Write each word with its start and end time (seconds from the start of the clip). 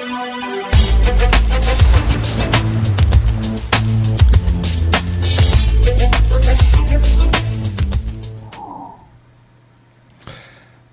Thank 0.00 0.68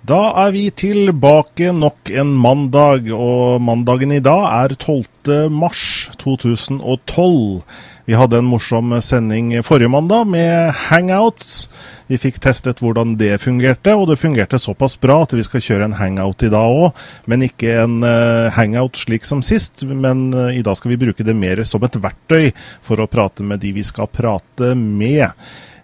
Da 0.06 0.28
er 0.38 0.52
vi 0.54 0.68
tilbake 0.70 1.72
nok 1.74 2.12
en 2.14 2.28
mandag, 2.38 3.08
og 3.10 3.58
mandagen 3.64 4.12
i 4.14 4.20
dag 4.22 4.44
er 4.44 4.74
12. 4.76 5.48
mars 5.50 5.80
2012. 6.20 7.64
Vi 8.06 8.14
hadde 8.14 8.38
en 8.38 8.46
morsom 8.46 8.94
sending 9.02 9.50
forrige 9.66 9.90
mandag 9.90 10.28
med 10.30 10.70
hangouts. 10.84 11.64
Vi 12.06 12.20
fikk 12.22 12.38
testet 12.44 12.84
hvordan 12.84 13.16
det 13.18 13.40
fungerte, 13.42 13.96
og 13.96 14.06
det 14.12 14.20
fungerte 14.22 14.60
såpass 14.62 14.94
bra 15.02 15.24
at 15.24 15.34
vi 15.34 15.42
skal 15.42 15.64
kjøre 15.64 15.88
en 15.88 15.98
hangout 15.98 16.44
i 16.46 16.52
dag 16.54 16.78
òg. 16.84 17.06
Men 17.26 17.42
ikke 17.48 17.74
en 17.82 17.98
uh, 18.06 18.46
hangout 18.54 19.00
slik 19.00 19.26
som 19.26 19.42
sist, 19.42 19.82
men 19.90 20.28
uh, 20.36 20.52
i 20.54 20.62
dag 20.62 20.78
skal 20.78 20.94
vi 20.94 21.02
bruke 21.02 21.26
det 21.26 21.34
mer 21.34 21.64
som 21.66 21.82
et 21.82 21.98
verktøy 21.98 22.52
for 22.84 23.02
å 23.02 23.10
prate 23.10 23.42
med 23.42 23.64
de 23.64 23.74
vi 23.80 23.82
skal 23.82 24.12
prate 24.12 24.76
med. 24.78 25.34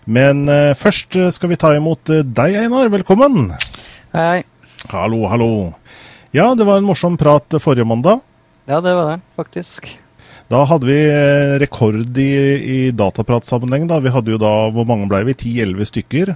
Men 0.07 0.47
uh, 0.47 0.77
først 0.79 1.19
skal 1.35 1.57
vi 1.57 1.59
ta 1.59 1.75
imot 1.75 2.07
deg, 2.23 2.61
Einar. 2.69 2.93
Velkommen. 3.01 3.51
Hei. 4.13 4.43
Hallo, 4.93 5.23
hallo. 5.25 5.73
Ja, 6.37 6.51
det 6.55 6.67
var 6.69 6.77
en 6.77 6.85
morsom 6.85 7.15
prat 7.17 7.55
forrige 7.65 7.87
mandag. 7.89 8.21
Ja, 8.69 8.83
det 8.85 8.93
var 8.93 9.07
det, 9.09 9.23
faktisk. 9.41 9.89
Da 10.53 10.67
hadde 10.69 10.85
vi 10.85 10.99
eh, 11.09 11.55
rekord 11.63 12.19
i, 12.21 12.33
i 12.61 12.79
datapratsammenheng. 12.93 13.87
da. 13.89 14.03
Vi 14.05 14.13
hadde 14.13 14.35
jo 14.35 14.41
da, 14.43 14.69
Hvor 14.69 14.85
mange 14.85 15.09
ble 15.09 15.23
vi? 15.31 15.37
10-11 15.65 15.89
stykker. 15.89 16.35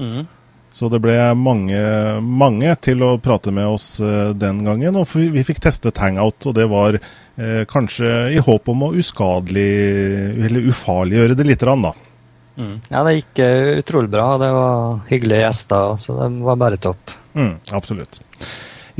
Mm. 0.00 0.24
Så 0.72 0.88
det 0.88 1.02
ble 1.04 1.18
mange, 1.36 1.84
mange 2.24 2.72
til 2.80 3.04
å 3.04 3.18
prate 3.20 3.52
med 3.52 3.68
oss 3.68 3.98
uh, 4.00 4.32
den 4.32 4.64
gangen. 4.64 4.96
Og 4.96 5.12
vi, 5.12 5.28
vi, 5.34 5.44
fikk 5.44 5.60
testet 5.60 6.00
hangout, 6.00 6.40
og 6.48 6.56
det 6.56 6.70
var 6.72 6.96
eh, 6.96 7.66
kanskje 7.68 8.30
i 8.32 8.40
håp 8.40 8.70
om 8.72 8.86
å 8.86 8.94
uskadelig, 8.96 9.72
eller 10.46 10.70
ufarliggjøre 10.72 11.36
det 11.36 11.52
litt, 11.52 11.68
da. 11.68 11.92
Mm. 12.60 12.74
Ja, 12.90 13.04
det 13.06 13.14
gikk 13.16 13.40
uh, 13.40 13.78
utrolig 13.80 14.12
bra. 14.12 14.26
Det 14.40 14.50
var 14.52 14.98
hyggelige 15.08 15.46
gjester, 15.46 15.94
så 15.96 16.18
det 16.18 16.28
var 16.44 16.60
bare 16.60 16.80
topp. 16.80 17.14
Mm, 17.32 17.54
absolutt. 17.72 18.20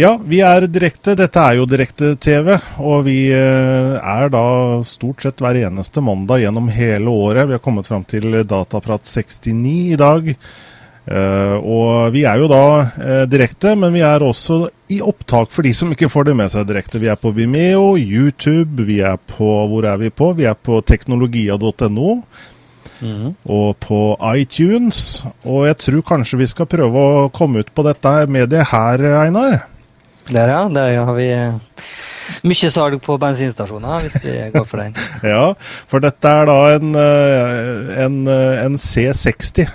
Ja, 0.01 0.15
vi 0.25 0.39
er 0.41 0.65
direkte. 0.71 1.13
Dette 1.19 1.43
er 1.43 1.59
jo 1.59 1.69
direkte-TV. 1.69 2.55
Og 2.81 3.05
vi 3.05 3.19
uh, 3.35 4.01
er 4.01 4.33
da 4.33 4.45
stort 4.87 5.27
sett 5.27 5.43
hver 5.45 5.59
eneste 5.67 6.03
mandag 6.05 6.45
gjennom 6.45 6.71
hele 6.73 7.13
året. 7.13 7.51
Vi 7.51 7.59
har 7.59 7.65
kommet 7.65 7.91
fram 7.91 8.07
til 8.09 8.41
Dataprat 8.49 9.05
69 9.05 9.77
i 9.93 10.01
dag. 10.01 10.35
Uh, 11.11 11.57
og 11.65 12.13
vi 12.15 12.23
er 12.29 12.39
jo 12.39 12.47
da 12.51 12.65
uh, 12.87 13.25
direkte, 13.27 13.73
men 13.75 13.91
vi 13.97 14.03
er 14.05 14.23
også 14.23 14.63
i 14.93 15.01
opptak 15.03 15.51
for 15.51 15.67
de 15.67 15.73
som 15.75 15.91
ikke 15.91 16.11
får 16.13 16.29
det 16.29 16.37
med 16.39 16.53
seg 16.53 16.69
direkte. 16.69 17.01
Vi 17.03 17.09
er 17.11 17.19
på 17.19 17.33
Vimeo, 17.35 17.97
YouTube, 17.99 18.85
vi 18.87 19.01
er 19.03 19.19
på 19.33 19.49
Hvor 19.73 19.89
er 19.91 19.99
vi 20.01 20.13
på? 20.13 20.31
Vi 20.39 20.47
er 20.47 20.55
på 20.55 20.79
teknologia.no. 20.87 22.21
Mm. 23.01 23.35
Og 23.49 23.75
på 23.81 24.01
iTunes. 24.37 25.23
Og 25.45 25.67
jeg 25.69 25.81
tror 25.87 26.07
kanskje 26.15 26.41
vi 26.43 26.49
skal 26.51 26.69
prøve 26.71 27.05
å 27.25 27.27
komme 27.35 27.65
ut 27.65 27.75
på 27.75 27.85
dette 27.87 28.15
mediet 28.31 28.71
her, 28.73 29.05
Einar? 29.25 29.61
Der, 30.31 30.53
ja. 30.53 30.63
Der 30.71 31.01
har 31.05 31.17
vi 31.17 31.31
mye 32.47 32.71
salg 32.73 33.01
på 33.05 33.17
bensinstasjoner, 33.21 34.07
hvis 34.07 34.21
vi 34.25 34.37
går 34.55 34.67
for 34.69 34.83
den. 34.83 34.97
ja, 35.35 35.53
for 35.91 36.05
dette 36.05 36.35
er 36.41 36.49
da 36.49 36.59
en, 36.77 36.95
eh, 36.99 37.93
en, 38.05 38.21
eh, 38.31 38.65
en, 38.65 38.79
C60. 38.81 39.67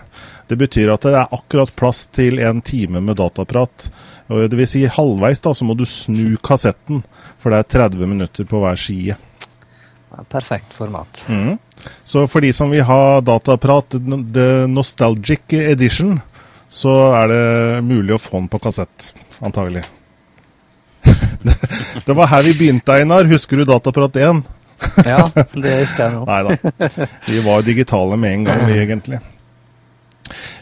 Det 0.46 0.58
betyr 0.62 0.94
at 0.94 1.06
det 1.06 1.16
er 1.18 1.34
akkurat 1.34 1.74
plass 1.78 2.06
til 2.14 2.40
en 2.46 2.62
time 2.66 3.02
med 3.04 3.18
dataprat. 3.20 3.90
Og 4.30 4.48
det 4.50 4.58
vil 4.58 4.70
si 4.70 4.86
halvveis 4.90 5.42
da, 5.44 5.54
så 5.54 5.66
må 5.68 5.76
du 5.78 5.86
snu 5.90 6.38
kassetten, 6.46 7.04
for 7.42 7.54
det 7.54 7.62
er 7.62 7.90
30 7.90 8.10
minutter 8.10 8.48
på 8.50 8.62
hver 8.62 8.80
side. 8.80 9.18
Perfekt 10.32 10.74
format. 10.74 11.26
Mm. 11.30 11.58
Så 12.04 12.26
for 12.32 12.46
de 12.46 12.54
som 12.56 12.72
vil 12.72 12.86
ha 12.88 13.22
dataprat, 13.22 13.98
the 14.34 14.48
nostalgic 14.72 15.54
edition, 15.54 16.20
så 16.70 16.96
er 17.22 17.30
det 17.32 17.44
mulig 17.86 18.16
å 18.16 18.22
få 18.22 18.40
den 18.40 18.50
på 18.52 18.60
kassett, 18.64 19.12
antagelig. 19.46 19.86
det 22.06 22.16
var 22.18 22.32
her 22.32 22.44
vi 22.48 22.56
begynte, 22.58 22.96
Einar. 22.98 23.28
Husker 23.30 23.62
du 23.62 23.68
Dataprat 23.70 24.16
1? 24.18 24.44
ja, 25.06 25.22
det 25.54 25.78
husker 25.84 26.08
jeg 26.08 26.16
nå. 26.16 26.26
Nei 26.30 26.42
da. 26.48 27.08
Vi 27.28 27.40
var 27.46 27.66
digitale 27.66 28.18
med 28.20 28.40
en 28.40 28.48
gang, 28.50 28.66
vi 28.70 28.80
egentlig. 28.82 29.22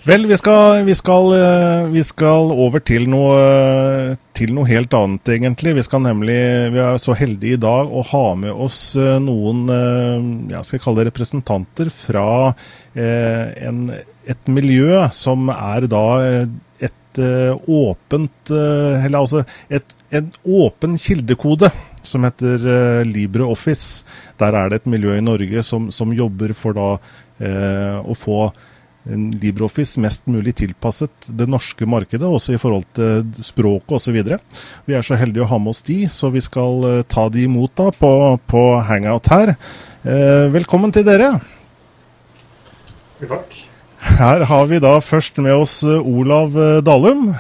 Vel, 0.04 0.26
vi 0.28 0.38
skal, 0.38 0.84
vi, 0.84 0.96
skal, 0.96 1.30
eh, 1.38 1.86
vi 1.94 2.02
skal, 2.04 2.50
over 2.52 2.82
til 2.84 3.06
noe, 3.08 4.16
til 4.36 4.52
noe, 4.56 4.68
helt 4.68 4.94
annet, 4.98 5.30
egentlig. 5.38 5.78
Vi 5.78 5.86
nemlig, 6.04 6.40
vi 6.74 6.82
er 6.84 6.98
så 7.00 7.16
heldige 7.16 7.56
i 7.56 7.62
dag 7.64 7.88
å 7.88 8.04
ha 8.10 8.24
med 8.36 8.52
oss 8.52 8.98
eh, 9.00 9.16
noen 9.24 9.64
eh, 9.72 10.26
jeg 10.52 10.68
skal 10.68 10.82
kalle 10.84 11.02
det 11.02 11.14
representanter 11.14 11.92
fra 11.94 12.28
en, 12.94 13.80
et 14.30 14.52
miljø 14.52 15.00
som 15.16 15.48
er 15.50 15.88
da 15.90 16.04
et 16.86 17.20
åpent 17.74 18.52
Eller 18.54 19.18
altså 19.18 19.42
et, 19.74 19.96
en 20.14 20.28
åpen 20.46 20.94
kildekode 21.02 21.72
som 22.06 22.28
heter 22.28 23.02
LibreOffice. 23.08 24.06
Der 24.38 24.60
er 24.60 24.70
det 24.70 24.84
et 24.84 24.92
miljø 24.94 25.18
i 25.18 25.26
Norge 25.26 25.66
som, 25.66 25.90
som 25.90 26.14
jobber 26.14 26.54
for 26.58 26.78
da 26.78 26.92
å 28.04 28.18
få 28.18 28.46
LibreOffice 29.06 30.00
mest 30.00 30.24
mulig 30.32 30.54
tilpasset 30.62 31.28
det 31.28 31.48
norske 31.52 31.86
markedet, 31.90 32.24
også 32.24 32.56
i 32.56 32.62
forhold 32.62 32.86
til 32.96 33.44
språket 33.44 33.98
osv. 33.98 34.20
Vi 34.88 34.96
er 34.96 35.04
så 35.04 35.18
heldige 35.20 35.44
å 35.44 35.50
ha 35.52 35.60
med 35.60 35.74
oss 35.74 35.84
de, 35.84 36.04
så 36.08 36.32
vi 36.32 36.44
skal 36.44 36.86
uh, 36.88 37.02
ta 37.04 37.28
de 37.34 37.44
imot 37.44 37.74
da 37.80 37.90
på, 37.92 38.12
på 38.48 38.62
Hangout 38.88 39.28
her. 39.34 39.56
Eh, 40.04 40.48
velkommen 40.52 40.92
til 40.96 41.06
dere. 41.08 41.36
Takk. 43.24 43.60
Her 44.20 44.44
har 44.50 44.66
vi 44.68 44.80
da 44.84 44.98
først 45.04 45.40
med 45.44 45.56
oss 45.56 45.82
uh, 45.88 46.00
Olav 46.00 46.56
Dalum. 46.84 47.34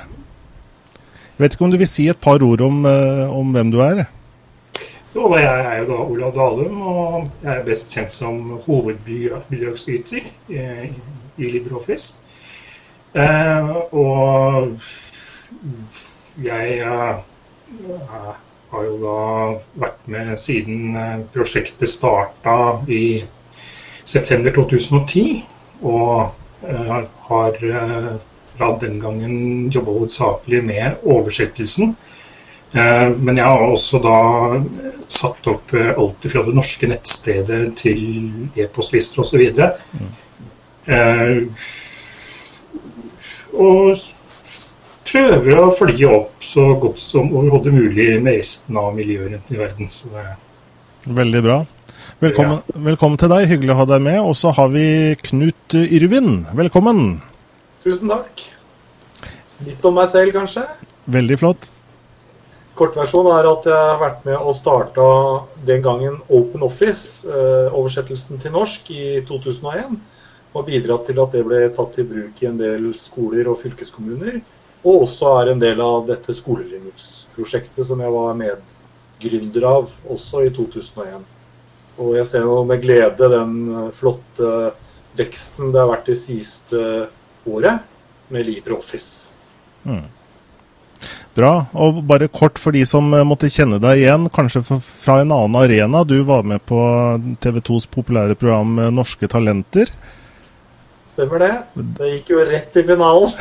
Jeg 1.34 1.45
vet 1.45 1.56
ikke 1.56 1.66
om 1.68 1.74
du 1.74 1.80
vil 1.80 1.90
si 1.90 2.09
et 2.12 2.19
par 2.19 2.44
ord 2.45 2.62
om, 2.62 2.84
om 2.85 3.56
hvem 3.56 3.72
du 3.74 3.80
er? 3.81 4.03
Jo, 5.13 5.31
jeg 5.38 5.47
er 5.50 5.80
jo 5.81 5.88
da 5.90 5.97
Olav 6.03 6.35
Dalum, 6.35 6.78
og 6.81 7.18
jeg 7.41 7.51
er 7.56 7.66
best 7.66 7.91
kjent 7.95 8.13
som 8.13 8.53
hovedbidragsyter 8.68 10.30
i 11.38 11.49
LibreOffice. 11.49 12.23
Eh, 13.13 13.69
og 13.94 14.73
jeg 16.41 16.77
eh, 16.81 17.19
har 18.73 18.85
jo 18.88 18.95
da 19.03 19.17
vært 19.83 20.07
med 20.09 20.33
siden 20.41 20.95
eh, 20.97 21.19
prosjektet 21.33 21.91
starta 21.91 22.55
i 22.89 23.21
september 24.03 24.55
2010. 24.55 25.44
Og 25.83 26.39
har 27.27 27.57
fra 28.55 28.67
den 28.79 28.94
gangen 29.01 29.33
jobba 29.67 29.91
hovedsakelig 29.97 30.61
med 30.63 31.01
oversettelsen. 31.03 31.89
Men 32.71 33.35
jeg 33.35 33.44
har 33.44 33.63
også 33.65 34.00
da 34.00 34.13
satt 35.11 35.50
opp 35.51 35.73
alt 35.75 36.23
fra 36.31 36.45
det 36.47 36.53
norske 36.55 36.88
nettstedet 36.88 37.59
til 37.81 38.00
e-postlister 38.55 39.25
osv. 39.25 39.44
Eh, 40.83 41.45
og 43.53 43.99
prøver 45.07 45.59
å 45.61 45.69
følge 45.71 46.09
opp 46.09 46.44
så 46.44 46.66
godt 46.81 46.99
som 46.99 47.29
overhodet 47.31 47.71
mulig 47.71 48.07
med 48.23 48.41
resten 48.41 48.79
av 48.81 48.91
miljøet 48.97 49.31
rundt 49.31 49.53
i 49.53 49.59
verden. 49.61 49.91
Veldig 51.05 51.44
bra. 51.45 51.59
Velkommen, 52.23 52.59
ja. 52.59 52.81
velkommen, 52.88 53.19
til 53.19 53.31
deg, 53.31 53.47
hyggelig 53.51 53.75
å 53.75 53.77
ha 53.81 53.85
deg 53.94 54.03
med. 54.03 54.19
Og 54.23 54.35
så 54.39 54.51
har 54.55 54.73
vi 54.73 54.85
Knut 55.23 55.77
Yrvin. 55.77 56.44
Velkommen. 56.55 57.21
Tusen 57.83 58.11
takk. 58.11 58.44
Litt 59.63 59.85
om 59.88 59.95
meg 59.95 60.09
selv, 60.11 60.33
kanskje? 60.35 60.65
Veldig 61.13 61.39
flott. 61.39 61.69
Kortversjonen 62.79 63.35
er 63.35 63.47
at 63.47 63.68
jeg 63.69 63.77
har 63.77 64.00
vært 64.01 64.24
med 64.25 64.39
og 64.39 64.56
starta 64.57 65.06
den 65.68 65.83
gangen 65.85 66.18
Open 66.33 66.63
Office, 66.65 67.27
eh, 67.27 67.69
oversettelsen 67.69 68.41
til 68.41 68.56
norsk, 68.56 68.89
i 68.89 69.21
2001 69.30 70.00
og 70.53 70.67
bidratt 70.67 71.07
til 71.09 71.19
at 71.21 71.33
det 71.33 71.44
ble 71.47 71.61
tatt 71.73 72.00
i 72.00 72.05
bruk 72.07 72.41
i 72.41 72.50
en 72.50 72.59
del 72.59 72.91
skoler 72.97 73.50
og 73.50 73.59
fylkeskommuner. 73.61 74.39
Og 74.83 75.05
også 75.07 75.29
er 75.39 75.53
en 75.53 75.61
del 75.61 75.79
av 75.81 76.05
dette 76.09 76.35
skolelinux-prosjektet 76.35 77.88
som 77.88 78.01
jeg 78.03 78.13
var 78.13 78.38
medgründer 78.38 79.67
av 79.69 79.91
også 80.11 80.44
i 80.45 80.51
2001. 80.53 81.23
Og 82.03 82.15
jeg 82.17 82.29
ser 82.29 82.45
jo 82.45 82.63
med 82.67 82.81
glede 82.83 83.29
den 83.31 83.55
flotte 83.95 84.73
veksten 85.17 85.71
det 85.71 85.81
har 85.81 85.91
vært 85.91 86.09
det 86.09 86.17
siste 86.19 86.81
året 87.45 87.85
med 88.33 88.47
LibreOffice. 88.49 89.29
Mm. 89.85 90.06
Bra. 91.33 91.53
Og 91.73 92.03
bare 92.07 92.29
kort 92.31 92.59
for 92.61 92.75
de 92.75 92.83
som 92.88 93.09
måtte 93.27 93.49
kjenne 93.51 93.79
deg 93.81 94.03
igjen, 94.03 94.27
kanskje 94.33 94.63
fra 94.65 95.19
en 95.21 95.33
annen 95.33 95.57
arena. 95.59 96.03
Du 96.07 96.19
var 96.27 96.45
med 96.47 96.63
på 96.69 96.79
TV 97.44 97.59
2s 97.59 97.88
populære 97.94 98.38
program 98.39 98.77
Norske 98.94 99.29
talenter. 99.31 99.91
Stemmer 101.13 101.44
det. 101.44 101.51
Det 102.00 102.07
gikk 102.10 102.30
jo 102.33 102.39
rett 102.48 102.77
i 102.80 102.81
finalen. 102.88 103.30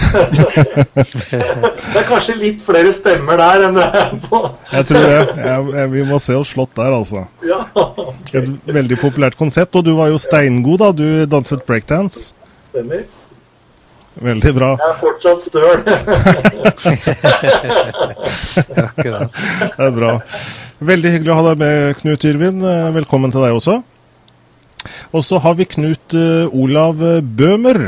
det 1.33 1.97
er 1.97 2.05
kanskje 2.05 2.35
litt 2.37 2.61
flere 2.61 2.93
stemmer 2.93 3.41
der 3.41 3.63
enn 3.69 3.79
det 3.79 3.87
er 3.87 4.11
på 4.27 4.41
Jeg 4.75 4.85
tror 4.91 5.07
det. 5.09 5.21
Jeg, 5.39 5.65
jeg, 5.79 5.87
vi 5.95 6.03
må 6.11 6.19
se 6.21 6.35
oss 6.37 6.51
slått 6.53 6.75
der, 6.77 6.93
altså. 6.93 7.23
Ja. 7.49 7.63
Et 8.37 8.45
veldig 8.77 8.99
populært 9.01 9.41
konsept. 9.41 9.73
Og 9.81 9.87
du 9.89 9.97
var 9.97 10.13
jo 10.13 10.21
steingod, 10.21 10.85
da. 10.85 10.93
Du 10.93 11.25
danset 11.33 11.65
breakdance. 11.65 12.37
Stemmer. 12.75 13.09
Veldig 14.21 14.53
bra. 14.59 14.77
Jeg 14.77 14.91
er 14.91 14.99
fortsatt 15.01 15.41
støl. 15.41 15.81
Akkurat. 18.85 19.33
Det 19.33 19.87
er 19.87 19.97
bra. 19.97 20.21
Veldig 20.93 21.09
hyggelig 21.17 21.33
å 21.33 21.41
ha 21.41 21.45
deg 21.49 21.57
med, 21.65 21.97
Knut 22.03 22.21
Yrvin. 22.29 22.61
Velkommen 22.99 23.33
til 23.33 23.41
deg 23.47 23.57
også. 23.57 23.81
Og 25.12 25.25
så 25.25 25.38
har 25.43 25.55
vi 25.58 25.64
Knut 25.76 26.14
eh, 26.19 26.52
Olav 26.55 27.00
Bøhmer. 27.23 27.81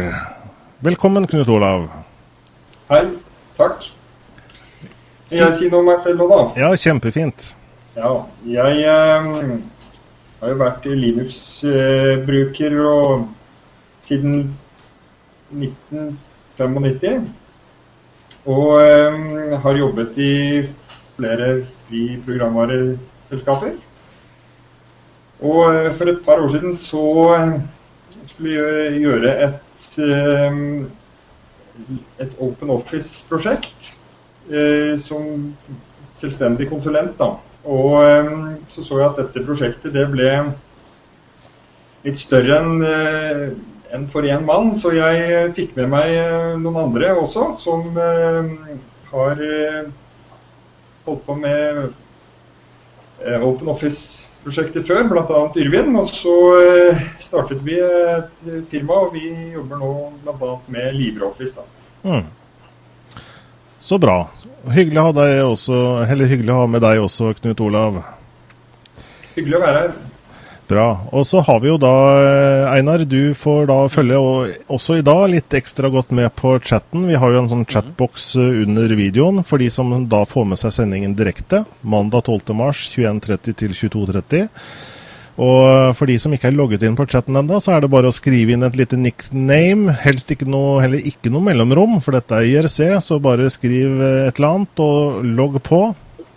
Velkommen, 0.85 1.26
Knut 1.31 1.49
Olav. 1.49 1.88
Hei. 2.91 3.05
Takk. 3.58 3.87
Vil 5.31 5.38
jeg 5.41 5.58
si 5.58 5.69
noe 5.70 5.81
om 5.81 5.87
meg 5.88 6.02
selv 6.05 6.19
nå, 6.20 6.26
da? 6.31 6.41
Ja, 6.58 6.69
kjempefint. 6.79 7.55
Ja. 7.96 8.11
Jeg 8.46 8.82
eh, 8.82 9.23
har 10.41 10.52
jo 10.52 10.56
vært 10.61 10.85
Linux-bruker 10.91 12.75
siden 14.05 14.35
1995. 15.55 17.31
Og 18.44 18.69
eh, 18.82 19.58
har 19.64 19.81
jobbet 19.81 20.19
i 20.20 20.35
flere 21.17 21.49
fri 21.87 22.02
programvareselskaper. 22.26 23.75
Og 25.43 25.75
eh, 25.75 25.91
for 25.97 26.11
et 26.11 26.21
par 26.25 26.43
år 26.43 26.53
siden 26.55 26.77
så 26.79 27.05
eh, 27.35 27.57
skulle 28.25 28.55
jeg 28.55 29.01
gjøre 29.05 29.35
et 29.49 29.99
eh, 30.05 30.61
et 32.23 32.37
Open 32.39 32.71
Office-prosjekt 32.71 33.95
eh, 34.51 34.95
som 35.03 35.55
selvstendig 36.17 36.69
konsulent. 36.71 37.19
da. 37.19 37.35
Og 37.65 37.99
eh, 38.05 38.33
så 38.69 38.85
så 38.85 39.01
jeg 39.01 39.11
at 39.11 39.23
dette 39.25 39.47
prosjektet 39.47 39.95
det 39.95 40.07
ble 40.13 40.31
litt 42.05 42.21
større 42.21 42.61
enn 42.61 42.83
en 43.95 44.09
for 44.11 44.27
én 44.27 44.45
mann, 44.45 44.73
så 44.77 44.91
jeg 44.95 45.53
fikk 45.55 45.77
med 45.79 45.91
meg 45.93 46.15
eh, 46.19 46.55
noen 46.59 46.81
andre 46.89 47.13
også 47.19 47.53
som 47.61 47.95
eh, 47.95 48.49
har 49.13 49.43
eh, 49.45 49.85
holdt 51.07 51.23
på 51.27 51.37
med 51.39 51.85
eh, 51.85 51.93
Open 53.25 53.71
Office-prosjektet 53.73 54.87
før, 54.88 55.05
bl.a. 55.11 55.43
Yrvin. 55.61 55.93
Og 56.00 56.09
så 56.12 56.37
eh, 56.61 57.05
startet 57.23 57.62
vi 57.65 57.79
et 57.81 58.49
firma, 58.71 59.05
og 59.06 59.15
vi 59.17 59.29
jobber 59.55 59.81
nå 59.81 59.93
bl.a. 60.25 60.56
med 60.75 60.97
LibreOffice. 60.99 61.65
Mm. 62.05 62.26
Så 63.85 63.99
bra. 64.00 64.19
Hyggelig 64.73 65.00
å 65.00 65.06
ha 65.11 65.15
deg 65.19 65.38
også, 65.44 65.79
hyggelig 66.09 66.53
å 66.55 66.61
ha 66.62 66.69
med 66.73 66.85
deg 66.85 67.03
også, 67.05 67.35
Knut 67.41 67.61
Olav. 67.65 68.00
Hyggelig 69.35 69.59
å 69.59 69.65
være 69.65 69.82
her. 69.82 69.97
Bra. 70.69 70.87
Og 71.13 71.27
så 71.29 71.43
har 71.45 71.59
vi 71.61 71.69
jo 71.69 71.77
da 71.81 71.93
eh, 72.25 72.71
Einar, 72.73 73.05
du 73.05 73.35
får 73.37 73.67
da 73.69 73.77
følge 73.93 74.17
og, 74.17 74.55
også 74.73 74.97
i 75.01 75.05
dag 75.05 75.27
litt 75.29 75.57
ekstra 75.57 75.91
godt 75.93 76.15
med 76.17 76.31
på 76.39 76.55
chatten. 76.65 77.05
Vi 77.11 77.19
har 77.21 77.35
jo 77.35 77.43
en 77.43 77.51
sånn 77.51 77.67
chatbox 77.69 78.31
eh, 78.41 78.63
under 78.65 78.97
videoen 78.97 79.43
for 79.45 79.61
de 79.61 79.69
som 79.73 79.93
da 80.09 80.23
får 80.29 80.49
med 80.49 80.61
seg 80.63 80.73
sendingen 80.79 81.17
direkte. 81.19 81.67
Mandag 81.83 82.25
12. 82.33 82.57
mars 82.57 82.87
21.30 82.97 83.61
til 83.61 83.77
22.30. 83.77 84.49
Og 85.35 85.97
for 85.99 86.07
de 86.07 86.15
som 86.23 86.33
ikke 86.35 86.47
er 86.53 86.55
logget 86.55 86.85
inn 86.87 86.95
på 86.95 87.09
chatten 87.11 87.35
ennå, 87.37 87.59
så 87.63 87.75
er 87.75 87.83
det 87.83 87.91
bare 87.91 88.11
å 88.11 88.15
skrive 88.15 88.55
inn 88.55 88.63
et 88.67 88.79
lite 88.79 88.99
nickname. 88.99 89.97
Helst 90.05 90.31
ikke 90.31 90.47
noe, 90.47 90.79
heller 90.85 91.03
ikke 91.03 91.33
noe 91.35 91.43
mellomrom, 91.49 91.99
for 92.05 92.15
dette 92.15 92.39
er 92.39 92.47
IRC, 92.53 92.79
så 93.03 93.19
bare 93.23 93.51
skriv 93.53 93.99
eh, 93.99 94.29
et 94.29 94.39
eller 94.39 94.61
annet 94.61 94.85
og 94.85 95.27
logg 95.27 95.59
på. 95.67 95.83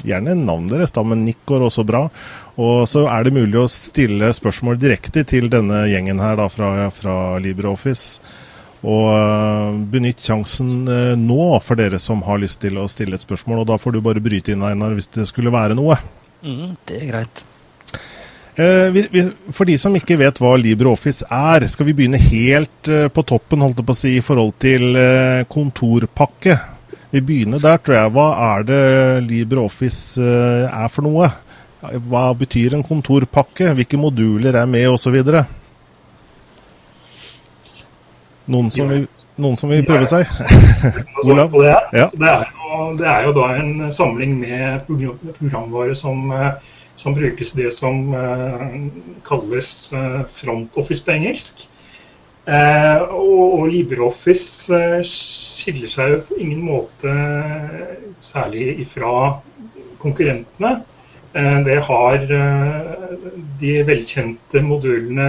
Gjerne 0.08 0.36
navnet 0.38 0.76
deres, 0.76 0.94
da, 0.94 1.06
men 1.06 1.24
nikk 1.26 1.46
går 1.50 1.68
også 1.70 1.86
bra. 1.88 2.08
Og 2.58 2.88
så 2.90 3.06
er 3.12 3.26
det 3.26 3.36
mulig 3.36 3.60
å 3.62 3.70
stille 3.70 4.32
spørsmål 4.34 4.80
direkte 4.82 5.22
til 5.30 5.50
denne 5.54 5.84
gjengen 5.92 6.22
her 6.24 6.40
da, 6.40 6.48
fra, 6.50 6.72
fra 6.94 7.16
LibreOffice. 7.44 8.34
Og 8.88 9.06
uh, 9.10 9.78
benytt 9.94 10.22
sjansen 10.26 10.88
uh, 10.90 11.14
nå 11.18 11.58
for 11.66 11.78
dere 11.78 12.00
som 12.02 12.22
har 12.26 12.42
lyst 12.42 12.62
til 12.64 12.78
å 12.82 12.88
stille 12.90 13.18
et 13.18 13.26
spørsmål. 13.26 13.62
Og 13.62 13.70
da 13.70 13.78
får 13.82 13.98
du 13.98 14.02
bare 14.06 14.24
bryte 14.24 14.54
inn, 14.54 14.66
Einar, 14.66 14.98
hvis 14.98 15.10
det 15.18 15.28
skulle 15.30 15.54
være 15.54 15.78
noe. 15.78 16.00
Mm, 16.46 16.74
det 16.90 17.02
er 17.02 17.08
greit. 17.12 17.46
Eh, 18.58 18.90
vi, 18.90 19.08
vi, 19.12 19.22
for 19.54 19.70
de 19.70 19.76
som 19.78 19.94
ikke 19.94 20.18
vet 20.18 20.40
hva 20.42 20.56
LibreOffice 20.58 21.28
er, 21.30 21.68
skal 21.70 21.86
vi 21.86 21.94
begynne 22.00 22.18
helt 22.18 22.90
eh, 22.90 23.06
på 23.14 23.24
toppen 23.30 23.62
holdt 23.62 23.84
jeg 23.84 23.86
på 23.86 23.94
å 23.94 24.00
si, 24.00 24.14
i 24.18 24.24
forhold 24.26 24.56
til 24.64 24.98
eh, 24.98 25.44
kontorpakke. 25.52 26.56
Vi 27.14 27.22
begynner 27.22 27.62
der, 27.62 27.78
tror 27.78 28.00
jeg. 28.00 28.14
Hva 28.16 28.26
er 28.48 28.66
det 28.66 28.80
LibreOffice 29.28 30.26
eh, 30.26 30.74
er 30.74 30.90
for 30.90 31.06
noe? 31.06 31.30
Hva 31.82 32.24
betyr 32.38 32.74
en 32.74 32.84
kontorpakke? 32.86 33.70
Hvilke 33.78 34.00
moduler 34.02 34.56
er 34.58 34.66
med, 34.70 34.88
osv.? 34.90 35.18
Noen, 38.48 38.72
som 38.72 38.88
vil- 38.90 39.08
noen 39.38 39.58
som 39.60 39.70
vil 39.70 39.84
prøve 39.86 40.08
seg? 40.08 40.26
Olav? 41.30 41.52
det, 41.52 41.76
Ja. 42.00 42.08
det, 42.14 42.30
er 42.32 42.46
jo, 42.48 42.96
det 42.98 43.08
er 43.12 43.28
jo 43.28 43.34
da 43.36 43.48
en 43.60 43.92
samling 43.94 44.38
med 44.40 44.86
programvare 44.88 45.96
som, 46.00 46.32
eh, 46.32 46.54
som 46.96 47.14
brukes 47.18 47.52
det 47.60 47.70
som 47.76 48.14
eh, 48.16 48.64
kalles 49.28 49.72
frontoffice 49.92 50.38
front 50.40 50.80
office 50.80 51.04
på 51.06 51.12
engelsk. 51.18 51.68
Eh, 52.48 53.02
og, 53.12 53.60
og 53.60 53.68
LibreOffice 53.74 54.72
eh, 54.80 55.02
skiller 55.04 55.92
seg 55.92 56.14
jo 56.16 56.22
på 56.30 56.40
ingen 56.40 56.64
måte 56.64 57.12
særlig 58.24 58.78
ifra 58.86 59.12
konkurrentene. 60.00 60.78
Eh, 61.38 61.60
det 61.66 61.78
har 61.86 62.24
eh, 62.34 63.10
de 63.62 63.74
velkjente 63.86 64.62
modulene 64.66 65.28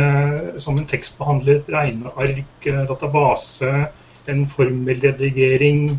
som 0.60 0.78
en 0.78 0.86
tekstbehandler, 0.88 1.60
regneark, 1.68 2.66
eh, 2.66 2.84
database, 2.88 3.72
en 4.28 4.46
formelredigering 4.48 5.90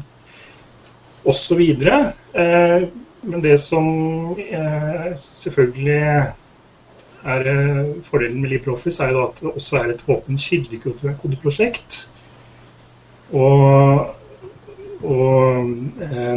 osv. 1.29 1.61
Men 3.19 3.41
det 3.43 3.57
som 3.59 3.85
selvfølgelig 5.17 5.97
er 7.25 7.49
fordelen 8.05 8.39
med 8.41 8.53
LibreOffice, 8.53 9.03
er 9.03 9.17
at 9.23 9.41
det 9.41 9.49
også 9.49 9.81
er 9.81 9.89
et 9.91 10.05
åpent 10.07 10.39
kildekodeprosjekt. 10.39 11.97
Og, 13.33 14.13
og 15.03 15.73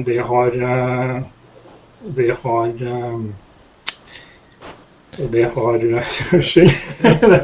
det 0.08 0.18
har 0.32 0.58
Det 2.16 2.34
har 2.42 2.72
det 5.16 5.45
har 5.54 5.75
Unnskyld. 6.35 6.71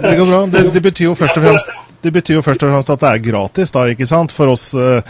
Det 0.02 0.14
går 0.18 0.26
bra. 0.26 0.46
Det, 0.46 0.62
det, 0.74 0.80
betyr 0.80 1.10
jo 1.10 1.16
først 1.18 1.40
og 1.40 1.44
fremst, 1.44 1.74
det 2.02 2.12
betyr 2.14 2.38
jo 2.38 2.44
først 2.44 2.62
og 2.64 2.72
fremst 2.72 2.94
at 2.94 3.02
det 3.02 3.10
er 3.10 3.26
gratis, 3.30 3.74
da, 3.74 3.84
ikke 3.92 4.08
sant? 4.08 4.32
For 4.34 4.54
oss 4.54 4.70
eh, 4.78 5.02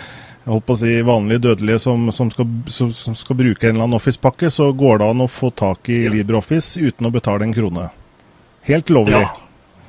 jeg 0.48 0.54
holdt 0.54 0.64
på 0.64 0.74
å 0.78 0.80
si, 0.80 0.94
vanlige 1.04 1.44
dødelige 1.44 1.82
som, 1.84 2.08
som, 2.14 2.30
skal, 2.32 2.48
som, 2.72 2.92
som 2.96 3.16
skal 3.18 3.36
bruke 3.36 3.68
en 3.68 3.76
eller 3.76 3.84
annen 3.84 3.98
Office-pakke, 3.98 4.48
så 4.50 4.70
går 4.72 5.02
det 5.02 5.10
an 5.12 5.26
å 5.26 5.28
få 5.28 5.50
tak 5.52 5.90
i 5.92 6.06
LibreOffice 6.08 6.80
uten 6.80 7.04
å 7.04 7.12
betale 7.12 7.44
en 7.44 7.52
krone. 7.52 7.90
Helt 8.68 8.88
lovlig. 8.90 9.20
Ja. 9.20 9.36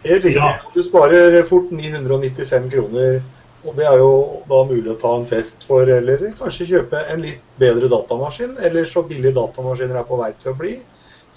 Ja. 0.04 0.54
Du 0.74 0.84
sparer 0.84 1.42
fort 1.48 1.72
995 1.72 2.70
kroner. 2.72 3.22
Og 3.68 3.76
det 3.76 3.84
er 3.88 3.98
jo 4.00 4.12
da 4.48 4.62
mulig 4.64 4.88
å 4.94 5.00
ta 5.00 5.10
en 5.20 5.26
fest 5.28 5.66
for, 5.68 5.88
eller 5.92 6.30
kanskje 6.40 6.68
kjøpe 6.70 7.02
en 7.12 7.24
litt 7.26 7.42
bedre 7.60 7.90
datamaskin. 7.92 8.54
Eller 8.64 8.88
så 8.88 9.04
billige 9.08 9.36
datamaskiner 9.36 10.00
er 10.00 10.08
på 10.08 10.20
vei 10.20 10.30
til 10.40 10.54
å 10.54 10.60
bli, 10.60 10.78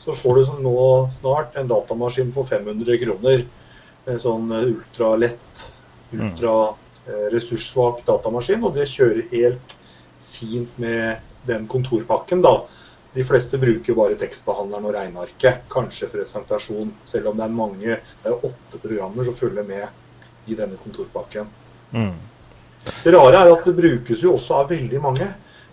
så 0.03 0.13
får 0.13 0.35
du 0.35 0.45
som 0.47 0.63
nå 0.63 1.09
snart 1.15 1.57
en 1.57 1.69
datamaskin 1.71 2.33
for 2.35 2.49
500 2.51 2.99
kroner. 2.99 3.45
En 4.11 4.19
sånn 4.19 4.49
eh, 4.51 4.65
ultralett, 4.73 5.67
ultra 6.11 6.55
eh, 7.07 7.29
ressurssvak 7.31 8.01
datamaskin. 8.09 8.65
Og 8.67 8.75
det 8.75 8.89
kjører 8.91 9.29
helt 9.31 9.77
fint 10.33 10.81
med 10.83 11.23
den 11.47 11.69
kontorpakken, 11.71 12.43
da. 12.43 12.57
De 13.15 13.23
fleste 13.29 13.61
bruker 13.63 13.95
bare 13.95 14.19
tekstbehandleren 14.19 14.89
og 14.89 14.95
regnearket, 14.97 15.63
kanskje 15.71 16.11
presentasjon, 16.11 16.91
selv 17.07 17.31
om 17.31 17.39
det 17.39 17.47
er 17.47 17.55
mange, 17.55 17.97
det 18.25 18.31
er 18.31 18.47
åtte 18.49 18.81
programmer 18.83 19.29
som 19.29 19.37
følger 19.39 19.67
med 19.69 20.51
i 20.51 20.59
denne 20.59 20.81
kontorpakken. 20.83 21.51
Mm. 21.93 22.15
Det 23.05 23.13
rare 23.15 23.45
er 23.45 23.53
at 23.53 23.67
det 23.69 23.77
brukes 23.79 24.25
jo 24.25 24.35
også 24.35 24.63
av 24.65 24.73
veldig 24.73 25.03
mange. 25.05 25.29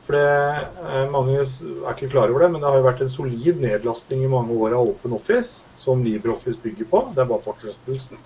For 0.10 0.18
det, 0.18 0.68
eh, 0.89 1.10
Mange 1.13 1.36
er 1.38 1.92
ikke 1.94 2.08
klar 2.10 2.32
over 2.32 2.42
det, 2.42 2.48
men 2.50 2.63
det 2.63 2.66
har 2.66 2.80
jo 2.80 2.86
vært 2.88 3.01
en 3.06 3.12
solid 3.13 3.60
nedlasting 3.62 4.24
i 4.25 4.32
mange 4.32 4.56
år 4.58 4.74
av 4.74 4.88
Open 4.89 5.13
Office, 5.13 5.68
som 5.78 6.01
LibreOffice 6.01 6.58
bygger 6.63 6.88
på. 6.89 7.01
Det 7.13 7.22
er 7.22 7.30
bare 7.30 7.44
fortsettelsen. 7.44 8.18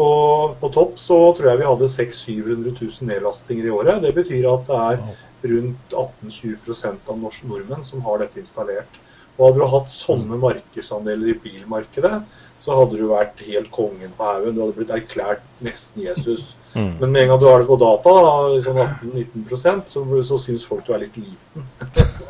Og 0.00 0.54
på 0.56 0.70
topp 0.72 0.96
så 0.96 1.18
tror 1.36 1.50
jeg 1.50 1.60
vi 1.60 1.68
hadde 1.68 1.90
600 1.92 2.64
000-700 2.64 2.72
000 2.80 3.10
nedlastinger 3.10 3.68
i 3.68 3.74
året. 3.76 4.00
Det 4.00 4.14
betyr 4.16 4.48
at 4.54 4.64
det 4.70 4.78
er 4.80 5.52
rundt 5.52 5.92
18-20% 5.92 7.12
av 7.12 7.20
norske 7.20 7.50
nordmenn 7.50 7.84
som 7.84 8.00
har 8.08 8.24
dette 8.24 8.40
installert. 8.40 8.96
Og 9.36 9.50
hadde 9.50 9.60
du 9.60 9.68
hatt 9.68 9.92
sånne 9.92 10.40
markedsandeler 10.40 11.34
i 11.34 11.38
bilmarkedet, 11.44 12.22
så 12.62 12.76
hadde 12.78 12.98
du 12.98 13.08
vært 13.10 13.40
helt 13.42 13.70
kongen 13.74 14.12
på 14.14 14.26
haugen. 14.26 14.54
Du 14.54 14.62
hadde 14.62 14.76
blitt 14.76 14.92
erklært 14.94 15.42
nesten 15.64 16.04
Jesus. 16.04 16.52
Mm. 16.76 16.92
Men 17.00 17.10
med 17.10 17.24
en 17.24 17.32
gang 17.32 17.40
du 17.42 17.46
har 17.48 17.58
det 17.60 17.66
på 17.68 17.76
data, 17.80 18.12
da, 18.24 18.34
liksom 18.54 18.78
18-19% 18.78 19.90
så, 19.92 20.04
så 20.28 20.38
syns 20.40 20.66
folk 20.68 20.86
du 20.86 20.92
er 20.94 21.02
litt 21.02 21.18
liten. 21.18 21.66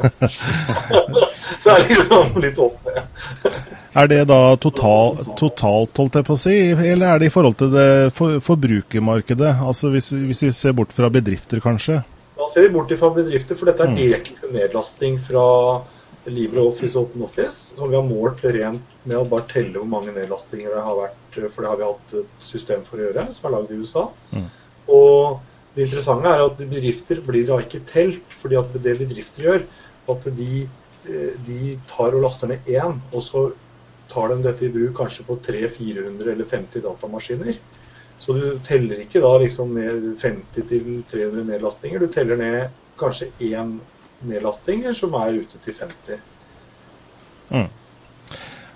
det 1.62 1.74
er 1.74 1.84
liksom 1.84 2.40
litt 2.42 2.58
opp 2.64 2.88
ned. 2.88 3.60
Er 3.92 4.08
det 4.08 4.22
da 4.30 4.40
total, 4.56 5.20
totalt, 5.36 6.00
holdt 6.00 6.16
jeg 6.16 6.26
på 6.26 6.34
å 6.34 6.40
si, 6.40 6.56
eller 6.72 7.10
er 7.10 7.20
det 7.20 7.28
i 7.28 7.34
forhold 7.34 7.58
til 7.60 7.70
det 7.74 7.90
for, 8.16 8.40
forbrukermarkedet? 8.42 9.52
Altså 9.60 9.92
hvis, 9.92 10.14
hvis, 10.16 10.42
vi 10.48 10.52
ser 10.56 10.72
bort 10.78 10.96
fra 10.96 11.12
bedrifter, 11.12 11.60
kanskje? 11.60 12.00
Da 12.38 12.48
ser 12.48 12.66
vi 12.66 12.72
bort 12.78 12.96
fra 12.98 13.12
bedrifter, 13.12 13.58
for 13.58 13.68
dette 13.68 13.84
er 13.84 13.92
direkte 13.98 14.48
nedlasting 14.48 15.20
fra 15.28 15.44
LibreOffice 16.24 16.96
og 16.96 17.10
OpenOffice, 17.10 17.76
som 17.76 17.92
vi 17.92 18.00
har 18.00 18.08
målt 18.08 18.40
rent 18.48 18.91
med 19.04 19.18
å 19.18 19.26
bare 19.28 19.48
telle 19.50 19.78
hvor 19.78 19.88
mange 19.90 20.12
nedlastinger 20.14 20.74
det 20.74 20.82
har 20.86 20.98
vært, 20.98 21.38
for 21.54 21.64
det 21.64 21.70
har 21.70 21.80
vi 21.80 21.88
hatt 21.88 22.14
et 22.20 22.44
system 22.44 22.84
for 22.86 23.00
å 23.00 23.08
gjøre, 23.08 23.26
som 23.34 23.48
er 23.48 23.54
lagd 23.56 23.72
i 23.72 23.80
USA. 23.80 24.04
Mm. 24.30 24.46
Og 24.94 25.40
det 25.74 25.86
interessante 25.88 26.30
er 26.30 26.44
at 26.44 26.62
bedrifter 26.70 27.22
blir 27.26 27.48
da 27.48 27.58
ikke 27.62 27.82
telt, 27.88 28.36
fordi 28.36 28.58
at 28.60 28.78
det 28.84 28.94
bedrifter 29.00 29.48
gjør, 29.48 29.66
at 30.12 30.30
de, 30.38 30.62
eh, 31.08 31.34
de 31.46 31.74
tar 31.90 32.14
og 32.14 32.26
laster 32.26 32.52
ned 32.52 32.70
én, 32.70 32.98
og 33.12 33.24
så 33.26 33.46
tar 34.12 34.28
de 34.28 34.42
dette 34.44 34.66
i 34.66 34.72
bruk 34.72 34.94
kanskje 35.00 35.24
på 35.26 35.38
300-400 35.46 36.32
eller 36.34 36.44
50 36.44 36.84
datamaskiner. 36.84 37.58
Så 38.18 38.36
du 38.36 38.58
teller 38.62 39.00
ikke 39.02 39.22
da 39.24 39.32
liksom 39.40 39.72
ned 39.74 40.12
50 40.20 40.68
til 40.68 41.02
300 41.10 41.46
nedlastinger, 41.48 41.98
du 41.98 42.12
teller 42.12 42.38
ned 42.38 42.82
kanskje 43.00 43.32
én 43.40 43.78
nedlasting 44.22 44.84
som 44.94 45.14
er 45.18 45.40
ute 45.42 45.58
til 45.64 45.74
50. 45.74 46.20
Mm. 47.50 47.70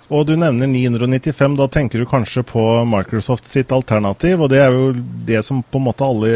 Og 0.07 0.23
du 0.23 0.37
nevner 0.39 0.69
995, 0.71 1.55
da 1.59 1.65
tenker 1.67 1.99
du 1.99 2.07
kanskje 2.07 2.43
på 2.47 2.61
Microsoft 2.87 3.49
sitt 3.51 3.73
alternativ. 3.75 4.39
Og 4.39 4.51
det 4.53 4.61
er 4.63 4.71
jo 4.71 4.93
det 5.27 5.41
som 5.43 5.59
på 5.59 5.81
en 5.81 5.87
måte 5.89 6.07
alle, 6.07 6.29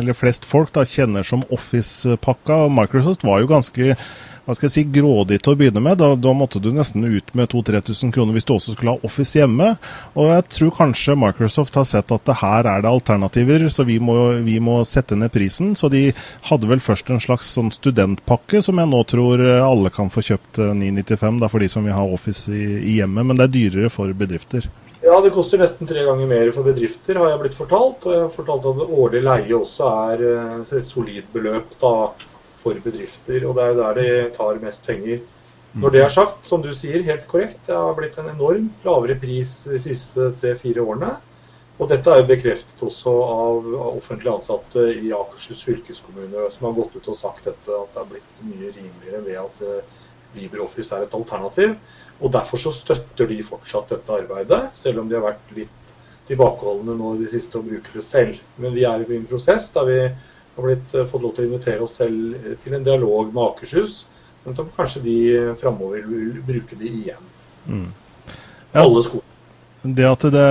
eller 0.00 0.16
flest 0.16 0.48
folk, 0.48 0.72
da 0.72 0.86
kjenner 0.88 1.26
som 1.26 1.44
Office-pakka. 1.52 2.62
Og 2.64 2.72
Microsoft 2.72 3.26
var 3.28 3.42
jo 3.42 3.50
ganske 3.50 3.98
hva 4.44 4.56
skal 4.56 4.68
jeg 4.68 4.74
si, 4.74 4.84
grådig 4.92 5.38
til 5.40 5.54
å 5.54 5.58
begynne 5.58 5.82
med. 5.84 5.98
Da, 6.00 6.10
da 6.20 6.34
måtte 6.36 6.60
du 6.62 6.70
nesten 6.74 7.04
ut 7.04 7.32
med 7.36 7.48
2000-3000 7.52 8.12
kroner 8.14 8.36
hvis 8.36 8.48
du 8.48 8.54
også 8.56 8.74
skulle 8.74 8.96
ha 8.96 9.08
Office 9.08 9.38
hjemme. 9.38 9.74
Og 10.14 10.30
jeg 10.32 10.46
tror 10.58 10.74
kanskje 10.78 11.16
Microsoft 11.18 11.78
har 11.80 11.88
sett 11.88 12.12
at 12.14 12.28
det 12.28 12.38
her 12.42 12.68
er 12.68 12.84
det 12.84 12.92
alternativer, 12.92 13.66
så 13.72 13.86
vi 13.88 13.98
må, 14.02 14.16
vi 14.44 14.58
må 14.60 14.80
sette 14.88 15.16
ned 15.18 15.32
prisen. 15.34 15.74
Så 15.78 15.90
de 15.92 16.06
hadde 16.50 16.70
vel 16.70 16.84
først 16.84 17.10
en 17.10 17.22
slags 17.22 17.54
sånn 17.56 17.72
studentpakke 17.74 18.62
som 18.64 18.80
jeg 18.80 18.92
nå 18.92 19.02
tror 19.08 19.42
alle 19.64 19.92
kan 19.94 20.12
få 20.12 20.24
kjøpt 20.24 20.60
995 20.76 21.28
eh, 21.28 21.42
da, 21.42 21.50
for 21.52 21.64
de 21.64 21.70
som 21.72 21.86
vil 21.86 21.96
ha 21.96 22.04
Office 22.04 22.52
i, 22.52 22.64
i 22.94 22.98
hjemmet, 23.00 23.26
men 23.26 23.38
det 23.38 23.48
er 23.48 23.54
dyrere 23.54 23.92
for 23.92 24.12
bedrifter. 24.16 24.68
Ja, 25.04 25.18
det 25.20 25.34
koster 25.34 25.60
nesten 25.60 25.88
tre 25.88 26.00
ganger 26.06 26.28
mer 26.28 26.50
for 26.54 26.64
bedrifter, 26.64 27.18
har 27.20 27.34
jeg 27.34 27.40
blitt 27.42 27.56
fortalt. 27.58 28.06
Og 28.06 28.14
jeg 28.14 28.22
har 28.22 28.30
fortalt 28.32 28.68
at 28.70 28.84
årlig 28.86 29.20
leie 29.24 29.56
også 29.56 29.90
er 30.08 30.22
eh, 30.30 30.78
et 30.78 30.88
solid 30.88 31.26
beløp 31.34 31.74
da, 31.80 31.92
for 32.64 32.80
bedrifter. 32.82 33.44
Og 33.44 33.54
det 33.56 33.64
er 33.64 33.72
jo 33.72 33.80
der 33.82 34.00
de 34.00 34.08
tar 34.34 34.60
mest 34.62 34.88
penger. 34.88 35.22
Når 35.74 35.90
det 35.90 36.02
er 36.04 36.12
sagt, 36.14 36.44
som 36.46 36.62
du 36.62 36.70
sier, 36.74 37.02
helt 37.02 37.24
korrekt, 37.26 37.58
det 37.66 37.74
har 37.74 37.94
blitt 37.98 38.18
en 38.22 38.30
enorm 38.30 38.68
lavere 38.84 39.16
pris 39.18 39.64
de 39.66 39.80
siste 39.82 40.30
tre-fire 40.38 40.82
årene. 40.84 41.16
Og 41.74 41.88
dette 41.90 42.10
er 42.10 42.20
jo 42.20 42.28
bekreftet 42.28 42.82
også 42.86 43.10
av 43.10 43.72
offentlig 43.88 44.30
ansatte 44.30 44.84
i 44.94 45.10
Akershus 45.16 45.64
fylkeskommune, 45.66 46.46
som 46.54 46.68
har 46.68 46.76
gått 46.76 46.94
ut 46.94 47.08
og 47.10 47.18
sagt 47.18 47.48
dette, 47.48 47.66
at 47.74 47.90
det 47.90 47.98
har 47.98 48.10
blitt 48.12 48.44
mye 48.46 48.70
rimeligere 48.70 49.22
ved 49.24 49.40
at 49.40 49.64
eh, 49.66 49.96
LibreOffice 50.38 50.94
er 50.94 51.08
et 51.08 51.16
alternativ. 51.18 51.74
Og 52.20 52.30
derfor 52.36 52.62
så 52.62 52.70
støtter 52.74 53.26
de 53.26 53.40
fortsatt 53.42 53.90
dette 53.96 54.20
arbeidet, 54.20 54.68
selv 54.78 55.02
om 55.02 55.10
de 55.10 55.18
har 55.18 55.26
vært 55.26 55.56
litt 55.56 55.80
tilbakeholdne 56.28 56.94
nå 56.96 57.16
i 57.16 57.24
det 57.24 57.32
siste 57.34 57.58
å 57.58 57.66
bruke 57.66 57.90
det 57.98 58.04
selv. 58.06 58.38
Men 58.62 58.78
vi 58.78 58.86
er 58.86 59.02
i 59.02 59.18
en 59.18 59.26
prosess 59.28 59.66
der 59.74 59.90
vi 59.90 59.98
har 60.56 60.66
blitt, 60.68 60.94
eh, 60.94 61.06
fått 61.10 61.22
lov 61.22 61.34
til 61.34 61.44
å 61.44 61.50
invitere 61.52 61.84
oss 61.84 61.98
selv 62.00 62.34
eh, 62.38 62.56
til 62.62 62.74
en 62.76 62.86
dialog 62.86 63.32
med 63.32 63.42
Akershus. 63.48 64.04
Men 64.44 64.56
at 64.58 64.74
kanskje 64.76 65.04
de 65.04 65.18
framover 65.56 66.02
vil 66.08 66.42
bruke 66.44 66.76
det 66.76 66.90
igjen. 66.90 67.30
Mm. 67.66 67.86
Ja. 68.74 68.82
Alle 68.82 69.04
skoler. 69.06 69.30
Det 69.84 70.04
at 70.08 70.22
det, 70.32 70.44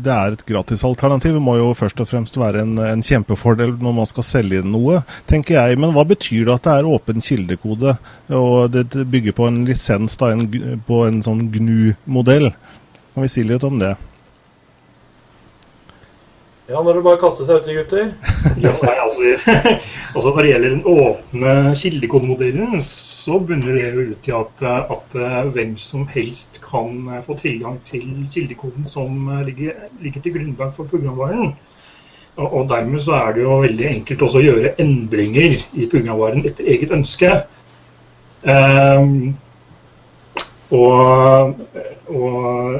det 0.00 0.12
er 0.12 0.32
et 0.32 0.42
gratisalternativ 0.48 1.36
må 1.44 1.58
jo 1.58 1.74
først 1.76 1.98
og 2.00 2.08
fremst 2.08 2.38
være 2.40 2.62
en, 2.64 2.78
en, 2.80 3.02
kjempefordel 3.04 3.74
når 3.76 3.96
man 3.98 4.08
skal 4.08 4.24
selge 4.24 4.62
noe, 4.64 5.02
tenker 5.28 5.58
jeg. 5.58 5.76
Men 5.80 5.92
hva 5.92 6.06
betyr 6.08 6.48
det 6.48 6.54
at 6.54 6.68
det 6.68 6.76
er 6.78 6.88
åpen 6.88 7.20
kildekode, 7.24 7.98
og 8.32 8.72
det 8.72 8.86
bygger 9.12 9.36
på 9.36 9.48
en 9.48 9.60
lisens 9.68 10.16
da, 10.20 10.32
en, 10.32 10.46
på 10.88 11.02
en 11.04 11.20
sånn 11.24 11.50
GNU-modell? 11.52 12.48
Kan 13.12 13.26
vi 13.26 13.32
si 13.32 13.44
litt 13.44 13.66
om 13.68 13.76
det? 13.82 13.92
Ja, 16.70 16.78
når 16.86 17.00
det 17.00 17.02
bare 17.02 17.18
kaster 17.18 17.46
seg 17.48 17.64
uti, 17.64 17.74
gutter. 17.74 18.12
ja, 18.62 18.70
nei, 18.78 18.92
altså, 19.02 19.32
altså 20.14 20.30
Når 20.30 20.36
det 20.38 20.50
gjelder 20.52 20.74
den 20.76 20.84
åpne 20.86 21.54
kildekodemodellen, 21.80 22.76
så 22.86 23.40
bunner 23.42 23.74
det 23.74 23.88
jo 23.88 24.04
ut 24.12 24.28
i 24.30 24.34
at, 24.38 24.62
at, 24.94 25.16
hvem 25.56 25.72
som 25.82 26.04
helst 26.14 26.60
kan 26.62 27.08
få 27.26 27.34
tilgang 27.40 27.80
til 27.82 28.06
kildekoden 28.30 28.86
som 28.86 29.26
ligger, 29.48 29.88
ligger 29.98 30.22
til 30.22 30.36
grunnlag 30.36 30.70
for 30.76 30.86
programvaren. 30.92 31.56
Og, 32.36 32.46
og, 32.46 32.68
dermed 32.70 33.02
så 33.02 33.18
er 33.18 33.34
det 33.34 33.42
jo 33.42 33.58
veldig 33.64 33.88
enkelt 33.90 34.22
også 34.28 34.38
å 34.38 34.46
gjøre 34.46 34.74
endringer 34.78 35.58
i 35.74 35.90
programvaren 35.90 36.46
etter 36.46 36.70
eget 36.70 36.94
ønske. 36.94 37.32
Um, 38.46 39.34
og, 40.70 41.58
og 42.06 42.78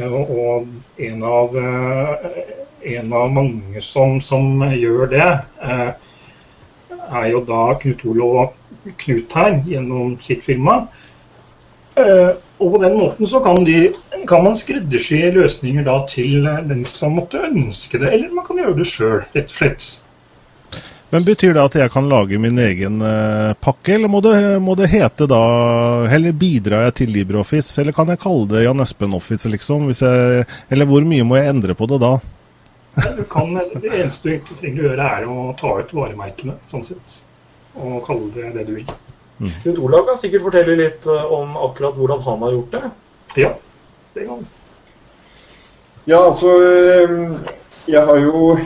og 0.00 0.68
en 0.96 1.22
av, 1.22 1.56
eh, 1.56 2.94
en 2.96 3.12
av 3.12 3.32
mange 3.32 3.80
som, 3.80 4.20
som, 4.20 4.62
gjør 4.72 5.10
det, 5.10 5.30
eh, 5.62 5.90
er 7.12 7.26
jo 7.30 7.42
da 7.44 7.74
Knut 7.80 8.04
Olo 8.06 8.52
Knut 8.96 9.32
her, 9.36 9.60
gjennom 9.68 10.16
sitt 10.18 10.44
firma. 10.44 10.86
Eh, 11.94 12.32
og 12.58 12.72
på 12.72 12.80
den 12.82 12.96
måten 12.96 13.28
så 13.28 13.42
kan, 13.44 13.64
de, 13.64 13.90
kan 14.28 14.44
man 14.44 14.56
skreddersy 14.56 15.20
løsninger 15.34 15.84
da 15.84 15.98
til 16.08 16.48
den 16.68 16.84
som 16.88 17.18
måtte 17.18 17.42
ønske 17.50 18.00
det, 18.00 18.14
eller 18.14 18.32
man 18.32 18.46
kan 18.46 18.58
gjøre 18.62 18.78
det 18.78 18.88
sjøl, 18.88 19.20
rett 19.34 19.52
og 19.52 19.58
slett. 19.58 19.90
Men 21.12 21.26
Betyr 21.26 21.52
det 21.52 21.60
at 21.60 21.74
jeg 21.76 21.92
kan 21.92 22.06
lage 22.08 22.38
min 22.40 22.56
egen 22.62 23.02
uh, 23.04 23.52
pakke, 23.60 23.98
eller 23.98 24.08
må 24.08 24.22
det, 24.24 24.36
må 24.64 24.72
det, 24.78 24.88
hete 24.88 25.26
da 25.28 25.40
Eller 26.08 26.32
bidrar 26.32 26.86
jeg 26.86 26.94
til 27.02 27.12
LibreOffice, 27.12 27.82
eller 27.82 27.92
kan 27.92 28.08
jeg 28.08 28.20
kalle 28.22 28.48
det 28.48 28.62
Jan 28.64 28.80
Espen 28.80 29.12
Office, 29.18 29.50
liksom? 29.52 29.90
Jeg, 29.92 30.46
eller 30.72 30.88
hvor 30.88 31.04
mye 31.04 31.26
må 31.28 31.36
jeg 31.36 31.52
endre 31.52 31.76
på 31.76 31.90
det 31.92 32.00
da? 32.00 32.14
Kan, 33.28 33.52
det 33.56 33.92
eneste 33.92 34.28
du 34.28 34.32
egentlig 34.34 34.56
trenger 34.58 34.80
å 34.80 34.88
gjøre, 34.88 35.10
er 35.18 35.28
å 35.28 35.44
ta 35.60 35.76
ut 35.80 35.94
varemerkene, 35.96 36.56
sånn 36.68 36.84
sett. 36.84 37.20
Og 37.76 38.00
kalle 38.04 38.32
det 38.32 38.50
det 38.56 38.66
du 38.68 38.74
vil. 38.78 38.88
Mm. 39.42 39.52
Knut 39.62 39.84
Olav 39.84 40.08
kan 40.08 40.18
sikkert 40.20 40.44
fortelle 40.44 40.76
litt 40.78 41.06
eh, 41.08 41.32
om 41.32 41.56
akkurat 41.68 41.96
hvordan 41.96 42.20
han 42.24 42.44
har 42.44 42.56
gjort 42.56 42.76
det. 42.76 42.82
Ja, 43.42 43.54
det 44.14 44.26
kan 44.26 44.36
han. 44.36 44.50
Ja, 46.04 46.18
altså 46.26 46.52
eh, 46.66 47.12
Jeg 47.86 48.02
har 48.06 48.18
jo 48.18 48.56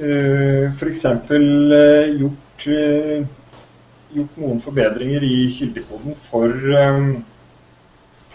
Eh, 0.00 0.72
f.eks. 0.78 1.04
Eh, 1.04 2.16
gjort, 2.16 2.66
eh, 2.66 3.20
gjort 4.14 4.38
noen 4.40 4.60
forbedringer 4.64 5.26
i 5.26 5.44
kildekoden 5.52 6.14
for, 6.16 6.54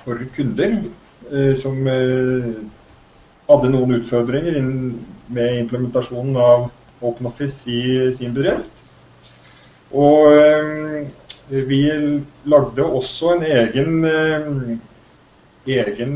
for 0.03 0.21
kunder 0.35 0.75
som 1.57 1.79
hadde 3.49 3.71
noen 3.73 3.95
utfordringer 3.97 4.59
med 4.61 5.57
implementasjonen 5.63 6.37
av 6.37 6.67
OpenOffice 7.01 7.73
i 7.73 7.81
sin 8.13 8.35
bedrift. 8.35 8.85
Og 9.89 10.29
vi 11.49 11.81
lagde 12.45 12.85
også 12.85 13.33
en 13.33 13.45
egen, 13.49 14.07
egen 15.65 16.15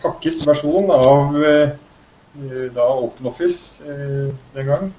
pakket 0.00 0.46
versjon 0.46 0.94
av 0.94 1.36
da 2.74 2.86
OpenOffice 2.94 3.84
eh, 3.84 4.34
den 4.54 4.66
gang. 4.66 4.92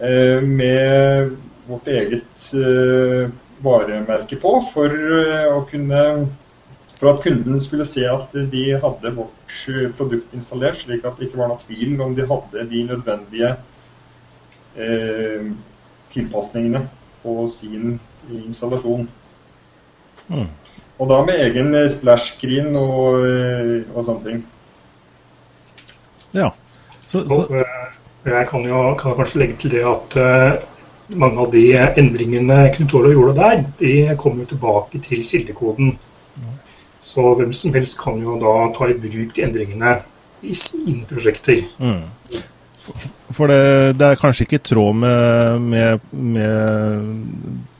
Eh, 0.00 0.42
med 0.42 1.36
vårt 1.66 1.86
eget 1.86 2.52
varemerke 3.60 4.38
på 4.40 4.54
for 4.72 4.94
å 5.52 5.60
kunne 5.70 6.04
for 7.00 7.14
at 7.14 7.22
kunden 7.24 7.60
skulle 7.64 7.86
se 7.88 8.02
at 8.04 8.32
de 8.52 8.64
hadde 8.76 9.12
vårt 9.16 9.66
produkt 9.96 10.34
installert, 10.36 10.82
slik 10.82 11.04
at 11.08 11.16
det 11.16 11.28
ikke 11.28 11.40
var 11.40 11.48
noen 11.48 11.62
tvil 11.64 12.00
om 12.04 12.12
de 12.16 12.26
hadde 12.28 12.64
de 12.68 12.82
nødvendige 12.90 13.52
eh, 14.76 15.46
tilpasningene 16.12 16.82
på 17.22 17.34
sin 17.56 17.94
installasjon. 18.28 19.08
Mm. 20.28 20.48
Og 21.00 21.08
da 21.08 21.22
med 21.24 21.40
egen 21.46 21.72
splash-screen 21.88 22.74
og, 22.76 23.24
og 23.94 24.04
sånne 24.04 24.24
ting. 24.26 24.42
Ja. 26.36 26.50
Så, 27.06 27.24
så. 27.28 27.42
Og, 27.42 27.56
jeg 28.24 28.46
kan 28.50 28.66
jo 28.68 28.82
kan 29.00 29.16
kanskje 29.16 29.40
legge 29.40 29.56
til 29.62 29.72
det 29.72 29.84
at 29.88 30.16
uh, 30.20 30.60
mange 31.18 31.40
av 31.40 31.50
de 31.54 31.64
endringene 31.98 32.58
Knut 32.74 32.94
Olav 32.98 33.16
gjorde 33.16 33.36
der, 33.38 33.62
de 33.80 33.92
kommer 34.20 34.44
jo 34.44 34.52
tilbake 34.52 35.00
til 35.02 35.24
kildekoden. 35.26 35.96
Så 37.02 37.24
hvem 37.34 37.52
som 37.56 37.74
helst 37.74 37.96
kan 38.02 38.18
jo 38.20 38.36
da 38.40 38.54
ta 38.76 38.90
i 38.90 38.96
bruk 39.00 39.32
de 39.36 39.44
endringene 39.46 39.96
i 40.44 40.54
sine 40.54 41.06
prosjekter. 41.08 41.62
Mm. 41.80 42.02
For 43.30 43.50
det, 43.50 43.98
det, 44.00 44.06
er 44.06 44.18
kanskje 44.18 44.46
ikke 44.46 44.58
i 44.58 44.62
tråd 44.70 44.96
med, 44.98 45.66
med, 45.70 46.06
med, 46.10 47.04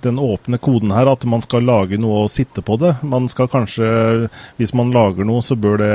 den 0.04 0.20
åpne 0.22 0.60
koden 0.62 0.92
her 0.94 1.10
at 1.10 1.24
man 1.28 1.42
skal 1.44 1.66
lage 1.66 1.98
noe 2.00 2.24
og 2.24 2.32
sitte 2.32 2.62
på 2.64 2.76
det. 2.80 2.94
Man 3.02 3.28
skal 3.28 3.50
kanskje, 3.50 4.28
Hvis 4.60 4.74
man 4.76 4.92
lager 4.94 5.26
noe, 5.26 5.42
så 5.42 5.58
bør 5.58 5.80
det 5.82 5.92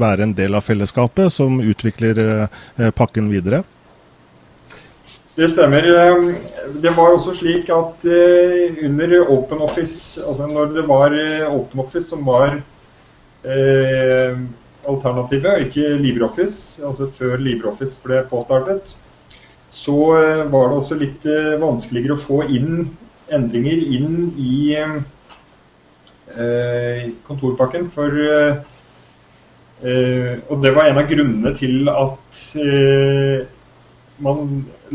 være 0.00 0.28
en 0.28 0.34
del 0.38 0.56
av 0.56 0.64
fellesskapet 0.66 1.32
som 1.34 1.60
utvikler 1.62 2.22
eh, 2.24 2.90
pakken 2.96 3.30
videre. 3.32 3.64
Det 5.34 5.50
stemmer. 5.50 5.82
Det 6.82 6.90
var 6.94 7.14
også 7.16 7.32
slik 7.34 7.70
at 7.74 8.04
eh, 8.06 8.84
under 8.86 9.16
OpenOffice, 9.34 10.22
altså 10.22 10.46
når 10.46 10.74
det 10.76 10.84
var 10.88 11.16
eh, 11.18 11.48
OpenOffice 11.50 12.06
som 12.08 12.22
var 12.26 12.60
eh, 13.42 14.38
alternativet, 14.88 15.66
ikke 15.68 15.96
LibreOffice, 16.00 16.82
altså 16.86 17.08
før 17.16 17.36
LibreOffice 17.40 17.98
ble 18.04 18.22
påstartet, 18.30 18.94
så 19.74 19.96
eh, 20.18 20.52
var 20.52 20.68
det 20.68 20.76
også 20.78 20.98
litt 21.00 21.26
eh, 21.26 21.56
vanskeligere 21.62 22.14
å 22.14 22.20
få 22.22 22.44
inn 22.46 22.84
endringer 23.34 23.80
inn 23.96 24.30
i 24.38 24.76
eh, 24.76 25.00
kontorpakken. 27.26 27.90
For 27.94 28.10
Og 29.84 30.60
det 30.62 30.70
var 30.72 30.86
en 30.88 30.98
av 31.00 31.08
grunnene 31.10 31.50
til 31.58 31.88
at 31.90 32.38
man 34.24 34.38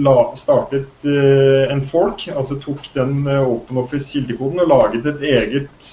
la, 0.02 0.14
startet 0.40 1.06
en 1.06 1.82
folk, 1.86 2.24
altså 2.32 2.56
tok 2.64 2.88
den 2.96 3.28
OpenOffice-kildekoden 3.28 4.64
og 4.64 4.72
laget 4.72 5.06
et 5.12 5.22
eget 5.30 5.90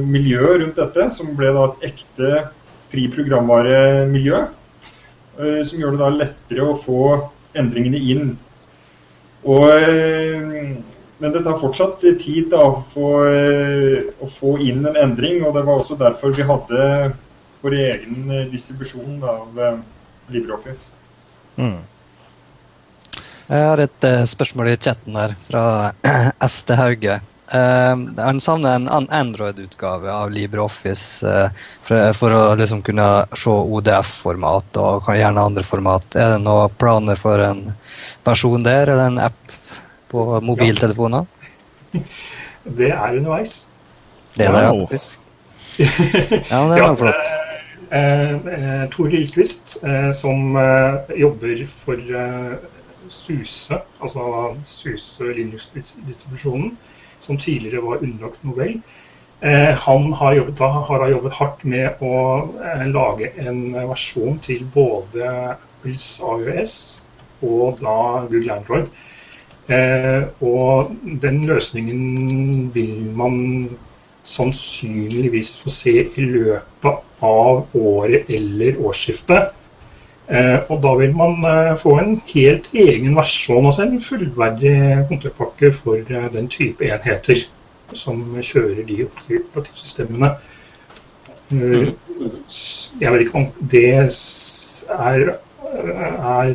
miljø 0.00 0.56
rundt 0.64 0.80
dette, 0.80 1.06
som 1.14 1.36
ble 1.38 1.52
da 1.54 1.68
et 1.68 1.86
ekte 1.92 2.30
fri 2.94 3.08
programvaremiljø, 3.10 4.40
eh, 5.38 5.60
som 5.66 5.80
gjør 5.80 5.94
det 5.96 6.02
da 6.02 6.10
lettere 6.14 6.66
å 6.66 6.78
få 6.78 7.04
endringene 7.58 8.00
inn. 8.12 8.34
Og, 9.44 9.66
eh, 9.70 10.76
men 11.18 11.32
det 11.32 11.44
tar 11.44 11.58
fortsatt 11.60 12.00
tid 12.00 12.50
da, 12.50 12.64
for, 12.94 13.26
eh, 13.26 14.10
å 14.20 14.28
få 14.30 14.58
inn 14.60 14.86
en 14.86 14.96
endring, 14.96 15.44
og 15.44 15.54
det 15.54 15.64
var 15.64 15.80
også 15.80 15.98
derfor 15.98 16.34
vi 16.34 16.42
hadde 16.42 17.14
vår 17.62 17.72
egen 17.72 18.50
distribusjon 18.50 19.22
av 19.22 19.82
LibreOffice. 20.30 20.90
Mm. 21.56 21.78
Jeg 23.48 23.60
har 23.60 23.78
et 23.78 24.00
spørsmål 24.28 24.68
i 24.72 24.76
chatten 24.76 25.16
her 25.16 25.34
fra 25.48 25.92
Este 26.40 26.76
Hauge. 26.76 27.20
Uh, 27.44 28.08
han 28.16 28.40
savner 28.40 28.74
en 28.74 29.08
Android-utgave 29.10 30.12
av 30.12 30.30
LibreOffice 30.32 31.28
uh, 31.28 31.48
for, 31.84 32.12
for, 32.16 32.32
å 32.32 32.54
liksom 32.56 32.80
kunne 32.82 33.08
se 33.36 33.52
ODF-format 33.52 34.80
og 34.80 35.10
gjerne 35.12 35.44
andre 35.50 35.64
format. 35.66 36.16
Er 36.16 36.34
det 36.34 36.38
noen 36.46 36.72
planer 36.80 37.20
for 37.20 37.42
en 37.44 37.66
versjon 38.24 38.64
der, 38.64 38.88
eller 38.88 39.10
en 39.10 39.20
app 39.26 39.58
på 40.08 40.24
mobiltelefoner? 40.40 41.28
Ja. 41.92 42.00
Det 42.64 42.88
er 42.94 43.18
underveis. 43.18 43.74
Det 44.32 44.46
er 44.46 44.54
det, 44.54 44.60
ja, 44.64 44.68
faktisk. 44.80 45.18
ja, 46.48 46.60
det 46.64 46.78
er 46.78 46.78
ja, 46.80 46.86
flott. 46.96 47.26
Uh, 47.92 48.86
Tor 48.94 49.10
Lillqvist, 49.12 49.74
som 50.16 50.56
jobber 51.12 51.60
for 51.68 52.00
SUSE, 53.04 53.82
altså 54.00 54.24
SUSE 54.64 55.28
Linux-distribusjonen, 55.36 56.72
som 57.24 57.40
tidligere 57.40 57.82
var 57.84 58.02
underlagt 58.02 58.44
Nobel. 58.44 58.78
Eh, 59.44 59.72
han 59.86 60.12
har 60.12 60.34
jobbet, 60.34 60.60
har 60.88 61.08
jobbet, 61.10 61.34
hardt 61.40 61.64
med 61.68 62.04
å 62.04 62.18
eh, 62.64 62.84
lage 62.88 63.32
en 63.44 63.64
versjon 63.90 64.38
til 64.44 64.62
både 64.72 65.32
Apples 65.56 66.06
AUS 66.24 66.76
og 67.44 67.82
da 67.82 67.96
Google 68.30 68.54
Android. 68.54 68.86
Eh, 69.68 70.22
og 70.44 70.94
den 71.20 71.42
løsningen 71.48 72.70
vil 72.74 73.10
man 73.16 73.36
sannsynligvis 74.24 75.56
få 75.60 75.72
se 75.72 75.94
i 76.08 76.24
løpet 76.24 77.20
av 77.24 77.76
året 77.76 78.30
eller 78.32 78.80
årsskiftet. 78.80 79.52
Eh, 80.28 80.58
og 80.72 80.78
da 80.80 80.94
vil 80.96 81.12
man 81.16 81.44
eh, 81.44 81.74
få 81.76 81.98
en 82.00 82.14
helt 82.30 82.70
egen 82.72 83.16
versjon, 83.16 83.66
altså 83.68 83.84
en 83.84 84.00
fullverdig 84.00 84.76
kontraktpakke 85.10 85.68
for 85.76 86.00
eh, 86.00 86.30
den 86.32 86.48
type 86.48 86.86
enheter 86.88 87.42
som 87.92 88.22
kjører 88.40 88.86
de 88.88 89.02
operativsystemene. 89.04 90.32
Jeg 91.52 93.12
vet 93.12 93.20
ikke 93.20 93.36
om 93.36 93.46
det 93.70 93.84
er, 94.00 95.34
er 96.32 96.54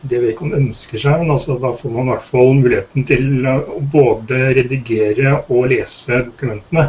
det 0.00 0.22
vi 0.22 0.32
ikke 0.32 0.48
ønsker 0.56 1.02
seg, 1.04 1.20
men 1.20 1.34
altså, 1.36 1.58
da 1.60 1.74
får 1.76 1.92
man 1.92 2.08
i 2.08 2.14
hvert 2.14 2.26
fall 2.30 2.52
muligheten 2.56 3.06
til 3.06 3.46
å 3.52 3.56
både 3.92 4.40
redigere 4.56 5.36
og 5.44 5.68
lese 5.74 6.24
dokumentene. 6.30 6.88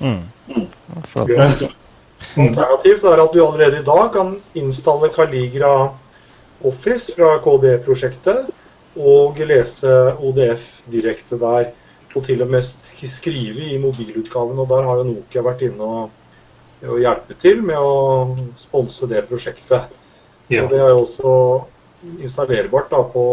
Mm. 0.00 0.22
Alternativt 2.36 3.04
er 3.08 3.22
at 3.22 3.32
du 3.32 3.40
allerede 3.40 3.80
i 3.80 3.86
dag 3.86 4.10
kan 4.12 4.34
installe 4.58 5.08
Caligra 5.14 5.72
Office 6.64 7.14
fra 7.16 7.36
KDE-prosjektet 7.44 8.50
og 8.96 9.40
lese 9.48 9.92
ODF 10.20 10.68
direkte 10.92 11.38
der. 11.40 11.70
Og 12.16 12.24
til 12.24 12.40
og 12.40 12.48
med 12.48 12.64
skrive 12.64 13.66
i 13.74 13.78
mobilutgaven. 13.78 14.58
Og 14.58 14.68
der 14.68 14.86
har 14.88 15.00
jo 15.00 15.08
Nokia 15.10 15.42
vært 15.44 15.66
inne 15.66 15.84
og, 15.84 16.14
og 16.86 17.00
hjulpet 17.02 17.40
til 17.42 17.60
med 17.60 17.76
å 17.76 18.36
sponse 18.56 19.08
det 19.10 19.26
prosjektet. 19.28 19.92
Ja. 20.48 20.64
Og 20.64 20.72
det 20.72 20.80
er 20.80 20.94
jo 20.94 21.02
også 21.02 21.34
installerbart 22.24 22.88
da 22.92 23.02
på 23.12 23.26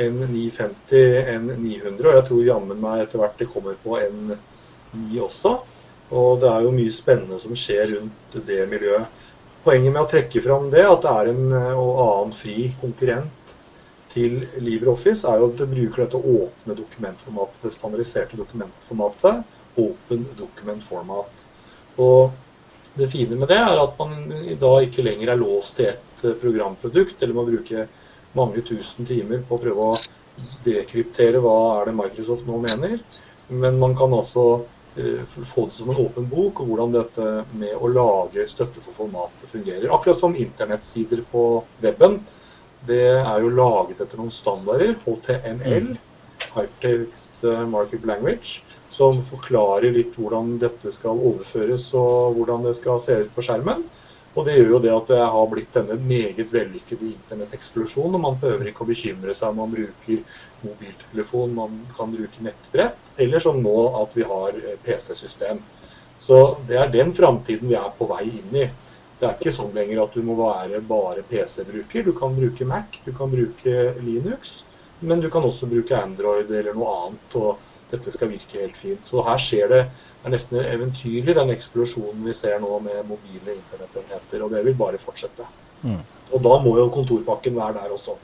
N950, 0.00 1.28
N900, 1.36 2.04
og 2.04 2.12
jeg 2.14 2.24
tror 2.28 2.42
jammen 2.44 2.80
meg 2.80 3.02
etter 3.04 3.20
hvert 3.20 3.38
det 3.40 3.48
kommer 3.52 3.76
på 3.84 3.96
N9 4.00 5.20
også. 5.24 5.56
Og 6.14 6.40
det 6.42 6.50
er 6.50 6.66
jo 6.66 6.74
mye 6.74 6.92
spennende 6.94 7.38
som 7.42 7.56
skjer 7.58 7.96
rundt 7.96 8.36
det 8.46 8.60
miljøet. 8.70 9.24
Poenget 9.66 9.90
med 9.90 10.04
å 10.04 10.10
trekke 10.10 10.42
fram 10.44 10.68
det, 10.70 10.84
at 10.86 11.02
det 11.02 11.12
er 11.12 11.32
en 11.32 11.52
eh, 11.58 11.72
og 11.74 11.98
annen 12.04 12.36
fri 12.36 12.68
konkurrent 12.78 13.54
til 14.12 14.38
LibreOffice, 14.62 15.26
er 15.26 15.42
jo 15.42 15.50
at 15.50 15.58
det 15.58 15.68
bruker 15.72 16.04
dette 16.04 16.20
åpne 16.20 16.76
dokumentformatet, 16.78 17.58
det 17.64 17.74
standardiserte 17.74 18.38
dokumentformatet. 18.38 19.42
Open 19.76 20.22
Document 20.38 20.80
Format. 20.80 21.42
Og 22.00 22.30
det 22.96 23.10
fine 23.12 23.36
med 23.36 23.50
det 23.52 23.58
er 23.60 23.76
at 23.76 23.98
man 23.98 24.30
i 24.48 24.56
dag 24.56 24.86
ikke 24.86 25.04
lenger 25.04 25.34
er 25.34 25.40
låst 25.40 25.76
til 25.80 25.90
ett 25.90 26.24
eh, 26.24 26.36
programprodukt, 26.40 27.18
eller 27.20 27.36
må 27.36 27.44
bruke 27.48 27.88
mange 28.36 28.62
tusen 28.64 29.08
timer 29.08 29.42
på 29.48 29.56
å 29.56 29.62
prøve 29.66 29.90
å 29.90 29.98
dekryptere 30.64 31.40
hva 31.40 31.58
er 31.80 31.90
det 31.90 31.96
Microsoft 31.96 32.48
nå 32.48 32.60
mener. 32.62 33.00
Men 33.48 33.78
man 33.82 33.94
kan 33.96 34.14
altså 34.14 34.64
få 35.44 35.66
det 35.66 35.76
som 35.76 35.90
en 35.90 36.00
åpen 36.00 36.28
bok, 36.30 36.60
og 36.60 36.70
hvordan 36.70 36.94
dette 36.94 37.28
med 37.58 37.76
å 37.76 37.90
lage 37.92 38.46
støtte 38.48 38.82
for 38.84 38.96
formatet 38.96 39.50
fungerer. 39.52 39.90
Akkurat 39.92 40.18
som 40.18 40.36
internettsider 40.36 41.22
på 41.30 41.46
weben. 41.84 42.20
Det 42.86 43.02
er 43.18 43.42
jo 43.42 43.50
laget 43.50 44.00
etter 44.04 44.20
noen 44.20 44.32
standarder, 44.34 44.94
HTML, 45.04 45.96
Hypertext 46.54 47.44
Market 47.72 48.04
Language, 48.08 48.60
som 48.92 49.18
forklarer 49.26 49.92
litt 49.96 50.14
hvordan 50.16 50.54
dette 50.62 50.92
skal 50.94 51.18
overføres 51.18 51.88
og 51.98 52.36
hvordan 52.38 52.68
det 52.68 52.76
skal 52.78 53.00
se 53.02 53.18
ut 53.24 53.32
på 53.34 53.44
skjermen. 53.44 53.82
Og 54.36 54.44
det 54.44 54.58
gjør 54.58 54.74
jo 54.74 54.80
det 54.84 54.92
at 54.92 55.10
det 55.10 55.18
har 55.32 55.46
blitt 55.48 55.76
denne 55.76 55.96
meget 55.96 56.50
vellykkede 56.52 57.08
internetteksplosjonen. 57.08 58.18
Og 58.18 58.24
man 58.26 58.38
behøver 58.40 58.68
ikke 58.68 58.84
å 58.84 58.88
bekymre 58.90 59.34
seg 59.34 59.52
om 59.52 59.62
man 59.62 59.72
bruker 59.72 60.42
mobiltelefon, 60.66 61.54
man 61.56 61.78
kan 61.96 62.12
bruke 62.12 62.44
nettbrett, 62.44 63.12
eller 63.22 63.40
som 63.40 63.60
nå 63.62 63.76
at 64.02 64.16
vi 64.16 64.26
har 64.28 64.58
eh, 64.60 64.76
PC-system. 64.84 65.62
Så 66.20 66.40
det 66.68 66.78
er 66.80 66.92
den 66.92 67.14
framtiden 67.16 67.70
vi 67.70 67.78
er 67.78 67.92
på 67.96 68.08
vei 68.10 68.26
inn 68.28 68.58
i. 68.60 68.66
Det 69.16 69.28
er 69.28 69.38
ikke 69.38 69.54
sånn 69.56 69.72
lenger 69.76 70.02
at 70.02 70.16
du 70.16 70.24
må 70.24 70.36
være 70.36 70.82
bare 70.84 71.24
PC-bruker. 71.24 72.04
Du 72.04 72.12
kan 72.16 72.36
bruke 72.36 72.68
Mac, 72.68 73.00
du 73.04 73.12
kan 73.16 73.32
bruke 73.32 73.76
Linux, 74.04 74.58
men 75.00 75.24
du 75.24 75.30
kan 75.32 75.44
også 75.48 75.68
bruke 75.70 75.96
Android 75.96 76.52
eller 76.52 76.76
noe 76.76 76.92
annet. 77.06 77.40
og 77.40 77.64
dette 77.90 78.10
skal 78.10 78.30
virke 78.32 78.60
helt 78.60 78.76
fint. 78.78 79.02
Så 79.06 79.22
her 79.26 79.40
skjer 79.42 79.70
det 79.70 79.82
er 80.26 80.34
nesten 80.34 80.60
eventyrlig, 80.62 81.34
den 81.36 81.52
eksplosjonen 81.54 82.24
vi 82.26 82.34
ser 82.36 82.58
nå 82.62 82.80
med 82.84 83.02
mobile 83.08 83.54
internettenheter. 83.56 84.44
Og 84.44 84.54
det 84.54 84.64
vil 84.66 84.78
bare 84.78 85.00
fortsette. 85.00 85.46
Mm. 85.82 86.00
Og 86.34 86.40
da 86.42 86.56
må 86.64 86.78
jo 86.80 86.88
kontorpakken 86.94 87.56
være 87.56 87.78
der 87.78 87.94
også. 87.94 88.16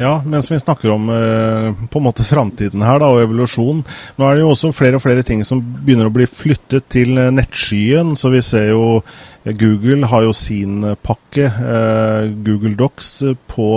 Ja, 0.00 0.14
mens 0.24 0.48
vi 0.48 0.56
snakker 0.56 0.94
om 0.94 1.10
eh, 1.12 1.74
på 1.92 2.00
en 2.00 2.04
måte 2.06 2.24
framtiden 2.24 2.80
her 2.80 3.02
da, 3.02 3.10
og 3.12 3.20
evolusjon. 3.20 3.82
Nå 4.16 4.24
er 4.26 4.38
det 4.38 4.44
jo 4.46 4.52
også 4.54 4.70
flere 4.72 4.96
og 4.96 5.04
flere 5.04 5.24
ting 5.28 5.42
som 5.44 5.60
begynner 5.60 6.08
å 6.08 6.14
bli 6.14 6.24
flyttet 6.24 6.88
til 6.88 7.20
eh, 7.20 7.28
nettskyen. 7.36 8.14
Så 8.16 8.32
vi 8.32 8.40
ser 8.44 8.70
jo 8.70 9.02
Google 9.44 10.04
har 10.10 10.26
jo 10.26 10.32
sin 10.36 10.82
pakke, 11.00 11.46
eh, 11.48 12.26
Google 12.44 12.74
Docs, 12.76 13.22
på, 13.48 13.68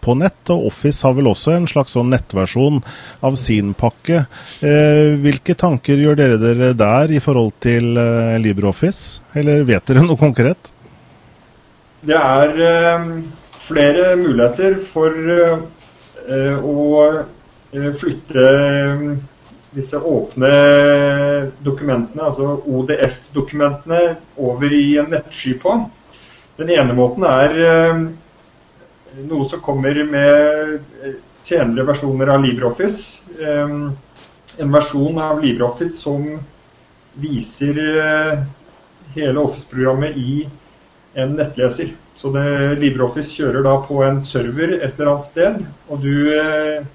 på, 0.00 0.16
nett. 0.20 0.42
Og 0.52 0.66
Office 0.68 1.06
har 1.06 1.14
vel 1.16 1.30
også 1.30 1.54
en 1.56 1.68
slags 1.70 1.96
sånn 1.96 2.12
nettversjon 2.12 2.82
av 3.24 3.38
sin 3.40 3.72
pakke. 3.78 4.26
Eh, 4.60 5.16
hvilke 5.22 5.56
tanker 5.58 5.96
gjør 5.96 6.18
dere 6.18 6.40
dere 6.42 6.74
der 6.76 7.14
i 7.16 7.22
forhold 7.24 7.56
til 7.64 7.96
eh, 7.96 8.36
LibreOffice? 8.42 9.22
Eller 9.38 9.64
vet 9.68 9.88
dere 9.88 10.04
noe 10.04 10.20
konkret? 10.20 10.72
Det 12.04 12.14
er 12.14 12.52
flere 13.64 14.12
muligheter 14.20 14.78
for 14.92 15.10
å 16.28 17.00
flytte 17.98 18.44
eh, 18.44 19.02
disse 19.74 19.98
åpne 19.98 20.50
dokumentene, 21.64 22.24
altså 22.30 22.56
ODF-dokumentene, 22.64 24.16
over 24.36 24.72
i 24.74 24.98
en 24.98 25.10
nettsky 25.12 25.54
på. 25.60 25.74
Den 26.58 26.72
ene 26.74 26.96
måten 26.96 27.26
er 27.28 27.56
uh, 27.58 28.04
noe 29.28 29.48
som 29.50 29.62
kommer 29.62 30.00
med 30.08 30.78
senere 31.46 31.86
versjoner 31.88 32.34
av 32.34 32.44
LibreOffice. 32.44 33.22
en 34.58 34.72
versjon 34.72 35.18
av 35.22 35.38
LibreOffice 35.40 36.00
som 36.02 36.24
viser 37.14 37.78
hele 39.14 39.40
Office-programmet 39.40 40.16
i 40.16 40.48
en 41.14 41.32
nettleser. 41.38 41.94
Så 42.14 42.30
det, 42.34 42.44
LibreOffice 42.82 43.30
kjører 43.34 43.62
da 43.66 43.76
på 43.86 44.00
en 44.06 44.20
server 44.22 44.76
et 44.78 44.98
eller 44.98 45.12
annet 45.12 45.28
sted, 45.28 45.60
og 45.88 46.00
du 46.02 46.32
eh, 46.34 46.86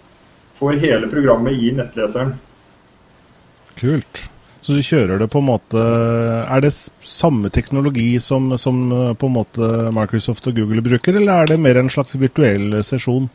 får 0.60 0.80
hele 0.84 1.10
programmet 1.12 1.56
i 1.56 1.72
nettleseren. 1.76 2.34
Kult. 3.80 4.24
Så 4.64 4.78
du 4.78 4.80
kjører 4.86 5.20
det 5.20 5.28
på 5.28 5.42
en 5.42 5.50
måte 5.50 5.80
Er 5.84 6.62
det 6.64 6.72
samme 7.04 7.50
teknologi 7.52 8.14
som, 8.24 8.54
som 8.58 8.86
eh, 8.96 9.10
på 9.20 9.28
en 9.28 9.36
måte 9.36 9.70
Microsoft 9.92 10.48
og 10.48 10.56
Google 10.56 10.84
bruker, 10.86 11.18
eller 11.20 11.44
er 11.44 11.52
det 11.52 11.60
mer 11.60 11.82
en 11.82 11.92
slags 11.92 12.16
virtuell 12.20 12.80
sesjon? 12.86 13.28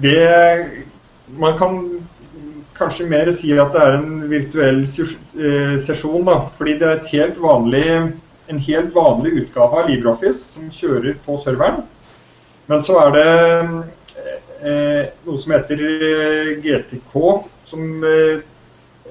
Det 0.00 0.16
Man 1.36 1.58
kan 1.58 1.78
kanskje 2.76 3.10
mer 3.10 3.28
si 3.36 3.52
at 3.52 3.74
det 3.74 3.84
er 3.84 3.98
en 3.98 4.14
virtuell 4.30 4.82
eh, 4.82 5.76
sesjon, 5.84 6.24
da. 6.26 6.38
Fordi 6.56 6.78
det 6.80 6.88
er 6.88 7.08
helt 7.12 7.40
vanlig 7.40 7.86
en 8.52 8.58
helt 8.58 8.94
vanlig 8.94 9.32
utgave 9.32 9.80
av 9.80 9.90
LibreOffice 9.90 10.54
som 10.54 10.70
kjører 10.72 11.16
på 11.24 11.38
serveren. 11.44 11.82
Men 12.70 12.82
så 12.84 12.98
er 13.02 13.12
det 13.16 13.28
eh, 14.62 15.02
noe 15.26 15.40
som 15.42 15.54
heter 15.54 15.82
eh, 15.88 16.50
GTK, 16.62 17.14
som, 17.68 17.86
eh, 18.06 18.34
eh, 18.36 18.48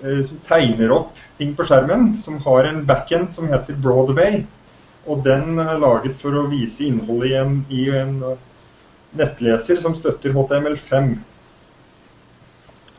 som, 0.01 0.39
tegner 0.47 0.93
opp 0.95 1.19
ting 1.37 1.53
på 1.57 1.65
skjermen, 1.67 2.15
som 2.21 2.39
har 2.45 2.69
en 2.69 2.83
backend 2.85 3.31
som 3.33 3.49
heter 3.51 3.77
Broadway. 3.77 4.43
Og 5.09 5.23
den 5.25 5.59
er 5.61 5.81
laget 5.81 6.17
for 6.21 6.37
å 6.37 6.47
vise 6.51 6.85
innholdet 6.85 7.31
i 7.31 7.35
en, 7.39 7.59
i 7.69 7.85
en 7.97 8.15
nettleser 9.17 9.81
som 9.81 9.95
støtter 9.97 10.33
HTML5. 10.35 11.13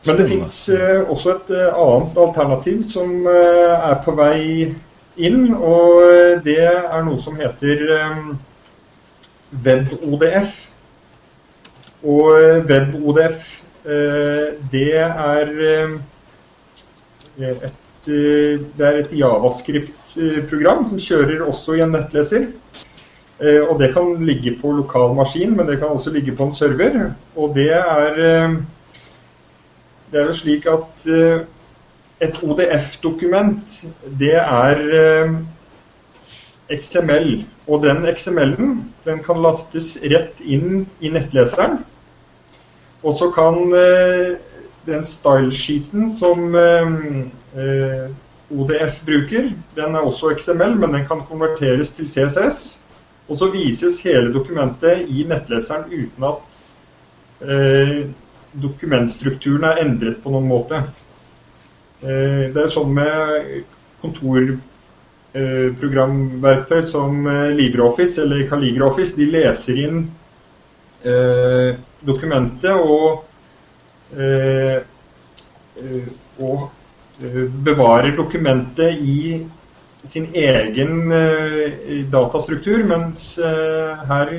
Men 0.03 0.19
det 0.19 0.25
fins 0.27 0.55
eh, 0.75 0.99
også 1.07 1.37
et 1.37 1.53
eh, 1.55 1.77
annet 1.79 2.17
alternativ 2.19 2.81
som 2.89 3.23
er 3.29 3.95
på 4.03 4.15
vei 4.17 4.73
inn, 5.15 5.53
og 5.53 6.43
det 6.43 6.59
er 6.65 7.05
noe 7.05 7.21
som 7.23 7.37
heter 7.39 7.85
WebODF. 9.63 10.57
Og 12.03 12.65
WebODF, 12.67 13.45
det 14.73 14.89
er 14.99 15.53
et, 17.39 17.71
uh, 18.07 18.59
det 18.77 18.87
er 18.87 18.99
et 18.99 19.15
Javascript-program 19.19 20.85
som 20.89 21.01
kjører 21.01 21.41
også 21.45 21.77
i 21.77 21.85
en 21.85 21.95
nettleser. 21.97 22.51
Og 23.43 23.79
det 23.81 23.89
kan 23.91 24.21
ligge 24.23 24.53
på 24.61 24.69
lokal 24.71 25.15
maskin, 25.17 25.55
men 25.57 25.67
det 25.67 25.79
kan 25.81 25.91
også 25.91 26.13
ligge 26.13 26.31
på 26.37 26.45
en 26.45 26.53
server. 26.55 27.09
Og 27.35 27.55
det 27.55 27.73
er 27.75 28.53
Det 30.11 30.21
er 30.21 30.25
jo 30.29 30.33
slik 30.37 30.67
at 30.69 31.07
et 32.23 32.39
ODF-dokument, 32.43 33.83
det 34.19 34.35
er 34.35 34.81
eh, 34.99 35.33
XML. 36.79 37.43
Og 37.67 37.83
den 37.83 38.05
XML-en 38.15 38.77
den 39.05 39.23
kan 39.23 39.41
lastes 39.43 39.95
rett 40.03 40.39
inn 40.43 40.85
i 41.03 41.11
nettleseren. 41.13 41.81
Og 43.03 43.17
så 43.19 43.29
kan 43.35 43.59
eh, 43.75 44.35
den 44.85 45.05
stylesheeten 45.07 46.11
som 46.15 46.55
eh, 46.55 48.07
ODF 48.53 49.01
bruker, 49.05 49.51
den 49.75 49.95
er 49.95 50.05
også 50.05 50.33
XML, 50.37 50.75
men 50.79 50.97
den 50.97 51.05
kan 51.09 51.23
konverteres 51.29 51.93
til 51.95 52.09
CSS. 52.09 52.79
Og 53.29 53.39
så 53.39 53.47
vises 53.53 54.01
hele 54.03 54.33
dokumentet 54.33 55.07
i 55.07 55.23
nettleseren 55.27 55.87
uten 55.87 56.25
at 56.27 56.49
dokumentstrukturen 58.61 59.63
er 59.67 59.81
endret 59.83 60.21
på 60.23 60.29
noen 60.31 60.47
måte. 60.47 60.75
Eh, 62.03 62.51
det 62.53 62.61
er 62.65 62.69
sånn 62.71 62.93
med 62.95 63.63
kontorprogramverktøy 64.03 66.81
som 66.85 67.27
eh, 67.31 67.55
LibreOffice 67.55 68.21
eller 68.23 68.47
CalligraOffice. 68.49 69.17
De 69.19 69.25
leser 69.31 69.75
inn 69.85 69.97
eh, 71.07 71.69
dokumentet 72.03 72.75
og, 72.75 73.23
og 76.43 76.69
bevarer 77.65 78.15
dokumentet 78.17 78.99
i 79.01 79.41
sin 80.05 80.27
egen 80.35 81.13
datastruktur, 82.11 82.83
mens 82.89 83.37
her 83.39 84.33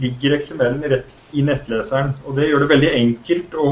ligger 0.00 0.38
XML-en 0.40 0.88
rett 0.90 1.14
i 1.34 1.42
nettleseren. 1.44 2.14
Og 2.24 2.36
Det 2.36 2.48
gjør 2.48 2.64
det 2.64 2.70
veldig 2.72 2.90
enkelt 3.00 3.56
å 3.58 3.70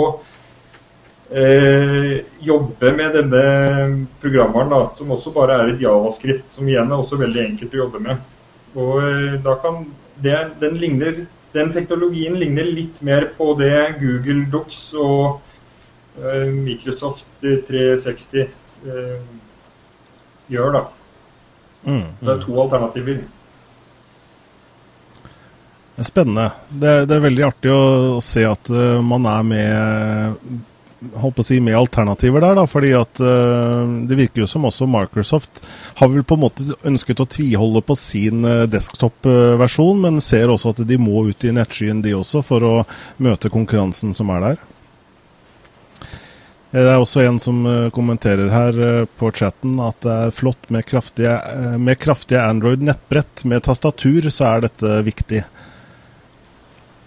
eh, 1.31 2.15
jobbe 2.43 2.93
med 2.97 3.17
denne 3.19 3.45
programvaren, 4.23 4.73
da, 4.73 4.83
som 4.97 5.13
også 5.15 5.35
bare 5.35 5.59
er 5.61 5.73
et 5.73 5.85
javascript, 5.85 6.51
som 6.55 6.69
igjen 6.69 6.91
er 6.91 6.99
også 6.99 7.21
veldig 7.21 7.45
enkelt 7.47 7.77
å 7.77 7.83
jobbe 7.85 8.03
med. 8.09 8.27
Og 8.77 8.99
eh, 9.05 9.39
da 9.45 9.57
kan 9.63 9.85
det, 10.23 10.37
den, 10.63 10.79
ligner, 10.81 11.25
den 11.53 11.73
teknologien 11.75 12.39
ligner 12.41 12.69
litt 12.69 13.03
mer 13.05 13.29
på 13.37 13.53
det 13.59 13.99
Google 14.01 14.47
Docs 14.53 14.81
og 15.01 15.43
eh, 16.19 16.49
Microsoft 16.53 17.29
360 17.43 18.43
eh, 18.43 19.21
gjør, 20.53 20.75
da. 20.79 20.83
Mm, 21.85 21.95
mm. 21.95 22.11
Det 22.21 22.35
er 22.35 22.43
to 22.47 22.59
alternativer. 22.63 23.23
Er 26.01 26.09
spennende. 26.09 26.51
Det, 26.69 26.93
det, 27.09 27.17
er 27.17 27.25
veldig 27.29 27.47
artig 27.47 27.73
å, 27.73 27.81
å 28.17 28.21
se 28.25 28.45
at 28.49 28.71
man 29.05 29.27
er 29.29 29.49
med 29.49 30.63
holdt 31.19 31.37
på 31.37 31.45
å 31.45 31.47
si, 31.47 31.59
med 31.63 31.77
alternativer 31.79 32.45
der. 32.45 32.57
da, 32.59 32.67
fordi 32.69 32.93
at 32.97 33.23
uh, 33.23 33.85
Det 34.09 34.19
virker 34.19 34.45
jo 34.45 34.51
som 34.51 34.67
også 34.69 34.89
Microsoft 34.91 35.63
har 35.99 36.11
vel 36.13 36.25
på 36.25 36.39
en 36.39 36.45
måte 36.45 36.67
ønsket 36.89 37.23
å 37.23 37.29
tviholde 37.29 37.85
på 37.87 37.97
sin 37.99 38.45
uh, 38.47 38.65
desktop-versjon, 38.71 40.03
men 40.05 40.21
ser 40.25 40.53
også 40.53 40.75
at 40.75 40.85
de 40.89 41.01
må 41.01 41.27
ut 41.29 41.47
i 41.47 41.55
nettskyen 41.55 42.05
de 42.05 42.15
også, 42.19 42.45
for 42.47 42.67
å 42.67 42.75
møte 43.23 43.53
konkurransen 43.53 44.15
som 44.17 44.31
er 44.35 44.47
der. 44.47 44.69
Det 46.73 46.89
er 46.89 46.97
også 46.97 47.21
en 47.21 47.37
som 47.37 47.67
kommenterer 47.93 48.49
her 48.49 48.77
på 49.21 49.29
chatten 49.37 49.75
at 49.85 49.99
det 50.01 50.13
er 50.13 50.31
flott 50.33 50.71
med 50.73 50.87
kraftige, 50.89 51.35
med 51.77 51.99
kraftige 52.01 52.41
Android-nettbrett. 52.41 53.43
Med 53.45 53.67
tastatur 53.67 54.31
så 54.33 54.47
er 54.55 54.65
dette 54.65 55.03
viktig. 55.05 55.43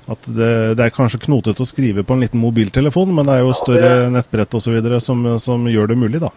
At 0.06 0.28
det, 0.30 0.50
det, 0.78 0.86
er 0.86 0.94
kanskje 0.94 1.24
knotete 1.24 1.64
å 1.64 1.68
skrive 1.68 2.04
på 2.06 2.14
en 2.14 2.22
liten 2.22 2.42
mobiltelefon, 2.42 3.14
men 3.16 3.26
det 3.26 3.40
er 3.40 3.46
jo 3.46 3.56
større 3.58 3.94
ja, 4.04 4.10
nettbrett 4.14 4.54
osv. 4.54 4.76
Som, 5.02 5.26
som 5.42 5.66
gjør 5.70 5.90
det 5.92 5.98
mulig, 5.98 6.22
da. 6.22 6.30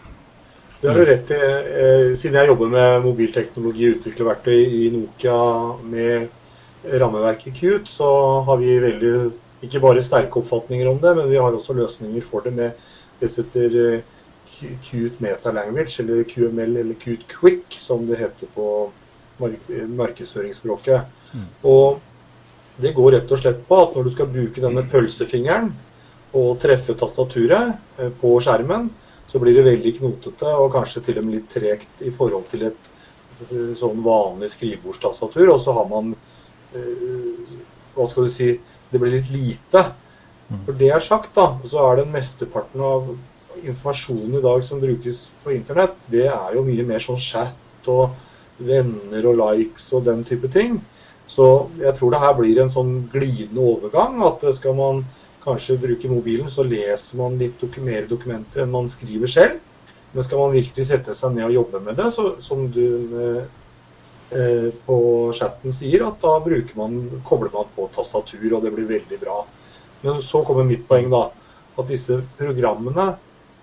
Det 0.81 0.88
har 0.88 0.96
du 0.96 1.04
rett 1.04 1.33
i. 1.35 1.38
Eh, 1.83 2.12
siden 2.16 2.38
jeg 2.38 2.52
jobber 2.52 2.70
med 2.72 3.04
mobilteknologi 3.04 3.88
og 3.90 3.98
utvikler 3.98 4.31
verktøy 4.31 4.59
i 4.62 4.85
Nokia 4.94 5.38
med 5.85 6.94
rammeverket 7.02 7.57
Qt, 7.59 7.90
så 7.90 8.09
har 8.46 8.61
vi 8.62 8.78
veldig, 8.81 9.12
ikke 9.66 9.83
bare 9.83 10.04
sterke 10.07 10.40
oppfatninger 10.40 10.88
om 10.88 11.00
det, 11.02 11.16
men 11.18 11.28
vi 11.28 11.40
har 11.40 11.52
også 11.52 11.76
løsninger 11.76 12.24
for 12.24 12.46
det 12.46 12.54
med 12.54 12.87
det 13.18 13.33
heter 13.35 13.76
eh, 13.83 14.00
Qt 14.87 15.20
Meta 15.20 15.52
Language, 15.52 16.00
eller 16.00 16.24
QML, 16.24 16.76
eller 16.76 16.94
Qt 16.94 17.26
Quick, 17.28 17.74
som 17.74 18.07
det 18.07 18.22
heter 18.22 18.50
på 18.54 18.90
markedsføringsspråket. 19.38 21.00
Mm. 21.35 21.48
Og 21.62 21.98
det 22.79 22.95
går 22.95 23.12
rett 23.17 23.33
og 23.35 23.41
slett 23.41 23.61
på 23.69 23.79
at 23.83 23.95
når 23.97 24.07
du 24.07 24.14
skal 24.14 24.31
bruke 24.31 24.62
denne 24.62 24.85
pølsefingeren 24.91 25.73
og 26.38 26.59
treffe 26.62 26.95
tastaturet 26.99 27.99
eh, 27.99 28.11
på 28.21 28.35
skjermen, 28.45 28.88
så 29.29 29.41
blir 29.43 29.57
det 29.57 29.67
veldig 29.67 29.95
knotete 29.99 30.53
og 30.57 30.73
kanskje 30.73 31.03
til 31.05 31.21
og 31.21 31.27
med 31.27 31.38
litt 31.38 31.49
tregt 31.53 32.05
i 32.07 32.12
forhold 32.14 32.47
til 32.53 32.69
et 32.71 32.91
eh, 33.49 33.73
sånn 33.79 34.03
vanlig 34.05 34.53
skrivebordstastatur. 34.55 35.55
Og 35.55 35.62
så 35.64 35.75
har 35.77 35.88
man 35.91 36.12
eh, 36.77 37.57
hva 37.97 38.07
skal 38.09 38.29
du 38.29 38.33
si, 38.33 38.53
det 38.88 39.01
blir 39.01 39.17
litt 39.19 39.33
lite. 39.33 39.83
For 40.49 40.77
det 40.79 40.93
er 40.95 41.05
sagt, 41.05 41.35
da, 41.37 41.51
så 41.69 41.83
er 41.91 42.01
den 42.01 42.14
mesteparten 42.14 42.81
av 42.81 43.11
informasjonen 43.59 44.38
i 44.38 44.45
dag 44.45 44.62
som 44.64 44.81
brukes 44.81 45.27
på 45.43 45.53
internett, 45.53 45.97
det 46.09 46.29
er 46.31 46.55
jo 46.55 46.62
mye 46.64 46.87
mer 46.87 47.03
sånn 47.03 47.19
chat 47.21 47.91
og 47.91 48.14
venner 48.59 49.27
og 49.29 49.38
likes 49.43 49.91
og 49.97 50.07
den 50.07 50.23
type 50.27 50.49
ting. 50.55 50.79
Så 51.29 51.69
jeg 51.77 51.93
tror 51.99 52.12
det 52.12 52.23
her 52.23 52.35
blir 52.38 52.61
en 52.62 52.73
sånn 52.73 52.93
glidende 53.12 53.64
overgang. 53.75 54.19
At 54.25 54.45
skal 54.57 54.77
man 54.79 55.05
kanskje 55.45 55.79
bruke 55.81 56.11
mobilen, 56.11 56.49
så 56.51 56.64
leser 56.67 57.21
man 57.21 57.38
litt 57.41 57.61
dok 57.61 57.79
mer 57.85 58.09
dokumenter 58.09 58.64
enn 58.64 58.73
man 58.73 58.88
skriver 58.91 59.31
selv. 59.31 59.61
Men 60.14 60.25
skal 60.25 60.41
man 60.41 60.57
virkelig 60.57 60.88
sette 60.88 61.14
seg 61.17 61.35
ned 61.37 61.51
og 61.51 61.57
jobbe 61.59 61.83
med 61.85 61.99
det, 62.01 62.09
så 62.14 62.31
som 62.41 62.64
du 62.73 62.85
eh, 64.33 64.71
på 64.87 64.99
chatten 65.37 65.75
sier, 65.75 66.07
at 66.09 66.25
da 66.25 66.38
man, 66.81 66.97
kobler 67.29 67.53
man 67.53 67.69
på 67.77 67.91
tastatur, 67.95 68.49
og 68.57 68.64
det 68.64 68.73
blir 68.73 68.88
veldig 68.88 69.21
bra. 69.21 69.43
Men 70.03 70.23
så 70.25 70.43
kommer 70.47 70.64
mitt 70.64 70.88
poeng, 70.88 71.11
da. 71.12 71.29
At 71.79 71.91
disse 71.93 72.23
programmene 72.38 73.12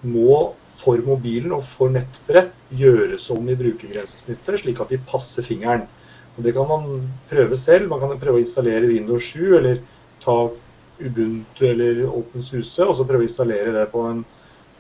må 0.06 0.54
for 0.76 1.02
mobilen 1.08 1.54
og 1.56 1.64
for 1.66 1.92
nettbrett 1.92 2.54
gjøres 2.76 3.30
om 3.34 3.48
i 3.50 3.58
brukergrensesnittet, 3.58 4.62
slik 4.62 4.82
at 4.84 4.92
de 4.92 5.00
passer 5.10 5.46
fingeren. 5.46 5.88
Og 6.36 6.44
Det 6.44 6.54
kan 6.54 6.68
man 6.68 7.10
prøve 7.30 7.58
selv. 7.58 7.90
Man 7.90 8.00
kan 8.00 8.20
prøve 8.20 8.40
å 8.40 8.44
installere 8.44 8.90
Windows 8.92 9.32
7 9.34 9.58
eller 9.60 9.82
ta 10.24 10.38
Ubuntu 10.96 11.66
eller 11.68 12.06
OpenSUSE 12.08 12.86
og 12.88 12.96
så 12.96 13.06
prøve 13.08 13.26
å 13.26 13.28
installere 13.28 13.74
det 13.76 13.86
på, 13.92 14.04
en, 14.08 14.22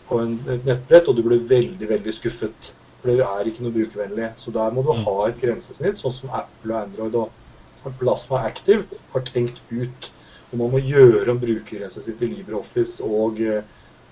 på 0.07 0.19
en, 0.23 0.35
et 0.51 0.67
nettbrett, 0.67 1.09
og 1.11 1.17
du 1.17 1.23
blir 1.25 1.43
veldig 1.49 1.89
veldig 1.89 2.13
skuffet. 2.15 2.71
For 3.01 3.11
det 3.11 3.25
er 3.25 3.49
ikke 3.49 3.65
noe 3.65 3.75
brukervennlig. 3.75 4.31
Så 4.39 4.53
der 4.55 4.71
må 4.73 4.83
du 4.85 4.93
ha 4.95 5.15
et 5.27 5.41
grensesnitt, 5.41 5.99
sånn 5.99 6.15
som 6.15 6.31
Apple 6.33 6.73
og 6.73 6.81
Android 6.81 7.17
og 7.19 7.95
Plasma 7.99 8.45
Active 8.47 8.99
har 9.13 9.25
tenkt 9.27 9.59
ut. 9.69 10.11
Og 10.51 10.61
man 10.61 10.71
må 10.73 10.81
gjøre 10.81 11.33
om 11.33 11.41
brukergrensesnitt 11.41 12.23
i 12.23 12.31
LibreOffice 12.31 13.03
og 13.05 13.41
uh, 13.43 13.59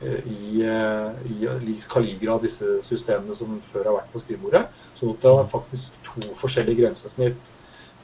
i, 0.03 0.65
uh, 0.67 1.63
i 1.63 1.77
Caligra, 1.89 2.35
disse 2.43 2.81
systemene 2.85 3.35
som 3.37 3.55
før 3.63 3.89
har 3.89 3.97
vært 4.01 4.11
på 4.13 4.21
skrivebordet. 4.21 4.65
Sånn 4.99 5.15
at 5.15 5.23
det 5.23 5.35
faktisk 5.53 6.02
to 6.15 6.33
forskjellige 6.37 6.83
grensesnitt. 6.83 7.51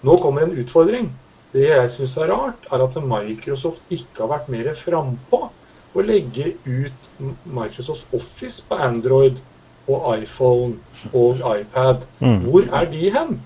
Nå 0.05 0.17
kommer 0.23 0.45
en 0.45 0.57
utfordring. 0.61 1.09
Det 1.53 1.65
jeg 1.65 1.91
syns 1.93 2.17
er 2.21 2.29
rart, 2.29 2.67
er 2.69 2.83
at 2.85 2.97
Microsoft 3.01 3.93
ikke 3.93 4.23
har 4.23 4.33
vært 4.35 4.51
mer 4.53 4.69
frampå 4.77 5.47
å 5.97 6.03
legge 6.05 6.53
ut 6.65 7.07
Microsoft 7.49 8.11
Office 8.13 8.61
på 8.69 8.77
Android 8.77 9.39
og 9.89 10.05
iPhone 10.19 10.77
og 11.13 11.41
iPad. 11.41 12.05
Mm. 12.21 12.43
Hvor 12.45 12.67
er 12.79 12.91
de 12.91 13.09
hen? 13.15 13.39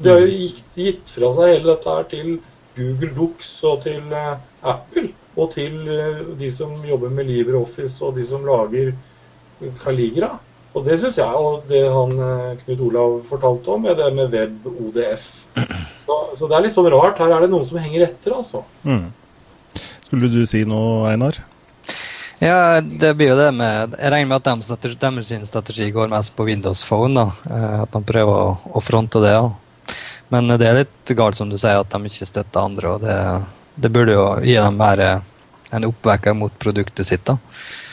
De 0.00 0.12
har 0.12 0.20
jo 0.24 0.28
gitt, 0.32 0.60
gitt 0.76 1.14
fra 1.14 1.30
seg 1.36 1.54
hele 1.54 1.72
dette 1.72 1.96
her 1.96 2.06
til 2.10 2.36
Google 2.76 3.10
Docs 3.16 3.54
og 3.68 3.82
til 3.86 4.12
uh, 4.12 4.36
Apple. 4.60 5.10
Og 5.36 5.52
til 5.54 5.80
uh, 5.88 6.20
de 6.36 6.52
som 6.52 6.76
jobber 6.84 7.12
med 7.14 7.28
LibreOffice 7.30 8.04
og 8.04 8.16
de 8.20 8.26
som 8.28 8.44
lager 8.44 8.92
Caligra. 9.80 10.34
Og 10.70 10.84
det 10.86 11.00
syns 11.00 11.18
jeg, 11.18 11.34
og 11.34 11.64
det 11.70 11.82
han 11.90 12.12
uh, 12.14 12.58
Knut 12.62 12.82
Olav 12.86 13.14
fortalte 13.26 13.72
om, 13.74 13.86
er 13.90 13.96
det 13.98 14.10
med 14.14 14.34
web 14.34 14.68
ODF. 14.70 15.30
Så, 16.10 16.14
så, 16.34 16.46
det 16.50 16.56
er 16.56 16.62
litt 16.64 16.74
sånn 16.74 16.88
rart. 16.90 17.20
Her 17.22 17.36
er 17.36 17.44
det 17.44 17.52
noen 17.52 17.66
som 17.66 17.76
henger 17.78 18.02
etter, 18.02 18.32
altså. 18.34 18.64
Mm. 18.82 19.12
Skulle 20.02 20.30
du 20.32 20.40
si 20.48 20.64
noe, 20.66 21.04
Einar? 21.06 21.36
Ja, 22.40 22.80
det 22.80 23.12
blir 23.14 23.30
jo 23.30 23.36
det 23.36 23.50
med 23.52 23.94
Jeg 23.94 24.10
regner 24.10 24.30
med 24.30 24.38
at 24.40 24.48
deres 24.48 24.66
strategi, 24.66 25.38
strategi 25.46 25.86
går 25.94 26.10
mest 26.10 26.32
på 26.34 26.48
Windows 26.48 26.82
Phone. 26.88 27.14
da, 27.14 27.60
At 27.84 27.94
de 27.94 28.00
prøver 28.08 28.42
å, 28.48 28.56
å 28.74 28.82
fronte 28.82 29.22
det. 29.22 29.36
Ja. 29.36 29.94
Men 30.34 30.50
det 30.56 30.66
er 30.66 30.80
litt 30.80 31.14
galt 31.14 31.38
som 31.38 31.52
du 31.52 31.58
sier, 31.60 31.78
at 31.78 31.94
de 31.94 32.10
ikke 32.10 32.26
støtter 32.26 32.64
andre. 32.64 32.96
og 32.96 33.04
Det, 33.06 33.18
det 33.86 33.92
burde 33.94 34.16
jo 34.16 34.26
gi 34.42 34.56
dem 34.58 34.82
mer 34.82 35.04
en 35.70 35.86
oppvekker 35.92 36.34
mot 36.34 36.58
produktet 36.58 37.06
sitt. 37.06 37.22
da, 37.26 37.38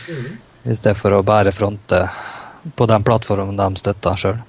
mm. 0.10 0.28
I 0.72 0.80
stedet 0.80 0.98
for 0.98 1.14
å 1.14 1.22
bare 1.26 1.54
fronte 1.54 2.02
på 2.76 2.88
den 2.90 3.06
plattformen 3.08 3.58
de 3.60 3.68
støtter 3.80 4.20
sjøl. 4.20 4.40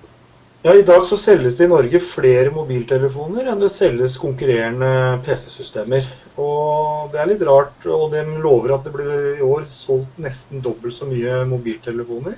Ja, 0.65 0.73
I 0.75 0.83
dag 0.83 1.05
så 1.07 1.15
selges 1.21 1.55
det 1.55 1.69
i 1.69 1.71
Norge 1.71 2.01
flere 2.03 2.51
mobiltelefoner 2.51 3.47
enn 3.47 3.61
det 3.63 3.71
selges 3.71 4.17
konkurrerende 4.19 5.21
PC-systemer. 5.23 6.09
Og 6.43 7.13
Det 7.13 7.21
er 7.23 7.31
litt 7.31 7.45
rart, 7.47 7.87
og 7.87 8.11
de 8.11 8.25
lover 8.43 8.75
at 8.75 8.85
det 8.87 8.93
blir 8.97 9.13
i 9.39 9.45
år 9.47 9.69
solgt 9.71 10.19
nesten 10.19 10.63
dobbelt 10.65 10.97
så 10.97 11.07
mye 11.07 11.45
mobiltelefoner. 11.47 12.35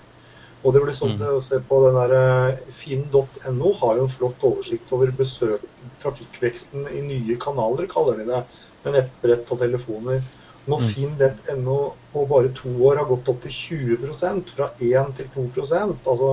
Og 0.61 0.77
det 0.77 0.83
blir 0.85 0.97
sånn 0.97 1.16
mm. 1.16 1.25
å 1.38 1.40
se 1.40 1.62
på 1.64 1.79
den 1.87 1.97
der 1.97 2.12
eh, 2.19 2.73
Finn.no 2.77 3.73
har 3.81 3.97
jo 3.97 4.05
en 4.05 4.12
flott 4.12 4.45
oversikt 4.45 4.93
over 4.93 5.12
besøk, 5.16 5.64
trafikkveksten 6.03 6.90
i 6.93 7.01
nye 7.07 7.38
kanaler, 7.40 7.88
kaller 7.88 8.21
de 8.21 8.29
det. 8.29 8.43
Med 8.85 8.97
nettbrett 8.97 9.49
og 9.53 9.61
telefoner. 9.61 10.21
Når 10.68 10.83
mm. 10.83 10.88
Finn.no 10.94 11.79
på 12.12 12.27
bare 12.29 12.51
to 12.57 12.73
år 12.88 13.01
har 13.01 13.09
gått 13.09 13.31
opp 13.33 13.40
til 13.44 13.55
20% 14.01 14.53
fra 14.57 14.70
1 14.77 15.14
til 15.18 15.31
2% 15.37 15.94
altså 16.11 16.33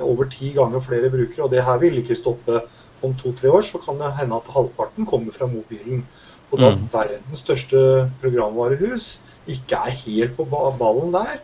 over 0.00 0.28
ti 0.32 0.52
ganger 0.56 0.82
flere 0.84 1.10
brukere. 1.12 1.44
Og 1.46 1.52
det 1.52 1.64
her 1.66 1.78
vil 1.82 2.00
ikke 2.00 2.18
stoppe. 2.18 2.62
Om 3.02 3.16
to-tre 3.18 3.50
år 3.50 3.64
så 3.66 3.80
kan 3.82 3.98
det 3.98 4.12
hende 4.14 4.36
at 4.38 4.50
halvparten 4.54 5.06
kommer 5.10 5.34
fra 5.34 5.48
mobilen. 5.50 6.04
Og 6.52 6.60
da 6.60 6.68
at 6.70 6.78
mm. 6.78 6.90
verdens 6.92 7.42
største 7.42 7.80
programvarehus 8.22 9.16
ikke 9.50 9.80
er 9.88 9.96
helt 10.04 10.36
på 10.36 10.46
ballen 10.46 11.10
der, 11.14 11.40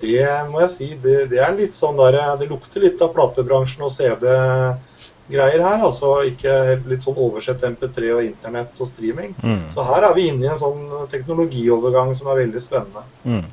det 0.00 0.24
må 0.48 0.62
jeg 0.62 0.72
si, 0.72 0.86
det, 1.02 1.26
det, 1.28 1.40
er 1.44 1.52
litt 1.56 1.76
sånn 1.76 1.98
der, 2.00 2.16
det 2.40 2.48
lukter 2.48 2.80
litt 2.80 3.02
av 3.04 3.12
platebransjen 3.12 3.84
og 3.84 3.92
CD-greier 5.32 5.64
her. 5.64 5.80
altså 5.80 6.22
Ikke 6.28 6.52
helt 6.68 6.86
litt 6.90 7.02
sånn 7.04 7.16
oversett 7.16 7.64
MP3 7.64 8.12
og 8.16 8.22
internett 8.26 8.78
og 8.78 8.88
streaming. 8.88 9.34
Mm. 9.42 9.72
Så 9.72 9.86
her 9.88 10.08
er 10.08 10.14
vi 10.14 10.28
inne 10.28 10.46
i 10.46 10.52
en 10.52 10.60
sånn 10.60 11.08
teknologiovergang 11.10 12.14
som 12.14 12.30
er 12.32 12.44
veldig 12.44 12.62
spennende. 12.62 13.04
Mm. 13.24 13.44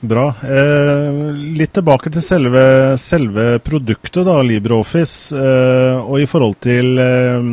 Bra. 0.00 0.28
Eh, 0.46 1.16
litt 1.58 1.72
tilbake 1.74 2.12
til 2.14 2.22
selve, 2.22 2.62
selve 3.00 3.58
produktet, 3.58 4.22
da, 4.28 4.38
LibreOffice. 4.42 5.34
Eh, 5.34 5.98
og 6.04 6.22
i 6.22 6.28
forhold 6.30 6.60
til 6.62 7.00
eh, 7.02 7.48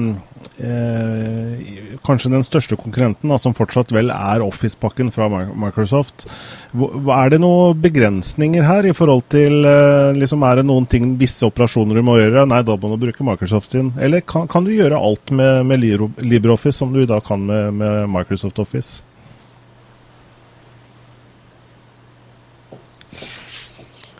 eh 0.59 1.95
kanskje 2.05 2.31
den 2.33 2.45
største 2.45 2.77
konkurrenten, 2.79 3.31
da, 3.31 3.37
som 3.41 3.55
fortsatt 3.57 3.93
vel 3.95 4.11
er 4.13 4.43
Office-pakken 4.45 5.11
fra 5.15 5.27
Microsoft. 5.31 6.27
Er 6.75 7.33
det 7.33 7.39
noen 7.41 7.79
begrensninger 7.81 8.65
her 8.67 8.87
i 8.89 8.93
forhold 8.95 9.25
til 9.33 9.65
eh, 9.65 10.11
liksom, 10.17 10.43
Er 10.45 10.59
det 10.59 10.67
noen 10.67 10.87
ting, 10.89 11.15
visse 11.19 11.47
operasjoner 11.47 11.97
du 11.97 12.05
må 12.05 12.19
gjøre? 12.19 12.45
Nei, 12.49 12.61
da 12.67 12.77
må 12.77 12.93
du 12.93 13.07
bruke 13.07 13.27
Microsoft 13.27 13.75
sin. 13.75 13.93
Eller 14.01 14.25
kan, 14.27 14.49
kan 14.51 14.67
du 14.67 14.73
gjøre 14.75 14.99
alt 14.99 15.33
med, 15.35 15.65
med 15.69 15.83
LibreOffice 16.21 16.77
som 16.81 16.93
du 16.93 17.03
i 17.03 17.09
dag 17.09 17.23
kan 17.25 17.45
med, 17.45 17.73
med 17.81 18.09
Microsoft 18.11 18.61
Office? 18.61 19.03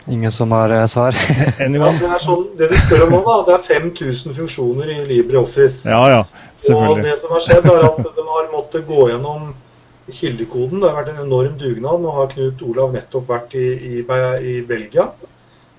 Ingen 0.08 0.32
som 0.32 0.52
har 0.52 0.70
eh, 0.70 0.86
svar? 0.86 1.16
ja, 1.60 1.68
det, 1.68 2.08
er 2.08 2.22
sånn, 2.22 2.48
det 2.58 2.70
du 2.70 2.76
spør 2.78 3.08
om 3.08 3.16
nå, 3.16 3.22
da, 3.26 3.38
det 3.48 3.54
er 3.56 3.64
5000 3.82 4.36
funksjoner 4.38 4.92
i 4.94 4.98
LibreOffice. 5.10 5.90
Ja, 5.90 6.02
ja, 6.12 6.50
selvfølgelig. 6.62 7.06
Og 7.06 7.08
det 7.08 7.16
som 7.24 7.34
har 7.34 7.46
skjedd, 7.48 7.70
er 7.72 7.88
at 7.90 8.02
de 8.20 8.26
har 8.30 8.52
måttet 8.54 8.86
gå 8.90 9.08
gjennom 9.10 9.48
kildekoden. 10.14 10.84
Det 10.84 10.92
har 10.92 11.00
vært 11.00 11.16
en 11.16 11.24
enorm 11.26 11.58
dugnad. 11.58 12.04
Nå 12.04 12.14
har 12.20 12.30
Knut 12.36 12.62
Olav 12.68 12.94
nettopp 12.94 13.34
vært 13.34 13.58
i, 13.58 13.66
i, 13.96 14.04
i 14.06 14.56
Belgia 14.68 15.10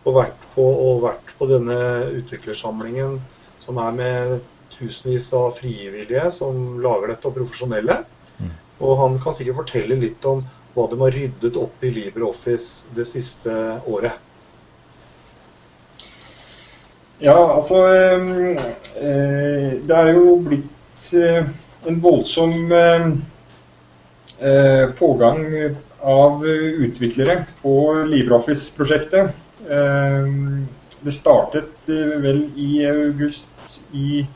og 0.07 0.19
vært, 0.19 0.43
på, 0.55 0.65
og 0.67 1.01
vært 1.07 1.33
på 1.39 1.49
denne 1.51 1.79
utviklersamlingen 2.19 3.19
som 3.63 3.79
er 3.83 3.95
med 3.95 4.37
tusenvis 4.77 5.31
av 5.35 5.57
frivillige 5.59 6.29
som 6.35 6.77
lager 6.83 7.11
dette, 7.11 7.27
og 7.27 7.39
profesjonelle. 7.39 8.01
Mm. 8.39 8.53
Og 8.87 9.01
han 9.01 9.19
kan 9.23 9.35
sikkert 9.35 9.63
fortelle 9.63 9.99
litt 9.99 10.27
om 10.29 10.45
hva 10.77 10.85
de 10.93 11.01
har 11.01 11.15
ryddet 11.17 11.57
opp 11.57 11.85
i 11.85 11.91
LibreOffice 11.95 12.93
det 12.97 13.07
siste 13.09 13.53
året? 13.89 14.21
Ja, 17.19 17.37
altså 17.57 17.81
eh, 17.89 18.57
eh, 19.01 19.71
Det 19.89 19.97
er 19.97 20.11
jo 20.13 20.35
blitt 20.45 21.13
eh, 21.17 21.49
en 21.87 22.03
voldsom 22.03 22.73
pågang 24.99 25.39
av 26.05 26.43
utviklere 26.45 27.37
på 27.63 27.73
LibreOffice-prosjektet. 28.11 29.31
Det 31.01 31.15
startet 31.15 31.89
vel 32.21 32.43
i 32.61 32.83
august 32.91 33.79
i 33.97 34.27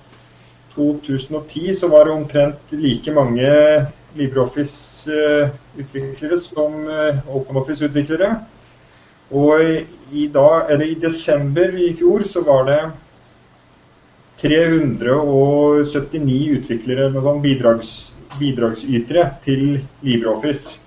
2010, 0.73 1.75
så 1.83 1.91
var 1.93 2.07
det 2.09 2.15
omtrent 2.15 2.73
like 2.73 3.13
mange 3.13 3.51
LibreOffice-utviklere 4.17 6.39
som 6.41 6.89
eh, 6.89 7.19
OpenOffice-utviklere. 7.29 8.41
Og 9.31 9.61
i, 10.11 10.27
dag, 10.33 10.71
i, 10.83 10.95
desember 10.99 11.75
i 11.79 11.95
fjor 11.99 12.23
så 12.27 12.41
var 12.47 12.65
det 12.67 12.91
379 14.43 16.57
utviklere, 16.57 17.13
sånn 17.15 17.43
bidrags, 17.45 18.13
bidragsytere 18.41 19.25
til 19.45 19.81
LibreOffice. 20.03 20.79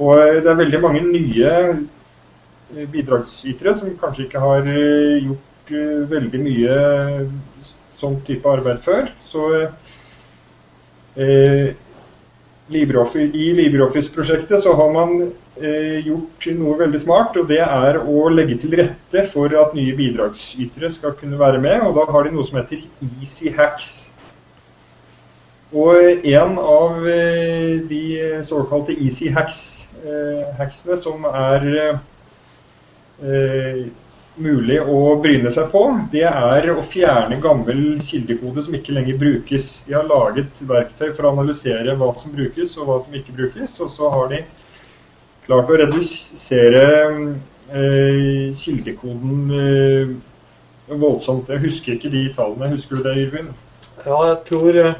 Og 0.00 0.18
eh, 0.20 0.40
det 0.40 0.50
er 0.52 0.62
veldig 0.62 0.80
mange 0.84 1.02
nye 1.08 1.52
eh, 1.72 2.86
bidragsytere 2.92 3.74
som 3.76 3.98
kanskje 4.00 4.24
ikke 4.28 4.44
har 4.44 4.62
gjort 4.66 5.70
veldig 6.10 6.40
mye 6.40 6.74
sånn 7.98 8.16
type 8.24 8.48
arbeid 8.48 8.78
før. 8.84 9.02
Så 9.26 9.40
Eh, 11.16 11.72
I 12.68 13.52
LibreOffice-prosjektet 13.54 14.62
så 14.62 14.72
har 14.74 14.90
man 14.90 15.20
eh, 15.62 16.06
gjort 16.06 16.46
noe 16.58 16.78
veldig 16.80 16.98
smart, 16.98 17.36
og 17.38 17.46
det 17.46 17.60
er 17.62 18.00
å 18.02 18.24
legge 18.32 18.56
til 18.58 18.74
rette 18.80 19.22
for 19.30 19.54
at 19.60 19.76
nye 19.76 19.94
bidragsytere 19.94 20.90
skal 20.90 21.14
kunne 21.20 21.38
være 21.38 21.60
med. 21.62 21.80
og 21.86 21.94
Da 22.00 22.06
har 22.10 22.26
de 22.26 22.34
noe 22.34 22.46
som 22.48 22.58
heter 22.58 22.82
Easy 23.22 23.52
Hacks. 23.54 24.10
Og 25.76 26.26
en 26.26 26.58
av 26.58 27.06
eh, 27.10 27.78
de 27.86 28.42
såkalte 28.46 28.98
Easy 28.98 29.30
Hacks-hacksene 29.34 30.94
eh, 30.94 31.02
som 31.02 31.26
er 31.30 31.66
eh, 33.22 33.86
mulig 34.42 34.76
å 34.82 35.16
bryne 35.22 35.50
seg 35.52 35.70
på, 35.72 35.82
det 36.12 36.24
er 36.28 36.68
å 36.72 36.84
fjerne 36.84 37.38
gammel 37.42 37.98
kildekode 38.04 38.64
som 38.66 38.76
ikke 38.76 38.94
lenger 38.96 39.18
brukes. 39.20 39.68
De 39.86 39.96
har 39.96 40.06
laget 40.08 40.62
verktøy 40.68 41.10
for 41.10 41.26
å 41.26 41.32
analysere 41.34 41.96
hva 41.98 42.12
som 42.18 42.34
brukes 42.34 42.76
og 42.76 42.90
hva 42.90 43.00
som 43.04 43.16
ikke 43.16 43.34
brukes. 43.36 43.78
Og 43.84 43.90
så 43.92 44.10
har 44.12 44.30
de 44.32 44.42
klart 45.46 45.72
å 45.72 45.80
redusere 45.80 46.84
eh, 47.72 48.54
kildekoden 48.60 49.58
eh, 49.60 50.14
voldsomt. 50.92 51.50
Jeg 51.52 51.64
husker 51.66 51.96
ikke 51.96 52.12
de 52.12 52.28
tallene. 52.36 52.74
Husker 52.76 53.00
du 53.00 53.06
det, 53.06 53.18
Yrvin? 53.26 53.52
Ja, 54.04 54.22
jeg 54.30 54.40
tror 54.48 54.80
eh, 54.82 54.96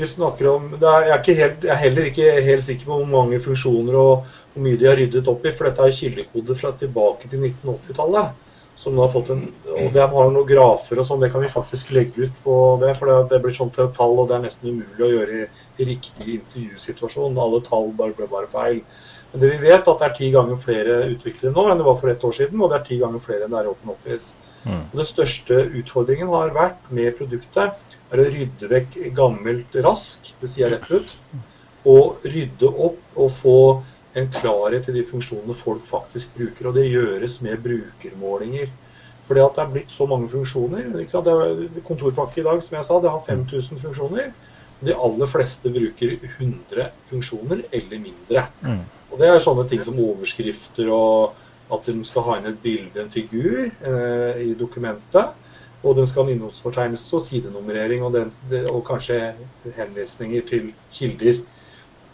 vi 0.00 0.08
snakker 0.08 0.52
om 0.54 0.70
er, 0.78 1.10
jeg, 1.10 1.16
er 1.18 1.40
helt, 1.44 1.64
jeg, 1.66 1.72
er 1.74 1.82
heller 1.84 2.06
ikke 2.08 2.36
helt 2.46 2.64
sikker 2.64 2.88
på 2.88 3.02
hvor 3.02 3.10
mange 3.10 3.40
funksjoner 3.42 3.98
og 4.00 4.38
hvor 4.54 4.64
mye 4.64 4.78
de 4.80 4.88
har 4.88 4.96
ryddet 4.98 5.28
opp 5.30 5.44
i, 5.44 5.52
for 5.54 5.68
dette 5.68 5.84
er 5.84 5.98
kildekode 5.98 6.56
fra 6.58 6.72
tilbake 6.80 7.28
til 7.28 7.44
1980-tallet 7.44 8.48
som 8.80 8.96
nå 8.96 9.04
har 9.04 9.12
fått 9.12 9.30
en 9.34 9.42
Og 9.76 9.92
det 9.92 10.06
har 10.12 10.30
noen 10.32 10.48
grafer 10.48 11.00
og 11.00 11.06
sånn, 11.06 11.20
det 11.20 11.30
kan 11.32 11.42
vi 11.44 11.52
faktisk 11.52 11.92
legge 11.92 12.26
ut 12.26 12.42
på 12.44 12.54
det. 12.80 12.94
For 12.98 13.10
det, 13.10 13.18
det 13.30 13.40
blir 13.44 13.54
sånn 13.56 13.72
til 13.74 13.90
tall, 13.96 14.16
og 14.18 14.30
det 14.30 14.38
er 14.38 14.44
nesten 14.46 14.72
umulig 14.72 15.04
å 15.06 15.12
gjøre 15.12 15.38
i, 15.38 15.46
i 15.78 15.88
riktig 15.92 16.36
intervjusituasjon. 16.38 17.38
Alle 17.44 17.60
tall 17.66 17.92
bare 17.96 18.16
ble 18.16 18.28
bare 18.30 18.48
feil. 18.50 18.80
Men 19.30 19.42
det 19.44 19.50
vi 19.52 19.60
vet, 19.68 19.86
at 19.86 20.00
det 20.00 20.06
er 20.08 20.16
ti 20.16 20.30
ganger 20.34 20.58
flere 20.58 20.96
utviklere 21.12 21.54
nå 21.54 21.66
enn 21.70 21.78
det 21.78 21.86
var 21.86 21.98
for 22.00 22.10
ett 22.10 22.24
år 22.26 22.34
siden, 22.40 22.60
og 22.60 22.72
det 22.72 22.80
er 22.80 22.88
ti 22.88 22.98
ganger 23.02 23.22
flere 23.22 23.46
enn 23.46 23.54
det 23.54 23.60
er 23.60 23.68
i 23.68 23.72
Open 23.74 23.92
Office. 23.92 24.34
Mm. 24.64 24.82
Og 24.82 24.96
Den 24.98 25.08
største 25.08 25.60
utfordringen 25.80 26.32
har 26.32 26.56
vært 26.56 26.90
med 26.90 27.14
produktet 27.20 27.96
er 28.10 28.22
å 28.24 28.26
rydde 28.26 28.72
vekk 28.72 28.98
gammelt 29.16 29.78
rask, 29.86 30.32
det 30.40 30.50
sier 30.50 30.66
jeg 30.66 30.74
rett 30.74 30.90
ut, 30.90 31.14
og 31.88 32.26
rydde 32.26 32.72
opp 32.88 33.20
og 33.20 33.30
få 33.38 33.58
en 34.14 34.30
klarhet 34.34 34.88
i 34.90 34.94
de 34.94 35.02
funksjonene 35.06 35.54
folk 35.54 35.82
faktisk 35.86 36.34
bruker. 36.36 36.70
Og 36.70 36.78
det 36.78 36.88
gjøres 36.90 37.40
med 37.46 37.60
brukermålinger. 37.64 38.70
Fordi 39.28 39.42
at 39.44 39.58
det 39.58 39.62
er 39.62 39.74
blitt 39.74 39.92
så 39.94 40.06
mange 40.10 40.28
funksjoner. 40.28 40.88
Er 40.98 41.82
kontorpakke 41.86 42.40
i 42.40 42.46
dag, 42.46 42.62
som 42.66 42.76
jeg 42.76 42.86
sa, 42.88 42.96
det 43.02 43.12
har 43.12 43.26
5000 43.28 43.78
funksjoner. 43.78 44.32
De 44.80 44.96
aller 44.96 45.28
fleste 45.28 45.70
bruker 45.70 46.16
100 46.38 46.88
funksjoner 47.10 47.62
eller 47.70 48.00
mindre. 48.00 48.48
Mm. 48.64 48.82
Og 49.10 49.20
det 49.20 49.28
er 49.28 49.42
sånne 49.42 49.66
ting 49.70 49.84
som 49.84 49.98
overskrifter 50.02 50.90
og 50.94 51.36
at 51.70 51.86
de 51.86 52.02
skal 52.06 52.26
ha 52.26 52.38
inn 52.38 52.48
et 52.50 52.58
bilde, 52.62 52.98
en 52.98 53.12
figur, 53.12 53.68
eh, 53.68 54.42
i 54.42 54.54
dokumentet. 54.58 55.36
Og 55.82 55.96
de 55.96 56.06
skal 56.08 56.24
ha 56.24 56.30
en 56.30 56.34
innholdsfortegnelse 56.34 57.16
og 57.16 57.22
sidenummerering 57.24 58.02
og, 58.04 58.16
den, 58.16 58.32
og 58.68 58.82
kanskje 58.88 59.20
henvisninger 59.76 60.42
til 60.48 60.72
kilder. 60.92 61.40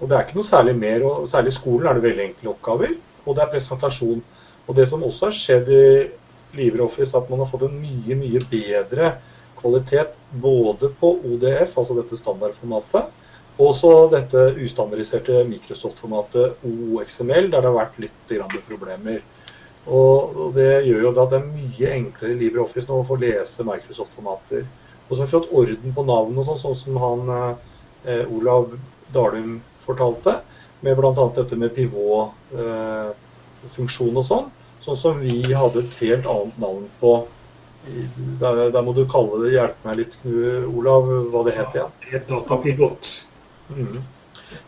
Og 0.00 0.08
det 0.08 0.16
er 0.16 0.26
ikke 0.26 0.38
noe 0.38 0.48
særlig 0.48 0.76
mer. 0.78 1.04
og 1.08 1.28
Særlig 1.28 1.54
i 1.54 1.56
skolen 1.56 1.88
er 1.88 1.96
det 1.96 2.04
veldig 2.04 2.24
enkle 2.30 2.52
oppgaver. 2.52 2.96
Og 3.24 3.36
det 3.36 3.44
er 3.44 3.52
presentasjon. 3.52 4.22
Og 4.66 4.76
det 4.76 4.88
som 4.90 5.04
også 5.06 5.28
har 5.28 5.36
skjedd 5.36 5.70
i 5.72 5.86
LibreOffice, 6.56 7.16
at 7.16 7.30
man 7.30 7.42
har 7.42 7.50
fått 7.50 7.66
en 7.68 7.78
mye, 7.80 8.16
mye 8.18 8.42
bedre 8.50 9.14
kvalitet 9.56 10.16
både 10.42 10.90
på 11.00 11.12
ODF, 11.24 11.78
altså 11.78 11.96
dette 11.96 12.18
standardformatet, 12.18 13.14
og 13.56 13.70
også 13.70 13.92
dette 14.12 14.42
ustandardiserte 14.60 15.40
Microsoft-formatet 15.48 16.66
OXML, 16.66 17.48
der 17.52 17.64
det 17.64 17.70
har 17.70 17.76
vært 17.78 18.00
litt 18.02 18.34
problemer. 18.68 19.22
Og 19.86 20.50
det 20.56 20.82
gjør 20.88 21.06
jo 21.06 21.12
at 21.14 21.30
det 21.32 21.38
er 21.38 21.46
mye 21.46 21.94
enklere 21.94 22.34
i 22.34 22.40
LibreOffice 22.40 22.90
nå 22.90 23.00
å 23.00 23.06
få 23.06 23.16
lese 23.22 23.64
Microsoft-formater. 23.64 24.66
Og 25.06 25.14
så 25.14 25.22
har 25.22 25.28
vi 25.28 25.36
fått 25.36 25.54
orden 25.54 25.94
på 25.94 26.04
navn 26.04 26.36
og 26.36 26.48
sånn, 26.48 26.60
sånn 26.60 26.78
som 26.78 27.00
han 27.00 27.32
eh, 27.32 28.24
Olav 28.26 28.74
Dalum 29.14 29.60
fortalte, 29.86 30.32
med 30.84 30.94
bl.a. 30.98 31.24
dette 31.36 31.56
med 31.58 31.70
pivot-funksjon 31.76 34.12
eh, 34.12 34.20
og 34.20 34.26
sånn. 34.26 34.46
Sånn 34.84 35.00
som 35.00 35.14
vi 35.22 35.36
hadde 35.50 35.78
et 35.82 35.94
helt 36.02 36.26
annet 36.30 36.56
navn 36.62 36.84
på. 37.00 37.12
Der, 38.40 38.54
der 38.74 38.82
må 38.82 38.90
du 38.94 39.04
kalle 39.10 39.34
det, 39.44 39.54
hjelpe 39.54 39.80
meg 39.86 39.94
litt, 40.02 40.14
Olav, 40.26 41.02
hva 41.30 41.40
det 41.46 41.54
het 41.56 41.70
igjen? 41.78 41.92
Ja, 42.12 42.18
datapivot. 42.28 43.02
Mm. 43.70 43.98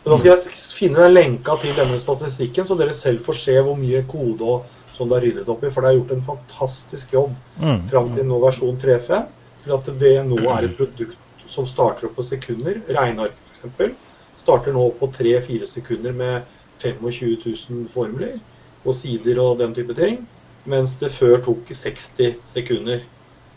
Men 0.03 0.11
da 0.11 0.17
skal 0.19 0.31
jeg 0.31 0.39
finne 0.75 1.03
den 1.03 1.15
lenka 1.15 1.55
til 1.59 1.75
denne 1.77 1.99
statistikken, 1.99 2.67
så 2.67 2.77
dere 2.79 2.95
selv 2.95 3.23
får 3.27 3.37
se 3.41 3.55
hvor 3.63 3.77
mye 3.79 4.03
kode 4.09 4.43
og 4.43 4.57
som 4.95 5.07
det 5.07 5.19
er 5.19 5.25
ryddet 5.27 5.51
opp 5.51 5.63
i. 5.63 5.71
For 5.71 5.83
det 5.83 5.91
er 5.91 5.99
gjort 5.99 6.15
en 6.15 6.25
fantastisk 6.25 7.15
jobb 7.15 7.31
mm. 7.61 7.79
fram 7.91 8.11
til 8.15 8.27
nå 8.27 8.39
versjon 8.43 8.79
3.5 8.81 9.29
til 9.63 9.75
at 9.75 9.85
det 10.01 10.15
nå 10.27 10.39
er 10.51 10.67
et 10.67 10.75
produkt 10.75 11.17
som 11.49 11.67
starter 11.67 12.09
opp 12.09 12.17
på 12.19 12.27
sekunder. 12.27 12.81
Regnearket, 12.87 13.51
f.eks 13.55 14.08
starter 14.49 14.73
nå 14.73 14.89
på 14.97 15.11
3-4 15.13 15.69
sekunder 15.69 16.15
med 16.17 16.41
25 16.81 17.37
000 17.69 17.87
formler 17.93 18.39
og 18.85 18.95
sider 18.95 19.39
og 19.43 19.59
den 19.59 19.75
type 19.75 19.93
ting, 19.93 20.23
mens 20.69 20.95
det 21.01 21.11
før 21.13 21.37
tok 21.43 21.69
60 21.69 22.39
sekunder. 22.49 23.03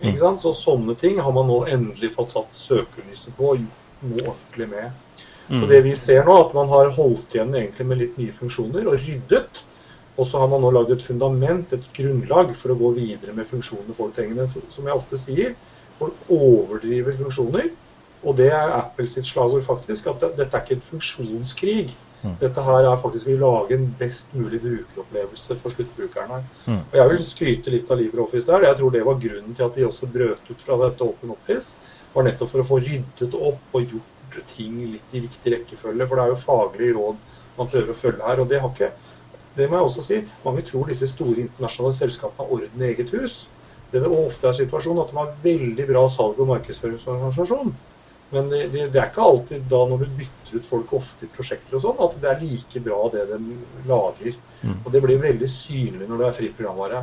Ikke 0.03 0.19
sant? 0.19 0.43
Så 0.43 0.53
sånne 0.59 0.97
ting 0.99 1.21
har 1.23 1.33
man 1.33 1.47
nå 1.49 1.63
endelig 1.71 2.11
fått 2.17 2.35
satt 2.35 2.57
søkelyset 2.59 3.37
på 3.39 3.53
og 3.55 3.61
gjort 3.63 4.07
noe 4.09 4.25
ordentlig 4.33 4.69
med. 4.73 5.19
Så 5.47 5.63
mm. 5.63 5.69
det 5.71 5.83
vi 5.87 5.93
ser 5.99 6.25
nå, 6.27 6.39
at 6.43 6.57
man 6.57 6.71
har 6.73 6.91
holdt 6.97 7.37
igjen 7.37 7.55
egentlig 7.55 7.87
med 7.87 8.01
litt 8.01 8.19
nye 8.19 8.35
funksjoner 8.35 8.89
og 8.91 8.99
ryddet. 8.99 9.63
Og 10.19 10.27
så 10.29 10.43
har 10.43 10.51
man 10.51 10.61
nå 10.65 10.73
lagd 10.75 10.91
et 10.93 11.05
fundament, 11.05 11.73
et 11.73 11.87
grunnlag, 11.97 12.51
for 12.59 12.75
å 12.75 12.79
gå 12.81 12.91
videre 12.99 13.35
med 13.37 13.49
funksjoner 13.49 13.97
folk 13.97 14.17
trenger. 14.17 14.43
Men 14.43 14.75
som 14.75 14.89
jeg 14.91 14.99
ofte 14.99 15.21
sier, 15.21 15.55
folk 16.01 16.33
overdriver 16.33 17.17
funksjoner. 17.21 17.71
Og 18.23 18.37
det 18.39 18.49
er 18.55 18.75
Apple 18.77 19.09
sitt 19.11 19.27
slagord, 19.27 19.65
faktisk. 19.67 20.09
At 20.13 20.23
dette 20.39 20.51
er 20.57 20.63
ikke 20.63 20.79
en 20.79 20.89
funksjonskrig. 20.93 21.93
Mm. 22.23 22.37
Dette 22.39 22.63
her 22.63 22.87
er 22.87 23.01
faktisk 23.03 23.33
å 23.33 23.39
lage 23.41 23.75
en 23.75 23.89
best 23.99 24.35
mulig 24.39 24.61
brukeropplevelse 24.63 25.57
for 25.59 25.75
sluttbrukerne. 25.75 26.43
Mm. 26.69 26.81
Og 26.85 26.97
Jeg 27.01 27.13
vil 27.13 27.25
skryte 27.27 27.75
litt 27.75 27.91
av 27.91 27.99
LibreOffice 27.99 28.47
der. 28.47 28.69
Jeg 28.69 28.79
tror 28.79 28.95
det 28.95 29.05
var 29.09 29.23
grunnen 29.25 29.59
til 29.59 29.67
at 29.67 29.79
de 29.79 29.87
også 29.89 30.11
brøt 30.13 30.51
ut 30.51 30.63
fra 30.63 30.79
dette 30.85 31.09
Open 31.09 31.35
Office. 31.35 31.75
var 32.15 32.27
nettopp 32.29 32.51
for 32.53 32.61
å 32.61 32.69
få 32.69 32.79
ryddet 32.85 33.35
opp 33.35 33.75
og 33.75 33.95
gjort 33.95 34.43
ting 34.53 34.77
litt 34.93 35.15
i 35.17 35.23
riktig 35.25 35.55
rekkefølge. 35.55 36.07
For 36.07 36.17
det 36.17 36.25
er 36.25 36.35
jo 36.35 36.43
faglige 36.45 36.97
råd 36.99 37.17
man 37.57 37.69
prøver 37.73 37.91
å 37.91 37.97
følge 37.97 38.29
her. 38.29 38.43
Og 38.43 38.49
det 38.49 38.61
har 38.61 38.71
ikke 38.71 38.93
det 39.57 39.69
må 39.69 39.77
jeg 39.77 39.89
også 39.89 40.03
si. 40.05 40.19
Mange 40.47 40.63
tror 40.65 40.89
disse 40.89 41.09
store 41.11 41.43
internasjonale 41.43 41.97
selskapene 41.97 42.47
har 42.47 42.55
orden 42.57 42.85
i 42.85 42.89
eget 42.89 43.11
hus. 43.13 43.49
Det 43.93 44.01
det 44.01 44.09
ofte 44.09 44.49
er 44.49 44.57
situasjonen, 44.57 45.03
at 45.03 45.11
de 45.11 45.19
har 45.19 45.35
veldig 45.43 45.87
bra 45.91 46.07
salg- 46.09 46.39
og 46.41 46.49
markedsføringsorganisasjon. 46.49 47.75
Men 48.33 48.49
det, 48.49 48.63
det, 48.73 48.87
det, 48.95 48.99
er 49.01 49.11
ikke 49.11 49.25
alltid 49.29 49.65
da 49.69 49.83
når 49.89 50.05
du 50.07 50.13
bytter 50.17 50.57
ut 50.57 50.69
folk 50.69 50.93
ofte 50.97 51.27
i 51.27 51.33
prosjekter 51.33 51.77
og 51.77 51.83
sånn, 51.85 51.99
at 52.01 52.15
det 52.23 52.31
er 52.31 52.41
like 52.41 52.81
bra 52.85 53.01
det 53.13 53.27
de 53.29 53.57
lager. 53.89 54.39
Mm. 54.63 54.79
Og 54.79 54.89
det 54.95 55.03
blir 55.05 55.21
veldig 55.21 55.49
synlig 55.53 56.09
når 56.09 56.23
det 56.23 56.29
er 56.29 56.39
fri 56.39 56.49
programvare. 56.57 57.03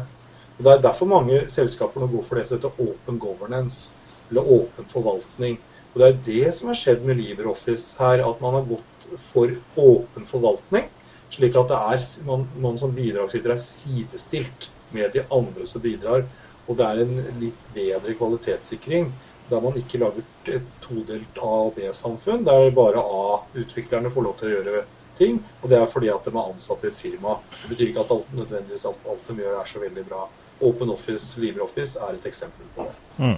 Og 0.58 0.66
Det 0.66 0.74
er 0.74 0.82
derfor 0.84 1.08
mange 1.08 1.44
selskaper 1.54 2.02
nå 2.02 2.10
går 2.12 2.26
for 2.26 2.40
det 2.40 2.48
som 2.50 2.58
heter 2.58 2.82
open 2.84 3.20
governance, 3.22 3.94
eller 4.32 4.50
åpen 4.58 4.90
forvaltning. 4.90 5.60
Og 5.94 6.02
Det 6.02 6.08
er 6.08 6.20
det 6.26 6.56
som 6.58 6.74
har 6.74 6.82
skjedd 6.82 7.06
med 7.06 7.22
LibreOffice 7.22 8.02
her, 8.02 8.26
at 8.26 8.42
man 8.42 8.58
har 8.58 8.68
gått 8.74 9.08
for 9.30 9.54
åpen 9.78 10.28
forvaltning. 10.30 10.90
Slik 11.30 11.56
at 11.62 11.70
det 11.70 11.80
er, 11.94 12.04
man, 12.26 12.50
man 12.58 12.78
som 12.82 12.94
bidragsyter 12.94 13.54
er 13.54 13.62
sidestilt 13.62 14.72
med 14.92 15.14
de 15.14 15.24
andre 15.30 15.70
som 15.70 15.82
bidrar. 15.82 16.26
Og 16.66 16.78
det 16.78 16.86
er 16.86 17.02
en 17.06 17.16
litt 17.42 17.66
bedre 17.74 18.18
kvalitetssikring 18.18 19.12
der 19.50 19.62
man 19.64 19.78
ikke 19.80 20.02
lager 20.02 20.24
et 20.48 20.70
todelt 20.84 21.42
A- 21.42 21.66
og 21.66 21.76
B-samfunn, 21.78 22.46
der 22.46 22.72
bare 22.76 23.02
A-utviklerne 23.02 24.12
får 24.14 24.26
lov 24.26 24.40
til 24.40 24.50
å 24.50 24.56
gjøre 24.58 24.84
ting. 25.20 25.40
Og 25.62 25.70
det 25.72 25.80
er 25.80 25.92
fordi 25.92 26.12
at 26.14 26.26
de 26.26 26.34
er 26.36 26.42
ansatt 26.54 26.86
i 26.86 26.92
et 26.92 27.00
firma. 27.00 27.38
Det 27.62 27.74
betyr 27.74 27.92
ikke 27.92 28.06
at 28.06 28.16
alt, 28.16 28.34
nødvendigvis 28.36 28.88
alt, 28.90 29.06
alt 29.10 29.28
de 29.28 29.42
gjør, 29.44 29.60
er 29.60 29.72
så 29.74 29.84
veldig 29.84 30.06
bra. 30.10 30.26
Open 30.70 30.92
Office, 30.92 31.40
LibreOffice 31.40 32.00
er 32.04 32.18
et 32.18 32.28
eksempel 32.30 32.68
på 32.76 32.88
det. 32.88 32.98
Mm. 33.20 33.38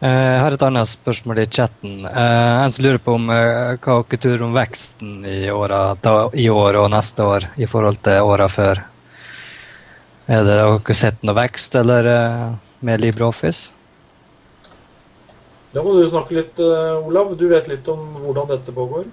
Eh, 0.00 0.26
jeg 0.32 0.40
har 0.40 0.54
et 0.56 0.62
annet 0.64 0.88
spørsmål 0.88 1.42
i 1.42 1.48
chatten. 1.50 1.98
Eh, 2.06 2.62
en 2.64 2.72
som 2.72 2.86
lurer 2.86 3.00
på 3.02 3.16
om 3.18 3.26
eh, 3.34 3.74
hva 3.76 3.98
dere 4.00 4.22
tror 4.22 4.46
om 4.46 4.54
veksten 4.56 5.26
i, 5.28 5.40
året, 5.52 6.08
i 6.40 6.46
år 6.48 6.78
og 6.80 6.88
neste 6.94 7.26
år 7.26 7.50
i 7.60 7.68
forhold 7.68 8.00
til 8.06 8.24
åra 8.24 8.48
før. 8.48 8.80
Er 10.30 10.46
det 10.46 10.56
dere 10.56 10.96
sett 10.96 11.20
noe 11.26 11.36
vekst 11.36 11.76
eller 11.76 12.08
med 12.86 13.02
LibreOffice? 13.02 13.74
Da 15.74 15.82
må 15.86 15.94
du 15.94 16.04
snakke 16.08 16.34
litt, 16.34 16.58
eh, 16.58 17.06
Olav. 17.06 17.36
Du 17.38 17.46
vet 17.50 17.68
litt 17.70 17.88
om 17.88 18.00
hvordan 18.24 18.48
dette 18.50 18.74
pågår? 18.74 19.08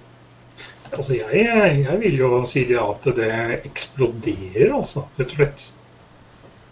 Altså, 0.88 1.14
jeg, 1.18 1.82
jeg 1.84 1.98
vil 2.00 2.16
jo 2.18 2.42
si 2.48 2.64
det 2.66 2.78
at 2.80 3.10
det 3.16 3.32
eksploderer, 3.68 4.72
altså, 4.74 5.04
rett 5.18 5.34
og 5.34 5.36
slett. 5.36 5.66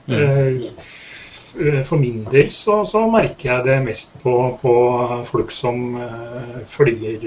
Mm. 0.06 0.16
Eh, 0.16 1.82
for 1.86 2.00
min 2.00 2.24
del 2.28 2.50
så, 2.52 2.82
så, 2.84 3.06
merker 3.10 3.48
jeg 3.48 3.64
det 3.64 3.76
mest 3.86 4.18
på, 4.20 4.34
på 4.60 4.72
folk 5.24 5.54
som 5.54 5.94
uh, 5.96 6.58
følger 6.68 7.24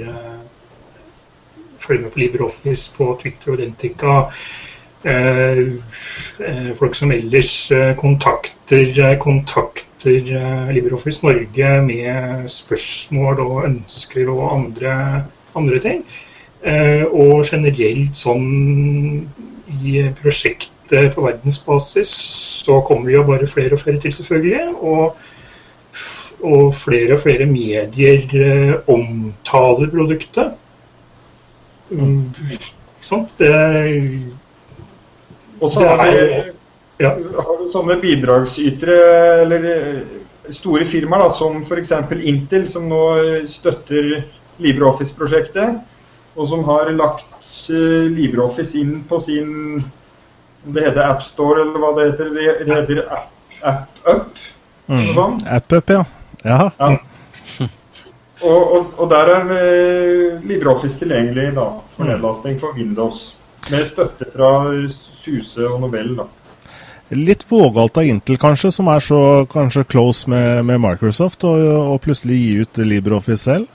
følger 1.81 2.03
med 2.03 2.11
på 2.13 2.19
LibreOffice 2.19 2.97
på 2.97 3.07
Twitter 3.21 3.55
og 3.55 3.57
den 3.57 3.73
Eh, 3.79 4.07
eh, 4.07 4.33
folk 6.75 6.95
som 6.95 7.11
ellers 7.11 7.71
eh, 7.71 7.95
kontakter, 7.95 9.15
kontakter 9.19 10.71
LibreOffice 10.73 11.25
Norge 11.25 11.81
med 11.85 12.47
spørsmål 12.51 13.39
og 13.39 13.65
ønsker 13.65 14.29
og 14.29 14.43
andre, 14.57 14.95
andre 15.55 15.79
ting. 15.79 16.03
Og 17.15 17.45
generelt 17.47 18.17
sånn 18.19 18.47
i 19.79 20.01
prosjektet 20.19 21.13
på 21.15 21.23
verdensbasis 21.23 22.11
så 22.65 22.81
kommer 22.83 23.07
vi 23.07 23.15
jo 23.15 23.23
bare 23.27 23.47
flere 23.47 23.77
og 23.77 23.79
flere 23.79 24.01
til, 24.03 24.11
selvfølgelig. 24.11 24.65
Og, 24.83 25.15
og 26.43 26.73
flere 26.75 27.15
og 27.15 27.23
flere 27.23 27.47
medier 27.47 28.83
omtaler 28.91 29.91
produktet. 29.95 30.59
Mm, 31.89 32.27
ikke 32.51 33.07
sant? 33.07 33.39
Det 33.39 33.53
og 35.59 35.71
så 35.71 35.85
har, 35.87 36.15
ja. 36.97 37.11
har 37.13 37.59
du 37.59 37.67
sånne 37.71 37.99
bidragsytere, 38.01 38.97
eller 39.43 39.69
eh, 39.73 40.01
store 40.55 40.87
firmaer 40.89 41.27
da, 41.27 41.29
som 41.35 41.61
f.eks. 41.63 41.93
Intel, 42.19 42.67
som 42.71 42.87
nå 42.89 43.03
støtter 43.49 44.11
LibreOffice-prosjektet, 44.59 45.79
og 46.35 46.47
som 46.47 46.63
har 46.69 46.91
lagt 46.95 47.49
uh, 47.73 48.05
LibreOffice 48.11 48.77
inn 48.79 49.01
på 49.09 49.19
sin 49.23 49.81
Det 50.59 50.83
heter 50.83 51.05
AppStore, 51.07 51.63
eller 51.63 51.79
hva 51.79 51.89
det 51.95 52.05
heter? 52.09 52.31
Det, 52.35 52.47
heter 52.67 53.03
AppUp? 53.63 54.39
Mm. 54.89 55.37
AppUp, 55.47 55.93
ja. 55.95 56.03
Jaha. 56.43 56.71
Ja. 56.79 57.67
Og, 58.39 58.73
og, 58.75 58.91
og, 58.95 59.09
der 59.11 59.31
er 59.33 59.49
LibreOffice 60.47 60.99
tilgjengelig 60.99 61.49
da, 61.57 61.65
for 61.95 62.07
nedlasting 62.07 62.59
for 62.59 62.75
Windows. 62.75 63.38
Med 63.69 63.85
støtte 63.85 64.25
fra 64.33 64.51
Suse 64.89 65.65
og 65.67 65.81
Nobel, 65.83 66.15
da. 66.17 66.25
Litt 67.09 67.43
vågalt 67.49 67.97
av 67.97 68.05
Intel, 68.05 68.37
kanskje, 68.37 68.69
som 68.73 68.89
er 68.93 69.01
så 69.01 69.19
kanskje 69.49 69.85
close 69.89 70.29
med, 70.29 70.65
med 70.65 70.81
Microsoft, 70.83 71.45
og, 71.49 71.57
og, 71.57 71.95
plutselig 72.03 72.37
gi 72.37 72.51
ut 72.61 72.81
LibreOffice 72.85 73.45
selv? 73.47 73.69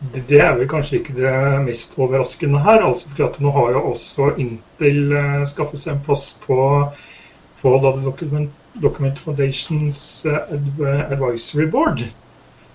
Det 0.00 0.40
er 0.40 0.56
vel 0.58 0.66
kanskje 0.70 0.98
ikke 0.98 1.14
det 1.18 1.34
mest 1.66 1.94
overraskende 2.00 2.62
her. 2.64 2.82
altså 2.86 3.10
fordi 3.10 3.26
at 3.28 3.38
Nå 3.44 3.52
har 3.54 3.76
jo 3.76 3.84
også 3.92 4.32
Intel 4.42 5.12
uh, 5.12 5.42
skaffet 5.46 5.82
seg 5.82 5.94
en 5.94 6.02
plass 6.06 6.24
på, 6.46 6.58
på 7.60 7.76
Document, 7.84 8.50
Document 8.82 9.18
Foundations 9.18 10.26
uh, 10.26 11.12
Advisory 11.12 11.68
Board. 11.70 12.06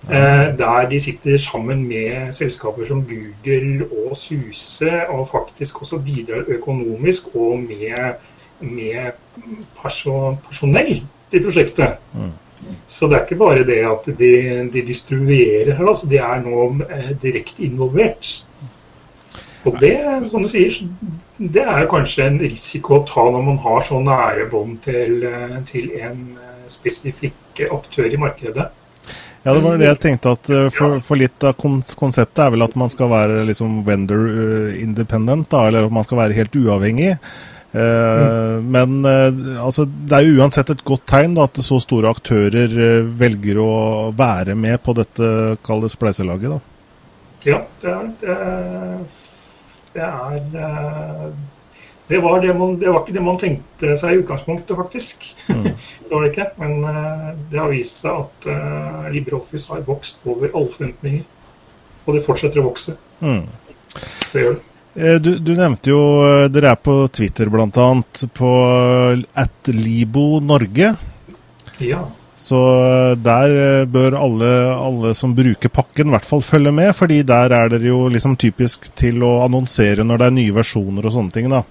Eh, 0.06 0.58
der 0.58 0.86
de 0.90 1.00
sitter 1.00 1.36
sammen 1.36 1.88
med 1.88 2.32
selskaper 2.32 2.84
som 2.84 3.02
Google 3.02 3.88
og 4.06 4.16
Suse, 4.16 5.08
og 5.08 5.26
faktisk 5.26 5.80
også 5.80 5.98
bidrar 5.98 6.44
økonomisk 6.46 7.34
og 7.34 7.58
med, 7.58 8.14
med 8.60 9.10
person, 9.82 10.38
personell 10.46 11.02
til 11.30 11.42
prosjektet. 11.42 11.98
Mm. 12.14 12.30
Så 12.86 13.06
det 13.06 13.16
er 13.16 13.24
ikke 13.26 13.40
bare 13.42 13.66
det 13.66 13.80
at 13.82 14.06
de, 14.18 14.70
de 14.72 14.86
distribuerer 14.86 15.74
her, 15.74 15.88
altså 15.88 16.06
de 16.10 16.22
er 16.22 16.40
nå 16.46 16.70
eh, 16.86 17.10
direkte 17.22 17.66
involvert. 17.66 18.46
Og 19.64 19.80
det, 19.80 19.98
som 20.30 20.42
du 20.42 20.48
sier, 20.48 20.70
det 21.38 21.66
er 21.66 21.90
kanskje 21.90 22.30
en 22.30 22.40
risiko 22.40 23.00
å 23.00 23.04
ta 23.10 23.26
når 23.26 23.42
man 23.42 23.58
har 23.58 23.82
så 23.82 23.98
nære 23.98 24.46
bånd 24.54 24.78
til, 24.86 25.24
eh, 25.26 25.60
til 25.66 25.90
en 25.98 26.26
spesifikk 26.70 27.66
aktør 27.72 28.06
i 28.06 28.22
markedet. 28.22 28.70
Ja, 29.46 29.54
det 29.54 29.60
var 29.62 29.76
det 29.78 29.86
jeg 29.86 29.98
tenkte 30.02 30.32
at 30.34 30.48
eh, 30.50 30.64
for, 30.74 30.96
for, 31.06 31.14
litt 31.20 31.44
av 31.46 31.52
konseptet 31.54 32.40
er 32.42 32.48
vel 32.50 32.66
at 32.66 32.72
man 32.74 32.90
skal 32.90 33.12
være 33.12 33.44
liksom 33.46 33.84
vendor 33.86 34.24
eh, 34.26 34.80
independent, 34.82 35.46
da, 35.52 35.68
eller 35.68 35.86
at 35.86 35.94
man 35.94 36.06
skal 36.06 36.18
være 36.18 36.34
helt 36.34 36.58
uavhengig. 36.58 37.12
Uh, 37.76 38.56
mm. 38.56 38.66
Men 38.72 38.92
uh, 39.04 39.62
altså, 39.66 39.84
det 39.84 40.16
er 40.16 40.24
jo 40.24 40.40
uansett 40.40 40.70
et 40.72 40.84
godt 40.86 41.04
tegn 41.10 41.34
da, 41.36 41.44
at 41.44 41.58
så 41.62 41.76
store 41.82 42.08
aktører 42.08 42.72
uh, 42.72 43.08
velger 43.20 43.60
å 43.60 43.72
være 44.16 44.54
med 44.58 44.80
på 44.82 44.94
dette 44.96 45.28
kall 45.66 45.84
det 45.84 45.92
spleiselaget. 45.92 46.56
Da. 46.56 46.60
Ja, 47.46 47.60
det 47.82 47.92
er, 47.92 48.08
det 49.92 50.06
er, 50.06 50.40
det 50.54 50.64
er 50.70 51.36
det 52.08 52.18
var, 52.18 52.40
det, 52.40 52.54
man, 52.54 52.78
det 52.78 52.86
var, 52.86 53.00
ikke 53.02 53.14
det 53.16 53.22
man 53.24 53.38
tenkte 53.40 53.96
seg 53.98 54.14
i 54.14 54.20
utgangspunktet, 54.20 54.76
faktisk. 54.78 55.24
Mm. 55.50 55.64
det 56.04 56.12
var 56.12 56.22
det 56.22 56.30
ikke. 56.30 56.46
Men 56.62 56.76
uh, 56.84 57.32
det 57.50 57.58
har 57.58 57.72
vist 57.72 58.04
seg 58.04 58.20
at 58.20 58.46
uh, 58.46 59.08
LibreOffice 59.10 59.74
har 59.74 59.82
vokst 59.88 60.22
over 60.30 60.52
alle 60.52 60.70
forventninger. 60.70 61.24
Og 62.06 62.14
det 62.14 62.22
fortsetter 62.22 62.62
å 62.62 62.68
vokse. 62.68 62.94
Mm. 63.18 63.42
Det 63.96 64.44
gjør 64.44 64.54
det. 64.54 64.62
Eh, 64.96 65.16
du, 65.20 65.32
du, 65.42 65.50
nevnte 65.58 65.90
jo 65.90 65.98
dere 66.48 66.70
er 66.72 66.78
på 66.80 66.94
Twitter 67.12 67.50
bl.a. 67.52 67.88
på 68.38 68.52
at 69.42 69.72
Libo 69.74 70.38
Norge. 70.40 70.92
Ja. 71.82 72.04
Så 72.40 72.60
der 73.18 73.84
bør 73.90 74.14
alle, 74.20 74.52
alle, 74.76 75.10
som 75.18 75.34
bruker 75.36 75.72
pakken, 75.74 76.08
i 76.08 76.14
hvert 76.14 76.28
fall 76.28 76.44
følge 76.46 76.70
med. 76.72 76.94
fordi 76.94 77.18
der 77.26 77.50
er 77.50 77.74
dere 77.74 77.90
jo 77.90 78.06
liksom 78.12 78.38
typisk 78.38 78.86
til 78.94 79.26
å 79.26 79.40
annonsere 79.42 80.06
når 80.06 80.22
det 80.22 80.30
er 80.30 80.38
nye 80.38 80.56
versjoner 80.60 81.10
og 81.10 81.16
sånne 81.16 81.34
ting. 81.34 81.50
da. 81.50 81.64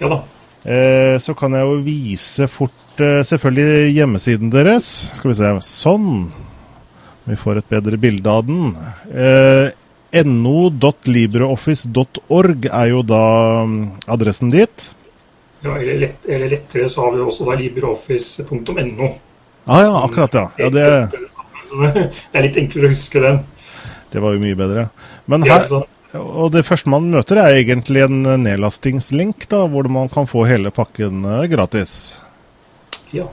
Ja 0.00 0.08
da. 0.12 0.18
Eh, 0.66 1.14
så 1.22 1.30
kan 1.38 1.54
jeg 1.54 1.62
jo 1.62 1.76
vise 1.86 2.48
fort 2.50 2.98
eh, 2.98 3.22
selvfølgelig 3.26 3.94
hjemmesiden 3.94 4.50
deres. 4.50 4.86
Skal 5.18 5.30
vi 5.30 5.36
se 5.38 5.46
Sånn. 5.62 6.32
Vi 7.26 7.34
får 7.38 7.58
et 7.60 7.68
bedre 7.70 7.96
bilde 7.98 8.30
av 8.30 8.46
den. 8.46 8.76
Eh, 9.10 9.70
no.libreoffice.org 10.26 12.66
er 12.70 12.86
jo 12.88 13.02
da 13.04 13.62
um, 13.66 13.90
adressen 14.08 14.50
dit. 14.52 14.94
Ja, 15.64 15.70
eller, 15.74 15.98
lett, 15.98 16.26
eller, 16.28 16.48
lettere 16.54 16.88
så 16.92 17.00
har 17.04 17.12
vi 17.16 17.20
også 17.26 17.44
da 17.48 17.54
libreoffice.no. 17.58 19.08
Ah, 19.66 19.80
ja, 19.82 20.04
akkurat, 20.04 20.34
ja. 20.34 20.50
ja 20.62 20.68
det... 20.70 21.08
det 21.10 21.18
er 22.38 22.42
litt 22.46 22.56
enklere 22.62 22.86
å 22.86 22.94
huske 22.94 23.18
den. 23.22 23.36
Det 24.12 24.20
var 24.22 24.36
jo 24.36 24.40
mye 24.40 24.56
bedre. 24.58 24.88
Men 25.26 25.42
her, 25.46 25.64
og 26.20 26.52
det 26.54 26.64
første 26.66 26.90
man 26.92 27.08
møter, 27.12 27.40
er 27.40 27.58
egentlig 27.60 28.04
en 28.06 28.22
nedlastingslink, 28.42 29.48
da, 29.52 29.64
hvor 29.70 29.88
man 29.92 30.10
kan 30.12 30.28
få 30.28 30.44
hele 30.48 30.72
pakken 30.74 31.24
eh, 31.24 31.48
gratis. 31.52 31.92
Ja. 33.14 33.26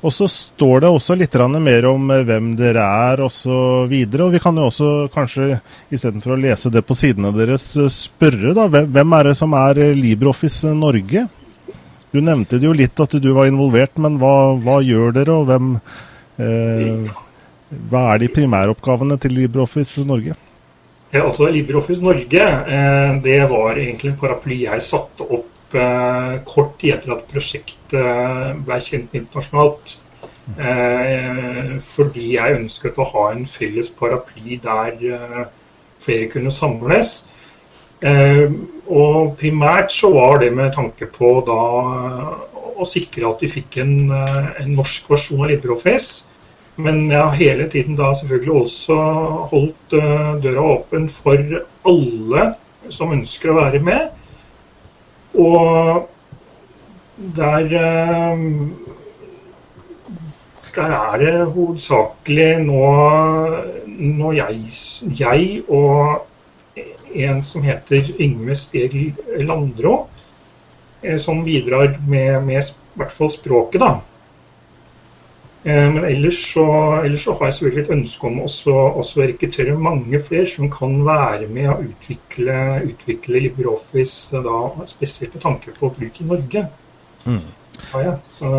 Og 0.00 0.14
så 0.16 0.24
står 0.32 0.80
det 0.80 0.88
også 0.88 1.14
litt 1.18 1.34
mer 1.60 1.86
om 1.90 2.10
eh, 2.10 2.24
hvem 2.24 2.54
dere 2.56 2.84
er 2.84 3.20
osv. 3.20 3.50
Og, 3.52 3.90
så 3.90 4.24
og 4.24 4.32
vi 4.32 4.40
kan 4.40 4.56
jo 4.56 4.68
også 4.70 5.08
kanskje, 5.12 5.60
istedenfor 5.92 6.36
å 6.36 6.40
lese 6.40 6.72
det 6.72 6.82
på 6.86 6.96
sidene 6.96 7.32
deres, 7.36 7.76
eh, 7.76 7.90
spørre 7.92 8.54
da, 8.56 8.68
hvem 8.68 9.18
er 9.18 9.30
det 9.30 9.36
som 9.36 9.52
er 9.52 9.82
LibreOffice 9.94 10.72
Norge? 10.74 11.26
Du 12.10 12.20
nevnte 12.24 12.58
det 12.58 12.66
jo 12.66 12.74
litt 12.74 12.98
at 12.98 13.12
du 13.22 13.32
var 13.36 13.46
involvert, 13.46 13.98
men 14.02 14.16
hva, 14.18 14.56
hva 14.58 14.80
gjør 14.82 15.12
dere, 15.20 15.36
og 15.36 15.50
hvem 15.50 15.74
eh, 16.40 17.26
Hva 17.70 18.00
er 18.10 18.18
de 18.18 18.26
primæroppgavene 18.34 19.14
til 19.22 19.36
LibreOffice 19.36 20.02
Norge? 20.02 20.34
Ja, 21.10 21.24
altså 21.26 21.48
LibreOffice 21.50 22.04
Norge 22.06 22.42
eh, 22.42 23.16
det 23.24 23.40
var 23.50 23.78
egentlig 23.78 24.12
en 24.12 24.18
paraply 24.20 24.60
jeg 24.62 24.84
satte 24.86 25.26
opp 25.26 25.74
eh, 25.74 26.36
kort 26.46 26.76
tid 26.78 26.94
etter 26.94 27.16
at 27.16 27.24
prosjektet 27.32 28.60
ble 28.66 28.78
kjent 28.84 29.16
internasjonalt. 29.18 29.96
Eh, 30.54 31.74
fordi 31.82 32.36
jeg 32.36 32.60
ønsket 32.60 33.02
å 33.02 33.08
ha 33.10 33.26
en 33.32 33.42
felles 33.50 33.90
paraply 33.98 34.60
der 34.62 35.50
flere 36.00 36.30
kunne 36.30 36.54
samles. 36.54 37.12
Og 38.00 39.34
primært 39.36 39.92
så 39.92 40.08
var 40.14 40.38
det 40.40 40.54
med 40.56 40.72
tanke 40.72 41.10
på 41.12 41.34
da 41.44 41.58
å 42.80 42.86
sikre 42.88 43.28
at 43.28 43.42
vi 43.44 43.50
fikk 43.58 43.82
en, 43.82 43.92
en 44.14 44.70
norsk 44.78 45.10
versjon 45.10 45.42
av 45.42 45.50
LibreOffice 45.50 46.29
men 46.84 47.02
jeg 47.10 47.20
har 47.20 47.36
hele 47.38 47.68
tiden 47.72 47.98
da 47.98 48.12
selvfølgelig 48.16 48.54
også 48.62 48.96
holdt 49.52 49.96
uh, 49.98 50.36
døra 50.42 50.64
åpen 50.76 51.08
for 51.12 51.40
alle 51.90 52.46
som 52.90 53.12
ønsker 53.14 53.52
å 53.52 53.58
være 53.60 53.82
med. 53.84 54.08
Og 55.38 56.08
der 57.36 57.74
uh, 57.76 58.46
Der 60.70 60.92
er 60.94 61.16
det 61.18 61.46
hovedsakelig 61.50 62.60
nå, 62.62 62.82
nå 63.98 64.28
jeg, 64.36 64.60
jeg, 65.18 65.64
og 65.66 66.28
en 67.14 67.42
som 67.42 67.64
heter 67.66 68.12
Yngve 68.20 68.54
Spiegel 68.54 69.16
Landrå, 69.46 69.96
eh, 71.02 71.16
som 71.18 71.44
bidrar 71.44 71.96
med, 72.06 72.44
med 72.46 72.62
i 72.62 73.00
hvert 73.00 73.14
fall 73.14 73.32
språket, 73.32 73.80
da. 73.82 73.96
Eh, 75.64 75.86
men 75.92 76.04
ellers 76.08 76.38
så, 76.54 76.64
ellers 77.04 77.26
så, 77.26 77.34
har 77.36 77.50
jeg 77.50 77.56
selvfølgelig 77.58 77.82
et 77.82 77.94
ønske 77.98 78.28
om 78.30 78.38
å 78.40 79.04
rekruttere 79.20 79.76
mange 79.76 80.20
flere 80.24 80.48
som 80.48 80.70
kan 80.72 80.94
være 81.04 81.48
med 81.52 81.68
å 81.68 81.78
utvikle, 81.84 82.54
utvikle 82.88 83.42
LibreOffice, 83.44 84.40
da, 84.44 84.60
spesielt 84.88 85.36
med 85.36 85.44
tanke 85.44 85.74
på 85.76 85.92
bruk 85.98 86.20
i 86.22 86.28
Norge. 86.30 86.64
Mm. 87.26 87.42
Ja, 87.92 88.04
ja. 88.06 88.14
Så, 88.32 88.54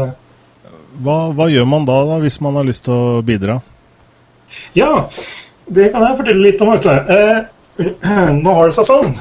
hva, 1.01 1.17
hva, 1.33 1.49
gjør 1.49 1.65
man 1.69 1.89
da, 1.89 1.97
da, 2.05 2.19
hvis 2.21 2.37
man 2.43 2.59
har 2.59 2.67
lyst 2.67 2.85
til 2.85 2.93
å 2.93 3.25
bidra? 3.25 3.57
Ja, 4.77 5.07
det 5.71 5.89
kan 5.93 6.05
jeg 6.05 6.19
fortelle 6.19 6.45
litt 6.45 6.61
om. 6.61 6.73
Eh, 6.77 7.41
nå 8.43 8.55
har 8.57 8.69
det 8.69 8.77
seg 8.77 8.89
sånn 8.91 9.13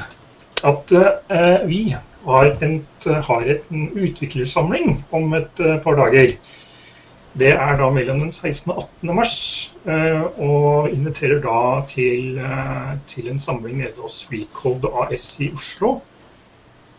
at 0.69 0.93
eh, 0.93 1.63
vi 1.65 1.83
har, 2.27 2.49
en, 2.61 2.81
har 3.25 3.53
en 3.55 3.85
utviklersamling 3.95 4.99
om 5.15 5.37
et 5.39 5.63
eh, 5.63 5.79
par 5.81 5.97
dager. 5.97 6.35
Det 7.33 7.53
er 7.53 7.77
da 7.79 7.87
mellom 7.93 8.19
den 8.25 8.31
16. 8.31 8.73
og 8.73 8.81
18. 8.83 9.15
mars, 9.15 9.35
eh, 9.87 10.23
og 10.43 10.89
inviterer 10.91 11.39
da 11.43 11.81
til, 11.87 12.37
eh, 12.37 12.97
til 13.07 13.29
en 13.31 13.39
samling 13.39 13.77
nede 13.77 14.01
hos 14.01 14.25
Freecode 14.27 14.91
AS 15.05 15.39
i 15.39 15.51
Oslo. 15.53 16.01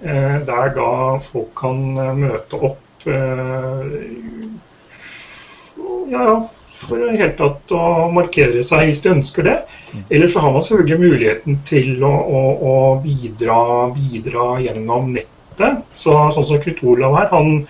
Eh, 0.03 0.41
der 0.47 0.73
da 0.75 1.19
folk 1.21 1.53
kan 1.55 1.95
møte 2.19 2.55
opp 2.59 2.79
ja, 6.13 6.27
for 6.83 6.99
i 6.99 7.11
det 7.11 7.19
hele 7.19 7.35
tatt 7.39 7.73
å 7.75 8.09
markere 8.15 8.63
seg 8.67 8.89
hvis 8.89 9.03
de 9.03 9.13
ønsker 9.13 9.47
det. 9.47 9.57
Eller 10.09 10.31
så 10.31 10.43
har 10.45 10.53
man 10.55 10.65
selvfølgelig 10.65 11.01
muligheten 11.01 11.61
til 11.69 12.03
å, 12.07 12.13
å, 12.13 12.43
å 12.73 12.75
bidra, 13.05 13.59
bidra, 13.95 14.47
gjennom 14.65 15.13
nettet. 15.17 15.83
Så, 15.95 16.15
sånn 16.35 16.47
som 16.49 16.63
Knut 16.63 16.85
Olav 16.95 17.19
her, 17.19 17.29
han, 17.35 17.67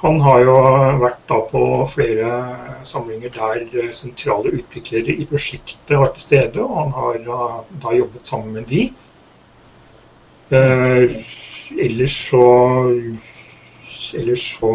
han, 0.00 0.20
har 0.24 0.40
jo 0.44 0.54
vært 1.02 1.20
da 1.28 1.38
på 1.50 1.62
flere 1.90 2.30
samlinger 2.88 3.32
der 3.34 3.90
sentrale 3.92 4.54
utviklere 4.56 5.12
i 5.12 5.26
prosjektet 5.28 5.92
var 5.92 6.12
til 6.14 6.24
stede, 6.24 6.64
og 6.64 6.78
han 6.78 6.94
har 6.96 7.18
da, 7.26 7.50
da 7.82 7.92
jobbet 7.98 8.32
sammen 8.32 8.56
med 8.56 8.68
de. 8.70 8.86
Eh, 10.50 11.20
ellers 11.78 12.16
så 12.30 12.46
Ellers 14.14 14.42
så 14.58 14.70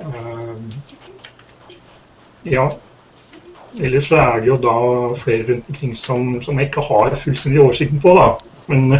eh, 0.00 0.56
ja. 2.42 2.66
Ellers 3.80 4.10
så 4.10 4.18
er 4.20 4.40
det 4.40 4.50
jo 4.50 4.58
da 4.60 4.74
flere 5.16 5.46
rundt 5.48 5.70
omkring 5.70 5.96
som, 5.96 6.28
som 6.42 6.58
jeg 6.58 6.68
ikke 6.68 6.84
har 6.84 7.16
fullstendig 7.16 7.62
oversikten 7.62 8.00
på, 8.00 8.12
da. 8.18 8.28
Men, 8.66 8.98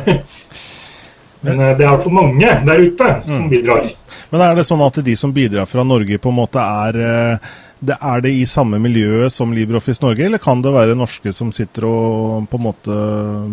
men 1.45 1.63
det 1.63 1.85
er 1.85 1.91
iallfall 1.91 2.17
mange 2.17 2.57
der 2.67 2.83
ute 2.87 3.13
som 3.29 3.49
bidrar. 3.53 3.91
Men 4.33 4.43
er 4.43 4.57
det 4.59 4.67
sånn 4.67 4.83
at 4.85 4.99
de 5.07 5.15
som 5.19 5.33
bidrar 5.35 5.69
fra 5.71 5.85
Norge, 5.87 6.19
på 6.19 6.33
en 6.33 6.39
måte 6.41 6.63
er 6.63 7.01
eh, 7.01 7.49
det, 7.79 7.97
Er 8.01 8.23
det 8.25 8.33
i 8.33 8.47
samme 8.49 8.79
miljøet 8.81 9.33
som 9.33 9.53
LibreOffice 9.53 10.03
Norge, 10.03 10.25
eller 10.27 10.43
kan 10.43 10.63
det 10.65 10.73
være 10.75 10.97
norske 10.97 11.33
som 11.33 11.53
sitter 11.53 11.85
og 11.89 12.47
på 12.51 12.61
en 12.61 12.65
måte 12.65 13.01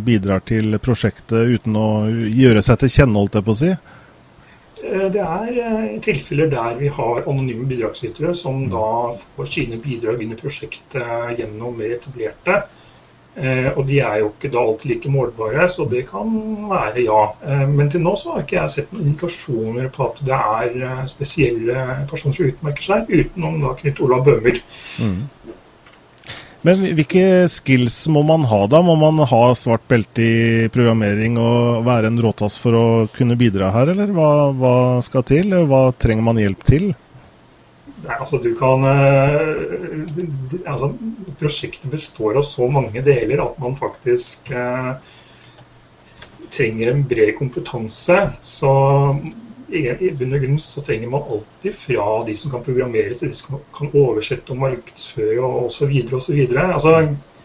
bidrar 0.06 0.46
til 0.48 0.78
prosjektet 0.80 1.58
uten 1.58 1.76
å 1.76 1.90
gjøre 2.10 2.64
seg 2.64 2.80
til 2.84 2.94
kjenne, 2.96 3.20
holdt 3.20 3.40
jeg 3.40 3.48
på 3.48 3.54
å 3.56 3.60
si? 3.64 3.74
Eh, 4.84 5.10
det 5.14 5.24
er 5.24 5.60
eh, 5.66 5.90
tilfeller 6.04 6.50
der 6.52 6.80
vi 6.80 6.92
har 6.92 7.28
anonyme 7.28 7.68
bidragsytere 7.70 8.34
som 8.38 8.66
da 8.72 9.12
får 9.14 9.52
sine 9.52 9.82
bidrag 9.84 10.24
inn 10.24 10.34
i 10.36 10.40
prosjektet 10.40 11.38
gjennom 11.40 11.84
etablerte. 11.86 12.64
Eh, 13.34 13.70
og 13.74 13.88
de 13.90 13.98
er 14.06 14.20
jo 14.22 14.28
ikke 14.30 14.52
da 14.54 14.62
alltid 14.62 14.92
like 14.92 15.10
målbare, 15.10 15.66
så 15.72 15.88
det 15.90 16.04
kan 16.10 16.30
være 16.70 17.06
ja. 17.08 17.22
Men 17.70 17.90
til 17.90 18.04
nå 18.06 18.14
så 18.20 18.36
har 18.36 18.44
ikke 18.44 18.60
jeg 18.60 18.74
sett 18.76 18.94
noen 18.94 19.10
indikasjoner 19.10 19.90
på 19.94 20.06
at 20.12 20.22
det 20.28 20.38
er 20.38 21.08
spesielle 21.10 21.88
personer 22.10 22.38
som 22.38 22.52
utmerker 22.52 22.86
seg, 22.86 23.10
utenom 23.10 23.58
da 23.64 23.74
Knut 23.80 24.04
Olav 24.06 24.28
Bøhmer. 24.28 24.62
Mm. 25.02 25.24
Men 26.64 26.86
hvilke 26.96 27.50
skills 27.52 27.98
må 28.08 28.22
man 28.24 28.46
ha 28.48 28.62
da? 28.72 28.80
Må 28.86 28.94
man 28.96 29.18
ha 29.28 29.42
svart 29.58 29.84
belte 29.92 30.24
i 30.24 30.68
programmering 30.72 31.36
og 31.42 31.82
være 31.84 32.08
en 32.08 32.22
råtass 32.24 32.56
for 32.62 32.78
å 32.78 32.86
kunne 33.18 33.36
bidra 33.40 33.74
her, 33.76 33.92
eller 33.92 34.14
hva, 34.16 34.30
hva 34.56 34.76
skal 35.04 35.26
til? 35.28 35.52
Hva 35.68 35.90
trenger 36.00 36.24
man 36.30 36.40
hjelp 36.40 36.64
til? 36.70 36.94
Nei, 38.04 38.16
altså 38.20 38.38
du 38.44 38.50
kan 38.60 38.84
uh, 38.84 40.64
altså, 40.68 40.90
Prosjektet 41.40 41.92
består 41.92 42.36
av 42.40 42.44
så 42.48 42.68
mange 42.72 43.04
deler 43.06 43.42
at 43.44 43.56
man 43.62 43.78
faktisk 43.80 44.52
eh, 44.54 44.92
trenger 46.54 46.92
en 46.92 47.02
bred 47.10 47.34
kompetanse. 47.40 48.18
Så 48.46 48.72
i 49.74 50.12
bunn 50.14 50.36
og 50.38 50.44
grunn 50.46 50.60
så 50.62 50.84
trenger 50.86 51.10
man 51.10 51.26
alltid 51.34 51.74
fra 51.76 52.06
de 52.28 52.36
som 52.38 52.54
kan 52.54 52.64
programmere, 52.66 53.18
til 53.18 53.32
de 53.32 53.38
som 53.38 53.58
kan 53.74 53.90
oversette 53.98 54.54
og 54.54 54.62
markedsføre 54.62 55.42
og 55.42 55.66
osv. 55.66 55.96
osv. 56.14 56.42
Altså, 56.54 56.96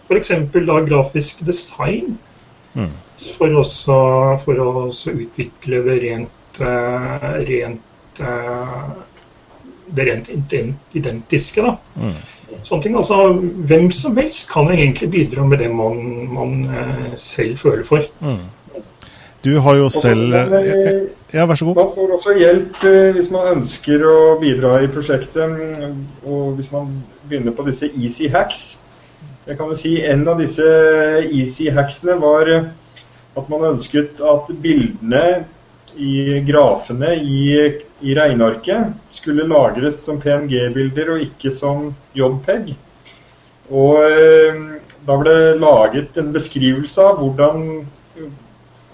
F.eks. 0.09 0.34
da 0.54 0.78
grafisk 0.84 1.44
design. 1.48 2.18
Mm. 2.74 2.92
For, 3.18 3.56
også, 3.59 3.98
for 4.44 4.62
å 4.62 4.86
utvikle 4.92 5.82
det 5.88 5.98
rent, 6.04 6.61
uh, 6.62 7.30
rent 7.48 8.22
uh, 8.22 8.92
det 9.97 10.07
rent 10.09 10.28
identiske. 10.95 11.62
da. 11.62 11.76
Mm. 11.97 12.18
Sånne 12.64 12.82
ting, 12.82 12.95
altså 12.97 13.16
Hvem 13.68 13.91
som 13.93 14.16
helst 14.16 14.49
kan 14.53 14.70
egentlig 14.72 15.11
bidra 15.12 15.45
med 15.47 15.61
det 15.62 15.68
man, 15.70 15.99
man 16.32 16.55
uh, 16.64 17.11
selv 17.16 17.59
føler 17.61 17.84
for. 17.84 18.07
Mm. 18.20 18.47
Du 19.45 19.59
har 19.62 19.76
jo 19.78 19.89
selv 19.89 20.34
Ja, 21.32 21.45
vær 21.45 21.55
så 21.55 21.64
god. 21.64 21.74
Man 21.74 21.93
får 21.95 22.12
også 22.16 22.34
hjelp 22.39 22.84
eh, 22.89 23.11
hvis 23.14 23.28
man 23.30 23.51
ønsker 23.59 24.03
å 24.09 24.39
bidra 24.41 24.78
i 24.82 24.89
prosjektet. 24.89 25.45
Mm, 25.45 25.99
og 26.24 26.57
hvis 26.57 26.70
man 26.72 26.89
begynner 27.28 27.53
på 27.53 27.66
disse 27.68 27.91
easy 27.93 28.30
hacks. 28.32 28.80
Jeg 29.47 29.57
kan 29.57 29.68
jo 29.68 29.76
si 29.76 29.95
En 30.05 30.24
av 30.28 30.41
disse 30.41 30.64
easy 31.28 31.68
hacksene 31.72 32.16
var 32.20 32.51
at 33.39 33.51
man 33.53 33.68
ønsket 33.74 34.20
at 34.24 34.51
bildene 34.62 35.45
i 35.97 36.41
grafene 36.47 37.14
i, 37.16 37.45
i 38.01 38.14
regnearket 38.14 38.93
skulle 39.14 39.47
lagres 39.49 40.03
som 40.05 40.20
PNG-bilder 40.20 41.14
og 41.14 41.24
ikke 41.24 41.53
som 41.55 41.89
JPEG. 42.16 42.74
Og 43.68 44.03
eh, 44.05 44.61
da 45.09 45.16
ble 45.20 45.34
det 45.34 45.57
laget 45.62 46.20
en 46.20 46.32
beskrivelse 46.34 47.05
av 47.05 47.20
hvordan 47.20 47.64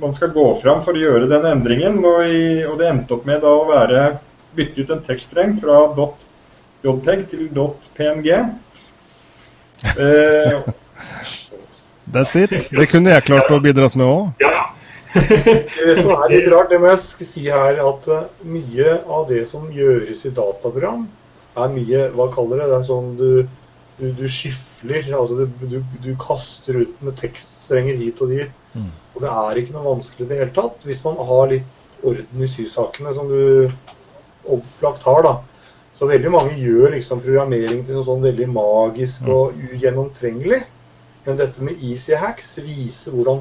man 0.03 0.15
skal 0.15 0.33
gå 0.35 0.47
fram 0.63 0.83
for 0.85 0.95
å 0.95 1.03
gjøre 1.03 1.31
den 1.31 1.47
endringen. 1.49 1.99
Og, 2.05 2.23
i, 2.27 2.63
og 2.67 2.79
det 2.81 2.91
endte 2.91 3.17
opp 3.17 3.27
med 3.29 3.43
da 3.45 3.53
å 3.55 3.67
være 3.71 4.07
bytte 4.55 4.85
ut 4.85 4.95
en 4.95 5.05
tekststreng 5.07 5.59
fra 5.63 5.85
.jpeg 6.85 7.29
til 7.31 7.49
.png. 7.97 8.31
Eh, 9.99 10.59
That's 12.15 12.37
it. 12.37 12.53
Det 12.71 12.87
kunne 12.93 13.15
jeg 13.15 13.27
klart 13.27 13.51
å 13.51 13.63
bidra 13.63 13.89
med 13.97 14.07
òg. 14.07 14.54
Det 15.15 15.97
som 16.01 16.11
er 16.15 16.33
litt 16.33 16.49
rart, 16.51 16.73
det 16.73 16.81
må 16.83 16.91
jeg 16.91 17.27
si 17.27 17.45
her, 17.47 17.79
at 17.83 18.09
uh, 18.11 18.25
mye 18.47 18.97
av 19.05 19.29
det 19.31 19.45
som 19.51 19.69
gjøres 19.73 20.25
i 20.27 20.33
dataprogram, 20.35 21.07
er 21.55 21.71
mye 21.71 22.09
Hva 22.17 22.27
kaller 22.35 22.65
det? 22.65 22.67
Det 22.73 22.79
er 22.81 22.89
sånn 22.89 23.13
du, 23.19 23.29
du, 24.01 24.09
du 24.19 24.25
skifler. 24.27 25.07
Altså 25.15 25.45
du, 25.45 25.67
du, 25.71 25.79
du 26.03 26.11
kaster 26.19 26.81
ut 26.83 27.05
med 27.05 27.15
tekststrenger 27.21 28.01
hit 28.01 28.23
og 28.25 28.33
dit. 28.35 28.51
Mm. 28.75 28.91
Og 29.15 29.23
det 29.23 29.31
er 29.31 29.61
ikke 29.61 29.77
noe 29.77 29.87
vanskelig 29.93 30.27
i 30.27 30.31
det 30.33 30.41
hele 30.41 30.55
tatt, 30.57 30.83
hvis 30.83 31.05
man 31.07 31.21
har 31.31 31.51
litt 31.53 32.03
orden 32.05 32.43
i 32.43 32.51
sysakene, 32.51 33.15
som 33.15 33.31
du 33.31 33.71
opplagt 34.51 35.07
har. 35.07 35.23
da. 35.25 35.37
Så 35.95 36.11
veldig 36.11 36.33
mange 36.35 36.59
gjør 36.59 36.91
liksom 36.97 37.23
programmering 37.23 37.85
til 37.87 37.95
noe 37.95 38.07
sånn 38.07 38.25
veldig 38.25 38.49
magisk 38.51 39.29
og 39.31 39.55
ugjennomtrengelig. 39.71 40.65
Men 41.25 41.39
dette 41.39 41.63
med 41.65 41.81
easy 41.87 42.19
hacks 42.19 42.57
viser 42.61 43.15
hvordan 43.15 43.41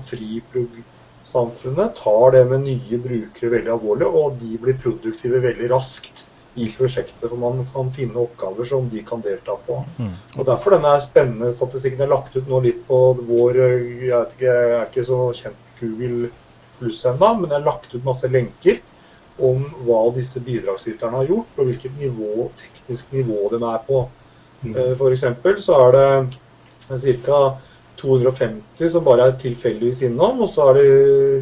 frisamfunnet 1.34 1.95
tar 1.95 2.31
det 2.31 2.45
med 2.45 2.61
nye 2.61 2.97
brukere 2.97 3.49
veldig 3.49 3.71
alvorlig, 3.71 4.07
og 4.07 4.38
de 4.38 4.57
blir 4.61 4.77
produktive 4.77 5.41
veldig 5.41 5.69
raskt 5.71 6.25
i 6.55 6.67
prosjektet. 6.77 7.25
For 7.29 7.38
man 7.38 7.65
kan 7.73 7.89
finne 7.91 8.21
oppgaver 8.21 8.65
som 8.65 8.89
de 8.89 9.01
kan 9.03 9.21
delta 9.21 9.55
på. 9.65 9.84
Mm. 9.97 10.13
Og 10.38 10.45
Derfor 10.45 10.75
denne 10.75 10.93
spennende 11.01 11.53
statistikken 11.53 12.01
er 12.05 12.11
lagt 12.13 12.36
ut 12.36 12.47
nå 12.47 12.61
litt 12.61 12.86
på 12.88 13.17
vår 13.25 13.57
Jeg 13.57 14.13
vet 14.13 14.36
ikke, 14.38 14.45
jeg 14.45 14.77
er 14.77 14.88
ikke 14.88 15.05
så 15.09 15.19
kjent 15.34 15.57
med 15.57 15.79
Google 15.81 16.29
pluss 16.79 17.05
ennå, 17.05 17.34
men 17.39 17.49
det 17.49 17.57
er 17.57 17.65
lagt 17.65 17.93
ut 17.93 18.05
masse 18.05 18.29
lenker 18.29 18.81
om 19.41 19.65
hva 19.88 20.11
disse 20.13 20.39
bidragsyterne 20.45 21.17
har 21.17 21.25
gjort, 21.25 21.57
og 21.57 21.65
hvilket 21.65 21.97
nivå, 21.97 22.49
teknisk 22.59 23.13
nivå 23.17 23.49
de 23.49 23.57
er 23.57 23.86
på. 23.88 24.05
Mm. 24.61 24.75
Eh, 24.75 24.93
F.eks. 24.93 25.63
så 25.65 25.79
er 25.88 25.97
det 25.97 27.17
ca. 27.25 27.39
250 28.04 28.91
som 28.91 29.06
bare 29.06 29.30
er 29.30 29.39
tilfeldigvis 29.39 30.04
innom, 30.10 30.43
og 30.43 30.51
så 30.51 30.70
er 30.72 30.80
det 30.80 30.88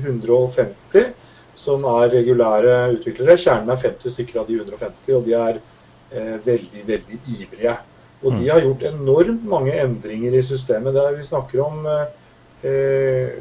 150 0.06 1.12
som 1.58 1.84
er 1.90 2.12
regulære 2.14 2.76
utviklere. 2.96 3.38
Kjernen 3.40 3.74
er 3.74 3.82
50 3.82 4.16
stykker 4.16 4.42
av 4.42 4.50
de 4.50 4.60
150, 4.62 5.16
og 5.18 5.26
de 5.28 5.36
er 5.38 5.60
eh, 5.60 6.38
veldig, 6.46 6.84
veldig 6.88 7.20
ivrige. 7.36 7.76
Og 8.22 8.36
de 8.38 8.46
mm. 8.46 8.52
har 8.52 8.66
gjort 8.66 8.88
enormt 8.92 9.48
mange 9.50 9.74
endringer 9.82 10.38
i 10.38 10.44
systemet. 10.46 10.96
Der 10.96 11.18
vi 11.18 11.26
snakker 11.26 11.64
om 11.66 11.88
eh, 11.90 13.34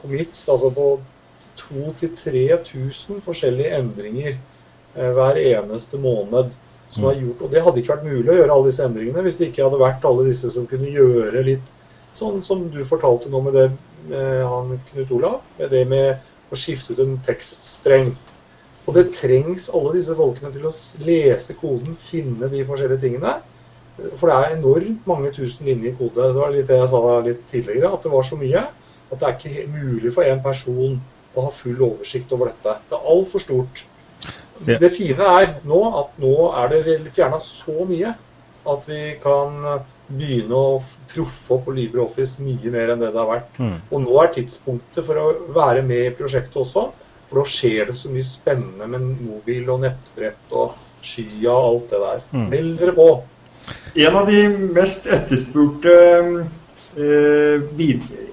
commits 0.00 0.44
altså 0.52 0.70
på 0.76 0.88
2000-3000 1.60 3.20
forskjellige 3.24 3.76
endringer 3.80 4.34
eh, 4.36 5.10
hver 5.16 5.40
eneste 5.40 6.00
måned. 6.00 6.52
Som 6.90 7.04
har 7.06 7.14
mm. 7.14 7.20
gjort, 7.24 7.42
og 7.42 7.50
Det 7.50 7.60
hadde 7.64 7.80
ikke 7.80 7.94
vært 7.94 8.08
mulig 8.08 8.32
å 8.32 8.38
gjøre 8.40 8.54
alle 8.54 8.66
disse 8.66 8.86
endringene 8.86 9.22
hvis 9.22 9.36
det 9.38 9.50
ikke 9.50 9.62
hadde 9.62 9.78
vært 9.78 10.06
alle 10.08 10.24
disse 10.26 10.48
som 10.50 10.64
kunne 10.66 10.90
gjøre 10.90 11.44
litt 11.46 11.68
sånn 12.20 12.42
som 12.46 12.66
du 12.72 12.80
fortalte 12.86 13.30
nå 13.32 13.40
med 13.44 13.56
det 13.56 13.68
med 14.10 14.42
han 14.48 14.74
Knut 14.90 15.14
Olav. 15.16 15.40
Med 15.58 15.72
det 15.74 15.84
med 15.88 16.50
å 16.50 16.58
skifte 16.58 16.94
ut 16.94 17.02
en 17.04 17.18
tekststreng. 17.26 18.12
Og 18.86 18.96
det 18.96 19.10
trengs 19.14 19.68
alle 19.76 19.94
disse 19.98 20.16
folkene 20.18 20.50
til 20.54 20.66
å 20.66 20.72
lese 21.06 21.54
koden, 21.58 21.94
finne 22.08 22.48
de 22.50 22.64
forskjellige 22.66 23.04
tingene. 23.04 23.36
For 24.18 24.30
det 24.30 24.36
er 24.36 24.56
enormt 24.56 25.06
mange 25.08 25.30
tusen 25.36 25.68
linjer 25.68 25.92
i 25.92 25.96
kode. 25.98 26.16
Det 26.16 26.40
var 26.40 26.54
litt 26.54 26.68
det 26.70 26.78
jeg 26.80 26.90
sa 26.90 27.20
litt 27.26 27.44
tidligere, 27.50 27.92
at 27.92 28.06
det 28.06 28.12
var 28.14 28.26
så 28.26 28.38
mye 28.40 28.64
at 29.10 29.18
det 29.18 29.26
er 29.26 29.36
ikke 29.36 29.70
mulig 29.74 30.12
for 30.14 30.26
en 30.26 30.42
person 30.42 30.98
å 31.34 31.46
ha 31.46 31.52
full 31.54 31.80
oversikt 31.82 32.32
over 32.34 32.50
dette. 32.50 32.76
Det 32.88 32.98
er 32.98 33.08
altfor 33.14 33.42
stort. 33.42 33.84
Ja. 34.66 34.76
Det 34.78 34.90
fine 34.92 35.26
er 35.40 35.54
nå 35.66 35.80
at 36.02 36.18
nå 36.20 36.34
er 36.60 36.72
det 36.72 37.14
fjerna 37.16 37.40
så 37.42 37.86
mye 37.88 38.12
at 38.70 38.88
vi 38.88 39.00
kan 39.22 39.64
begynne 40.10 40.56
å 40.56 40.80
proffe 41.10 41.56
opp 41.56 41.66
på 41.68 41.74
LibreOffice 41.76 42.42
mye 42.42 42.72
mer 42.72 42.94
enn 42.94 43.02
det 43.02 43.12
det 43.12 43.20
har 43.20 43.30
vært. 43.30 43.58
Mm. 43.60 43.76
Og 43.90 44.04
nå 44.04 44.20
er 44.22 44.32
tidspunktet 44.34 45.06
for 45.06 45.20
å 45.20 45.26
være 45.54 45.84
med 45.86 46.06
i 46.06 46.14
prosjektet 46.18 46.60
også. 46.62 46.88
For 47.30 47.40
da 47.40 47.46
skjer 47.46 47.90
det 47.90 47.98
så 47.98 48.10
mye 48.12 48.26
spennende 48.26 48.88
med 48.90 49.10
mobil 49.22 49.68
og 49.70 49.84
nettbrett 49.84 50.56
og 50.56 50.78
skya 51.06 51.52
og 51.54 51.68
alt 51.68 51.92
det 51.92 52.00
der. 52.04 52.24
Mm. 52.32 52.48
Meld 52.54 52.72
dere 52.80 52.96
på. 52.96 53.10
En 54.00 54.16
av 54.16 54.26
de 54.26 54.40
mest 54.74 55.06
etterspurte 55.10 55.94
eh, 56.96 57.80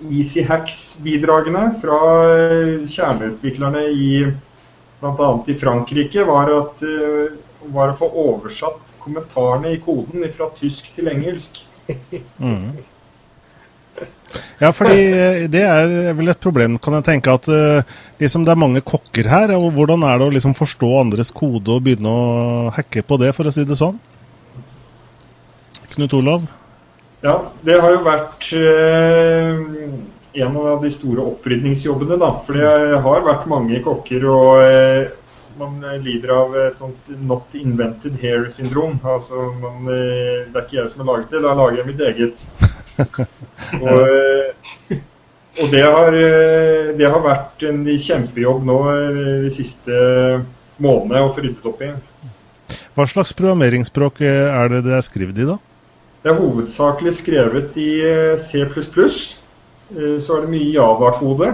Easy 0.07 0.43
Hacks-bidragene 0.47 1.63
fra 1.81 2.01
eh, 2.25 2.87
kjerneutviklerne 2.89 3.85
i 3.91 4.11
bl.a. 4.99 5.43
i 5.45 5.55
Frankrike, 5.61 6.25
var, 6.25 6.51
at, 6.53 6.81
eh, 6.81 7.37
var 7.73 7.93
å 7.93 7.97
få 7.99 8.09
oversatt 8.23 8.95
kommentarene 9.03 9.75
i 9.75 9.81
koden 9.83 10.25
fra 10.33 10.49
tysk 10.57 10.89
til 10.95 11.11
engelsk. 11.11 11.66
Mm. 12.37 12.77
Ja, 14.59 14.71
fordi 14.75 14.97
eh, 15.07 15.45
det 15.49 15.63
er 15.63 16.13
vel 16.17 16.31
et 16.31 16.41
problem, 16.43 16.75
kan 16.81 16.97
jeg 16.97 17.05
tenke, 17.07 17.33
at 17.33 17.47
eh, 17.49 17.95
liksom 18.21 18.43
det 18.45 18.53
er 18.53 18.59
mange 18.59 18.83
kokker 18.85 19.29
her. 19.31 19.53
og 19.57 19.71
Hvordan 19.77 20.03
er 20.05 20.19
det 20.19 20.27
å 20.27 20.35
liksom 20.35 20.55
forstå 20.57 20.91
andres 20.99 21.31
kode 21.35 21.73
og 21.73 21.83
begynne 21.85 22.11
å 22.11 22.69
hacke 22.75 23.05
på 23.05 23.19
det, 23.21 23.31
for 23.37 23.47
å 23.47 23.53
si 23.53 23.65
det 23.67 23.79
sånn? 23.79 23.97
Knut 25.95 26.13
Olav? 26.17 26.45
Ja, 27.25 27.39
det 27.65 27.79
har 27.81 27.95
jo 27.95 28.03
vært 28.05 28.49
eh, 28.53 29.63
en 30.43 30.57
av 30.61 30.83
de 30.83 30.91
store 30.93 31.23
opprydningsjobbene, 31.31 32.19
da. 32.21 32.33
For 32.45 32.59
det 32.59 32.99
har 33.05 33.25
vært 33.25 33.47
mange 33.49 33.81
kokker, 33.85 34.27
og 34.29 34.61
eh, 34.65 35.07
man 35.59 35.81
lider 36.03 36.33
av 36.35 36.55
et 36.61 36.79
sånt 36.79 37.11
not 37.27 37.53
invented 37.57 38.17
hair-syndrom. 38.21 38.99
Altså, 39.03 39.49
man, 39.61 39.83
eh, 39.91 40.47
det 40.47 40.55
er 40.55 40.65
ikke 40.65 40.79
jeg 40.79 40.91
som 40.93 41.03
har 41.03 41.11
laget 41.13 41.33
det, 41.35 41.43
da 41.45 41.55
lager 41.57 41.81
jeg 41.81 41.89
mitt 41.91 42.03
eget. 42.07 42.43
og, 43.83 44.01
eh, 44.01 44.97
og 45.57 45.71
det 45.73 45.83
har, 45.83 46.17
eh, 46.21 46.91
det 46.97 47.11
har 47.13 47.23
vært 47.25 47.67
en 47.69 47.83
kjempejobb 47.85 48.65
nå 48.67 48.77
eh, 48.93 49.21
de 49.47 49.53
siste 49.53 50.01
månedene 50.83 51.25
å 51.25 51.33
få 51.33 51.45
ryddet 51.45 51.69
opp 51.69 51.81
i. 51.85 51.93
Hva 52.97 53.05
slags 53.09 53.33
programmeringsspråk 53.37 54.21
eh, 54.25 54.45
er 54.49 54.71
det 54.73 54.83
det 54.87 54.95
er 54.97 55.05
skrevet 55.05 55.41
i, 55.41 55.47
da? 55.49 55.57
Det 56.23 56.31
er 56.33 56.39
hovedsakelig 56.41 57.13
skrevet 57.19 57.77
i 57.79 57.89
eh, 58.03 58.37
C++. 58.41 58.63
Eh, 58.65 60.17
Så 60.19 60.37
er 60.37 60.45
det 60.45 60.51
mye 60.51 60.71
Java-kode. 60.73 61.51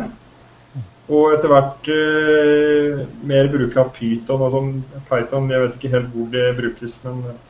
Og 1.12 1.34
etter 1.36 1.52
hvert 1.52 1.90
eh, 1.92 3.02
mer 3.28 3.50
bruk 3.52 3.74
av 3.82 3.90
Python 3.96 4.46
og 4.46 4.54
sånn. 4.54 4.70
Python, 5.10 5.50
jeg 5.52 5.66
vet 5.66 5.76
ikke 5.80 5.92
helt 5.98 6.14
hvor 6.14 6.30
det 6.32 6.46
brukes, 6.60 7.00
men 7.08 7.26
eh. 7.32 7.42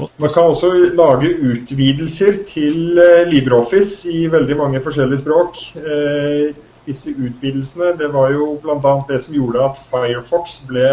Man 0.00 0.30
kan 0.32 0.48
også 0.48 0.70
lage 0.96 1.28
utvidelser 1.44 2.38
til 2.48 2.98
eh, 2.98 3.26
LibreOffice 3.28 4.08
i 4.08 4.26
veldig 4.32 4.56
mange 4.56 4.80
forskjellige 4.80 5.20
språk. 5.20 5.58
Eh, 5.76 6.54
disse 6.86 7.12
utvidelsene 7.12 7.92
det 7.98 8.08
var 8.14 8.30
jo 8.32 8.54
bl.a. 8.62 8.94
det 9.08 9.20
som 9.20 9.36
gjorde 9.36 9.66
at 9.66 9.82
Firefox 9.90 10.62
ble 10.68 10.86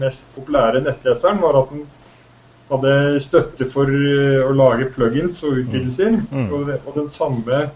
mest 0.00 0.32
populære 0.34 0.82
nettleseren. 0.82 1.40
var 1.42 1.60
at 1.62 1.70
den 1.70 1.86
hadde 2.72 3.22
støtte 3.22 3.68
for 3.70 3.90
eh, 3.92 4.42
å 4.42 4.52
lage 4.56 4.90
plugins 4.96 5.42
og 5.46 5.62
utvidelser. 5.62 6.18
Mm. 6.32 6.50
Og, 6.50 6.74
og 6.80 6.98
den 6.98 7.10
samme 7.12 7.68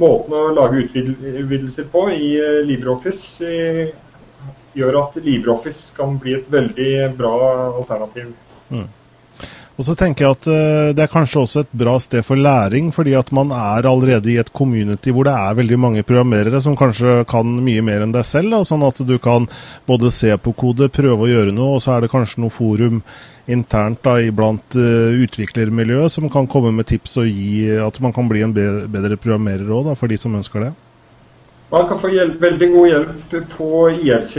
måten 0.00 0.36
å 0.36 0.46
lage 0.56 0.86
utvidelser 0.86 1.88
på 1.92 2.06
i 2.14 2.32
eh, 2.40 2.62
LibreOffice 2.66 3.48
eh, 3.48 3.92
gjør 4.78 4.98
at 5.02 5.18
LibreOffice 5.20 5.92
kan 5.96 6.16
bli 6.20 6.36
et 6.38 6.48
veldig 6.50 6.92
bra 7.18 7.34
alternativ. 7.76 8.32
Og 9.80 9.86
så 9.86 9.94
tenker 9.96 10.26
jeg 10.26 10.36
at 10.36 10.46
eh, 10.52 10.90
det 10.92 11.04
er 11.06 11.12
kanskje 11.12 11.42
også 11.42 11.62
et 11.64 11.70
bra 11.82 11.94
sted 12.02 12.24
for 12.26 12.36
læring, 12.36 12.90
fordi 12.92 13.14
at 13.16 13.32
man 13.32 13.52
er 13.56 13.88
allerede 13.88 14.28
i 14.28 14.36
et 14.40 14.52
community 14.52 15.14
hvor 15.14 15.24
det 15.28 15.32
er 15.32 15.56
veldig 15.56 15.78
mange 15.80 16.04
programmerere 16.04 16.60
som 16.60 16.76
kanskje 16.76 17.22
kan 17.30 17.54
mye 17.64 17.84
mer 17.84 18.04
enn 18.04 18.12
deg 18.12 18.26
selv. 18.28 18.52
Da, 18.52 18.62
sånn 18.68 18.84
at 18.84 19.00
du 19.08 19.16
kan 19.22 19.48
både 19.88 20.12
se 20.12 20.34
på 20.36 20.52
kode, 20.58 20.90
prøve 20.92 21.24
å 21.24 21.30
gjøre 21.30 21.56
noe, 21.56 21.78
og 21.78 21.84
så 21.84 21.96
er 21.96 22.04
det 22.04 22.12
kanskje 22.12 22.44
noe 22.44 22.52
forum 22.52 23.00
internt 23.50 24.02
da, 24.04 24.18
iblant 24.22 24.76
uh, 24.78 25.10
utviklermiljøet 25.24 26.12
som 26.14 26.28
kan 26.30 26.46
komme 26.46 26.70
med 26.76 26.86
tips 26.86 27.16
og 27.18 27.26
gi 27.26 27.72
at 27.74 27.96
man 28.04 28.14
kan 28.14 28.28
bli 28.30 28.44
en 28.46 28.52
bedre 28.54 29.16
programmerer 29.16 29.72
òg, 29.72 29.90
for 29.98 30.12
de 30.12 30.20
som 30.20 30.36
ønsker 30.38 30.68
det. 30.68 30.70
Man 31.72 31.88
kan 31.88 31.98
få 31.98 32.12
hjelp, 32.12 32.36
veldig 32.38 32.68
god 32.74 32.88
hjelp 32.90 33.34
på 33.56 33.72
IRC 33.96 34.36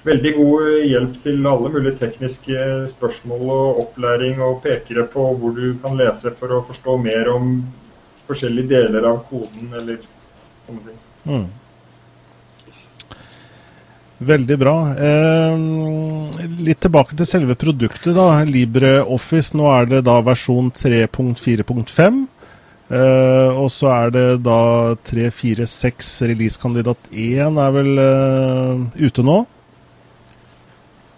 veldig 0.06 0.32
god 0.36 0.62
hjelp 0.86 1.22
til 1.24 1.46
alle 1.50 1.68
mulige 1.74 1.98
tekniske 2.00 2.56
spørsmål 2.92 3.42
og 3.50 3.80
opplæring, 3.84 4.34
og 4.42 4.62
pekere 4.64 5.04
på 5.12 5.22
hvor 5.40 5.52
du 5.56 5.66
kan 5.82 5.94
lese 5.98 6.28
for 6.38 6.48
å 6.56 6.66
forstå 6.68 6.92
mer 7.02 7.24
om 7.34 7.44
forskjellige 8.26 8.72
deler 8.74 9.02
av 9.10 9.16
koden 9.30 9.66
eller 9.76 9.96
sånne 10.66 10.82
ting. 10.88 10.98
Mm. 11.26 11.46
Veldig 14.16 14.56
bra. 14.56 14.76
Eh, 14.96 15.58
litt 16.64 16.80
tilbake 16.80 17.16
til 17.18 17.28
selve 17.28 17.56
produktet. 17.58 18.14
da, 18.16 18.44
LibreOffice. 18.44 19.56
Nå 19.56 19.68
er 19.74 19.90
det 19.90 20.04
da 20.06 20.20
versjon 20.24 20.70
3.4.5. 20.72 22.22
Eh, 22.86 23.50
og 23.50 23.68
så 23.74 23.90
er 23.90 24.10
det 24.14 24.26
da 24.46 24.94
3.4.6 25.04 26.30
releasekandidat 26.30 27.10
1 27.10 27.58
er 27.58 27.70
vel 27.74 27.98
eh, 27.98 29.06
ute 29.08 29.24
nå. 29.26 29.40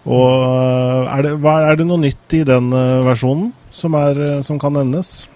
Og 0.09 0.30
eh, 0.32 1.16
er 1.18 1.26
det, 1.26 1.34
er 1.44 1.78
det 1.78 1.86
noe 1.86 2.03
nytt 2.03 2.38
i 2.38 2.44
den 2.49 2.72
eh, 2.72 3.03
versjonen 3.07 3.53
som, 3.70 3.94
er, 3.94 4.22
eh, 4.24 4.40
som 4.46 4.59
kan 4.59 4.74
nevnes? 4.74 5.28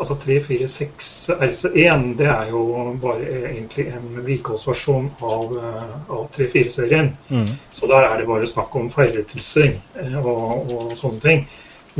Altså 0.00 0.16
346 0.16 1.30
RC1 1.36 2.04
det 2.18 2.28
er 2.32 2.50
jo 2.50 2.62
bare 3.02 3.26
egentlig 3.52 3.86
en 3.92 4.06
vedlikeholdsversjon 4.16 5.10
av, 5.20 5.56
eh, 5.60 5.96
av 6.08 6.22
34-serien. 6.36 7.10
Mm. 7.28 7.50
Så 7.72 7.90
der 7.90 8.08
er 8.08 8.16
det 8.16 8.28
bare 8.30 8.48
snakk 8.48 8.76
om 8.80 8.88
feilrettelser 8.92 9.74
eh, 10.00 10.16
og, 10.22 10.72
og 10.72 10.94
sånne 10.96 11.20
ting. 11.24 11.44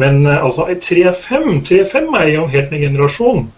Men 0.00 0.24
eh, 0.24 0.40
altså 0.40 0.70
3.5 0.72 1.60
3.5 1.68 2.14
er 2.22 2.30
jo 2.34 2.44
en 2.46 2.54
helt 2.54 2.72
ny 2.72 2.80
generasjon. 2.86 3.50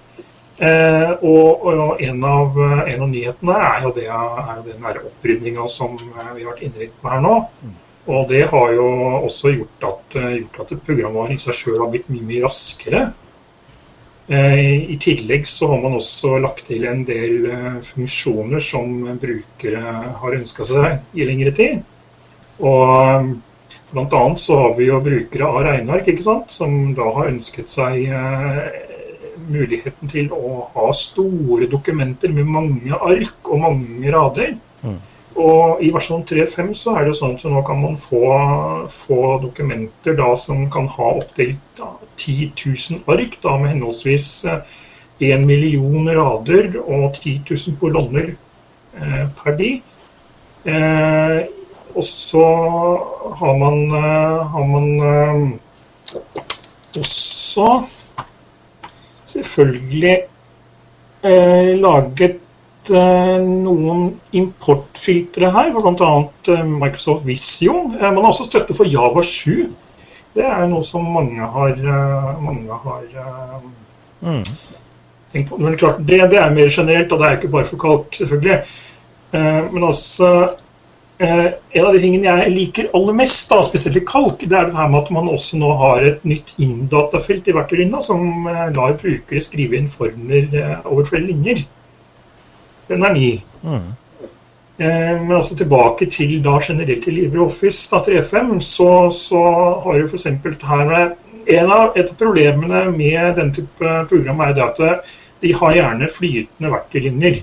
Eh, 0.62 1.12
og, 1.26 1.64
og 1.66 2.03
en, 2.03 2.24
av, 2.28 2.59
en 2.86 3.01
av 3.03 3.09
nyhetene 3.11 3.55
er 3.66 3.86
jo, 3.86 3.95
det, 3.97 4.05
er 4.07 4.59
jo 4.59 4.66
den 4.66 4.84
opprydninga 5.09 5.64
som 5.70 5.97
eh, 5.97 6.34
vi 6.36 6.45
har 6.45 6.53
vært 6.53 6.66
innrikt 6.66 6.99
på 7.01 7.11
her 7.11 7.22
nå. 7.24 7.38
Og 8.12 8.28
det 8.30 8.45
har 8.51 8.72
jo 8.74 8.86
også 9.22 9.55
gjort 9.57 9.86
at, 9.88 10.16
eh, 10.20 10.38
gjort 10.43 10.61
at 10.64 10.74
programmet 10.86 11.34
i 11.34 11.38
seg 11.40 11.57
sjøl 11.57 11.80
har 11.82 11.90
blitt 11.90 12.11
mye, 12.12 12.26
mye 12.28 12.45
raskere. 12.45 13.05
Eh, 14.32 14.90
I 14.92 14.96
tillegg 15.00 15.46
så 15.46 15.66
har 15.68 15.80
man 15.82 15.98
også 15.98 16.38
lagt 16.40 16.64
til 16.70 16.86
en 16.88 17.02
del 17.04 17.48
eh, 17.52 17.80
funksjoner 17.84 18.62
som 18.64 18.94
brukere 19.20 19.82
har 20.22 20.36
ønska 20.38 20.64
seg 20.64 21.18
i 21.18 21.26
lengre 21.28 21.52
tid. 21.58 21.82
Og 22.62 22.92
eh, 23.02 23.28
blant 23.90 24.16
annet 24.16 24.40
så 24.40 24.56
har 24.62 24.72
vi 24.78 24.88
jo 24.88 25.02
brukere 25.04 25.50
av 25.50 25.66
regneark, 25.66 26.08
ikke 26.08 26.24
sant, 26.24 26.54
som 26.54 26.94
da 26.96 27.10
har 27.18 27.28
ønsket 27.28 27.68
seg 27.68 28.06
muligheten 29.52 30.08
til 30.08 30.30
å 30.32 30.62
ha 30.72 30.88
store 30.96 31.68
dokumenter 31.68 32.32
med 32.32 32.48
mange 32.48 32.96
ark 32.96 33.52
og 33.52 33.60
mange 33.66 34.14
rader. 34.14 34.54
Mm. 34.80 35.00
Og 35.32 35.80
i 35.80 35.88
versjon 35.94 36.24
3.5 36.28 36.72
så 36.76 36.96
er 36.98 37.06
det 37.08 37.16
sånn 37.16 37.38
at 37.38 37.44
nå 37.48 37.62
kan 37.64 37.80
man 37.80 37.96
få, 37.96 38.20
få 38.92 39.38
dokumenter 39.40 40.16
da 40.18 40.32
som 40.36 40.66
kan 40.72 40.90
ha 40.92 41.08
opptil 41.22 41.54
da, 41.78 41.94
10 42.20 42.52
000 42.52 43.14
ark, 43.14 43.38
da 43.42 43.56
med 43.60 43.72
henholdsvis 43.72 44.28
eh, 44.50 44.76
1 45.32 45.46
million 45.48 46.10
rader 46.12 46.76
og 46.82 47.14
10 47.16 47.40
000 47.48 47.78
kolonner 47.80 48.34
eh, 48.34 49.24
per 49.38 49.56
de. 49.56 49.72
Eh, 50.68 51.40
og 51.92 52.04
så 52.04 52.44
har 53.40 53.56
man, 53.60 53.80
eh, 53.96 54.52
har 54.52 54.68
man 54.68 54.86
eh, 55.08 55.42
også 57.00 57.68
selvfølgelig 59.32 60.16
eh, 61.24 61.72
laget 61.80 62.36
eh, 62.36 62.41
noen 62.90 64.18
importfiltre 64.32 65.50
her, 65.54 65.70
for 65.72 65.92
bl.a. 65.92 66.10
Eh, 66.54 66.64
Microsoft 66.66 67.24
Visio. 67.26 67.74
Eh, 68.00 68.08
man 68.10 68.24
har 68.24 68.32
også 68.32 68.44
støtte 68.48 68.74
for 68.74 68.84
Java 68.90 69.22
7. 69.22 69.68
Det 70.34 70.44
er 70.48 70.66
noe 70.66 70.82
som 70.82 71.04
mange 71.04 71.40
har, 71.54 71.72
eh, 71.76 72.42
mange 72.42 72.80
har 72.84 73.02
eh, 73.04 73.60
Mm. 74.22 74.42
tenkt 75.32 75.48
på, 75.50 75.58
men 75.58 75.76
klart, 75.76 75.96
det, 76.06 76.30
det 76.30 76.38
er 76.38 76.50
mer 76.54 76.68
generelt, 76.70 77.10
og 77.12 77.18
det 77.18 77.26
er 77.26 77.36
ikke 77.38 77.48
bare 77.50 77.64
for 77.66 77.76
kalk, 77.76 78.06
selvfølgelig. 78.14 78.60
Eh, 79.32 79.72
men 79.72 79.82
altså 79.84 80.28
eh, 81.18 81.48
En 81.74 81.86
av 81.86 81.92
de 81.92 82.00
tingene 82.00 82.28
jeg 82.28 82.52
liker 82.54 82.90
aller 82.94 83.12
mest, 83.18 83.50
da, 83.50 83.58
spesielt 83.66 83.96
i 83.96 84.04
kalk, 84.06 84.38
det 84.40 84.52
er 84.52 84.66
det 84.70 84.76
her 84.76 84.88
med 84.88 85.00
at 85.02 85.10
man 85.10 85.28
også 85.28 85.58
nå 85.58 85.72
har 85.80 86.04
et 86.06 86.24
nytt 86.24 86.54
inndatafelt 86.58 87.48
i 87.48 87.54
verktøylinja 87.56 88.00
som 88.00 88.46
eh, 88.46 88.68
lar 88.76 88.94
brukere 89.00 89.40
skrive 89.42 89.76
inn 89.80 89.88
formler 89.90 90.54
eh, 90.54 90.78
over 90.84 91.04
flere 91.04 91.26
linjer. 91.26 91.64
Den 92.88 93.02
er 93.02 93.14
ny. 93.14 93.32
Mm. 93.62 93.90
Eh, 94.78 95.20
Men 95.22 95.32
altså 95.36 95.56
tilbake 95.56 96.06
til 96.10 96.38
da 96.44 96.58
generelt 96.62 97.04
til 97.04 97.14
LibreOffice 97.14 97.90
da, 97.92 98.02
3.5, 98.02 98.58
så, 98.60 99.10
så 99.10 99.42
har 99.84 99.98
jo 99.98 100.08
f.eks. 100.08 100.26
her 100.68 101.16
en 101.46 101.70
av, 101.72 101.96
Et 101.96 102.10
av 102.10 102.16
problemene 102.18 102.84
med 102.96 103.36
den 103.36 103.52
type 103.52 103.94
program 104.08 104.40
er 104.40 104.52
det 104.54 104.62
at 104.62 105.08
de 105.42 105.52
har 105.58 105.74
gjerne 105.74 106.08
flytende 106.08 106.70
verktøylinjer. 106.70 107.42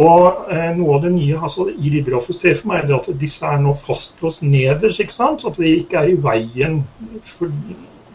Og 0.00 0.48
eh, 0.48 0.70
noe 0.76 0.96
av 0.96 1.02
det 1.04 1.10
nye 1.12 1.36
altså, 1.36 1.66
i 1.68 1.90
LibreOffice 1.92 2.54
3.5 2.54 2.70
er 2.76 2.86
det 2.88 2.94
at 2.96 3.08
disse 3.20 3.48
er 3.48 3.58
nå 3.60 3.74
fastlåst 3.76 4.46
nederst, 4.46 5.02
ikke 5.02 5.12
sant? 5.12 5.42
så 5.42 5.50
at 5.50 5.58
de 5.60 5.74
ikke 5.82 6.00
er 6.00 6.12
i 6.14 6.20
veien 6.22 6.78
for, 7.20 7.52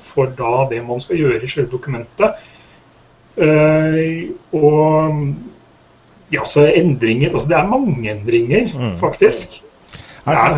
for 0.01 0.31
da 0.39 0.65
det 0.71 0.81
man 0.87 1.03
skal 1.03 1.21
gjøre 1.21 1.43
i 1.43 1.51
selve 1.51 1.69
dokumentet. 1.75 2.47
Eh, 3.37 4.31
og 4.57 5.21
ja, 6.33 6.43
så 6.45 6.65
endringer 6.67 7.31
altså 7.33 7.47
Det 7.53 7.57
er 7.57 7.69
mange 7.71 8.11
endringer, 8.11 8.71
faktisk. 8.99 9.61
Er, 10.27 10.57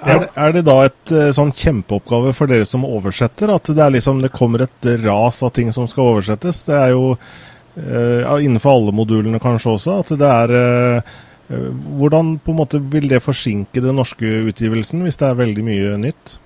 er, 0.00 0.22
er, 0.32 0.52
det- 0.56 0.64
da 0.64 0.78
et 0.86 1.10
eh, 1.12 1.28
sånn 1.36 1.50
kjempeoppgave 1.52 2.30
for 2.32 2.48
dere 2.48 2.64
som 2.64 2.86
oversetter? 2.88 3.50
At 3.52 3.68
det 3.68 3.82
er 3.84 3.92
liksom 3.92 4.22
det 4.24 4.30
kommer 4.32 4.64
et 4.64 4.86
ras 5.04 5.42
av 5.44 5.52
ting 5.52 5.68
som 5.76 5.84
skal 5.90 6.14
oversettes? 6.14 6.62
Det 6.64 6.72
er 6.78 6.94
jo 6.94 7.10
eh, 7.12 8.30
innenfor 8.46 8.78
alle 8.78 8.94
modulene 8.96 9.40
kanskje 9.42 9.74
også. 9.74 9.98
At 10.00 10.14
det 10.22 10.30
er 10.30 10.54
eh, 10.56 11.10
eh, 11.52 11.66
Hvordan 12.00 12.38
på 12.40 12.54
en 12.54 12.60
måte 12.62 12.80
vil 12.80 13.10
det 13.12 13.20
forsinke 13.20 13.84
den 13.84 14.00
norske 14.00 14.24
utgivelsen, 14.48 15.04
hvis 15.04 15.20
det 15.20 15.28
er 15.28 15.36
veldig 15.42 15.66
mye 15.68 15.98
nytt? 16.00 16.38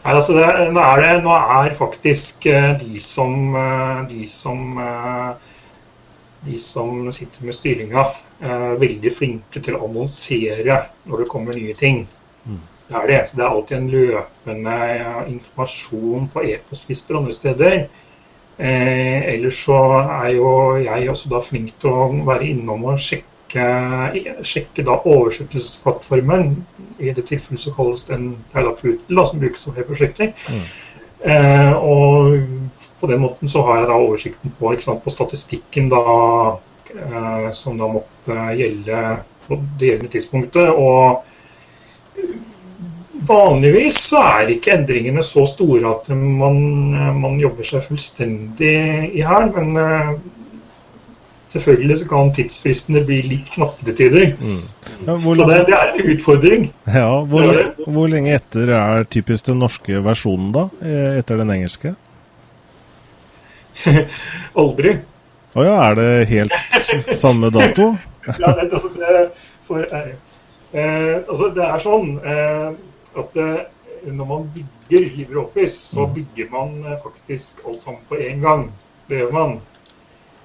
Nei, 0.00 0.16
altså 0.16 0.34
det, 0.34 0.48
nå, 0.74 0.80
er 0.82 1.04
det, 1.04 1.14
nå 1.22 1.38
er 1.60 1.74
faktisk 1.78 2.50
de 2.82 2.98
som, 3.04 3.54
eh, 3.54 3.96
de 4.10 4.26
som 4.26 4.74
eh, 4.82 5.50
de 6.46 6.58
som 6.58 7.12
sitter 7.12 7.44
med 7.44 7.54
styringa, 7.54 8.04
eh, 8.40 8.72
veldig 8.80 9.12
flinke 9.12 9.60
til 9.60 9.76
å 9.76 9.84
annonsere 9.88 10.80
når 11.06 11.24
det 11.24 11.28
kommer 11.28 11.56
nye 11.56 11.74
ting. 11.74 12.06
Det 12.90 12.96
er 12.96 13.06
det. 13.06 13.28
Så 13.28 13.36
det 13.36 13.44
er 13.44 13.50
alltid 13.50 13.76
en 13.76 13.90
løpende 13.90 14.76
informasjon 15.30 16.28
på 16.32 16.42
e-postlister 16.42 17.14
og 17.14 17.22
andre 17.22 17.34
steder. 17.36 17.76
Eh, 18.58 19.34
ellers 19.34 19.62
så 19.64 19.78
er 20.24 20.32
jo 20.34 20.50
jeg 20.82 21.10
også 21.10 21.30
da 21.30 21.40
flink 21.40 21.70
til 21.80 21.94
å 21.94 22.08
være 22.26 22.50
innom 22.50 22.84
og 22.90 22.98
sjekke, 23.00 23.68
sjekke 24.42 24.84
da 24.84 24.98
oversettelsesplattformen. 24.98 26.56
I 26.98 27.14
det 27.16 27.24
tilfellet 27.30 27.62
så 27.62 27.72
kalles 27.76 28.04
den 28.10 28.32
Perlapruten, 28.52 29.16
da, 29.16 29.24
som 29.24 29.40
brukes 29.40 29.64
som 29.64 29.76
flere 29.76 29.88
prosjekter. 29.88 30.34
Eh, 31.20 31.72
og 31.72 32.38
på 33.00 33.06
den 33.06 33.20
måten 33.20 33.48
så 33.48 33.62
har 33.66 33.80
jeg 33.80 33.88
da 33.90 33.96
oversikten 34.00 34.52
på, 34.56 34.72
sant, 34.80 35.02
på 35.04 35.12
statistikken 35.12 35.90
da, 35.92 36.04
eh, 36.94 37.50
som 37.56 37.78
da 37.80 37.88
måtte 37.90 38.36
gjelde 38.56 39.02
på 39.46 39.58
det 39.78 39.90
gjeldende 39.90 40.12
tidspunktet. 40.14 40.68
Og 40.72 41.24
vanligvis 43.28 43.98
så 44.10 44.22
er 44.40 44.54
ikke 44.54 44.74
endringene 44.78 45.22
så 45.24 45.44
store 45.48 45.92
at 45.92 46.08
man, 46.14 46.60
man 47.20 47.40
jobber 47.40 47.66
seg 47.66 47.84
fullstendig 47.84 48.76
i 49.16 49.24
hæl. 49.26 49.50
Men 49.56 49.68
eh, 49.84 50.12
selvfølgelig 51.50 51.96
så 52.02 52.08
kan 52.10 52.32
tidsfristene 52.36 53.02
bli 53.06 53.20
litt 53.26 53.50
knappe 53.54 53.86
til 53.88 53.96
tider. 53.98 54.26
Ja, 55.06 55.14
hvor, 55.16 55.34
Så 55.34 55.46
det, 55.48 55.58
det 55.70 55.74
er 55.78 55.92
en 55.94 56.10
utfordring. 56.14 56.68
ja, 56.86 57.08
hvor, 57.32 57.48
det 57.50 57.86
hvor 57.86 58.10
lenge 58.12 58.34
etter 58.36 58.70
er 58.76 59.04
typisk 59.10 59.48
den 59.50 59.58
norske 59.64 60.02
versjonen, 60.04 60.52
da? 60.54 60.68
eh, 60.84 61.18
Etter 61.20 61.40
den 61.40 61.50
engelske? 61.56 61.94
Aldri. 64.60 64.94
Å 65.58 65.64
ja, 65.66 65.74
er 65.88 65.96
det 65.98 66.10
helt 66.30 66.54
samme 67.18 67.50
dato? 67.54 67.90
ja, 68.42 68.52
det, 68.54 68.68
altså, 68.70 68.90
det, 68.94 69.24
for, 69.66 69.82
eh, 69.82 70.12
eh, 70.72 71.16
altså, 71.26 71.50
det 71.56 71.66
er 71.66 71.82
sånn 71.82 72.12
eh, 72.22 72.68
at 73.18 73.40
eh, 73.42 73.56
når 74.14 74.28
man 74.30 74.46
bygger 74.54 75.08
LibreOffice, 75.16 75.74
så 75.96 76.06
bygger 76.14 76.46
man 76.52 76.76
eh, 76.86 76.94
faktisk 77.02 77.64
alt 77.68 77.82
sammen 77.82 78.04
på 78.08 78.20
én 78.22 78.38
gang. 78.44 78.68
Det 79.10 79.18
gjør 79.24 79.34
man. 79.34 79.58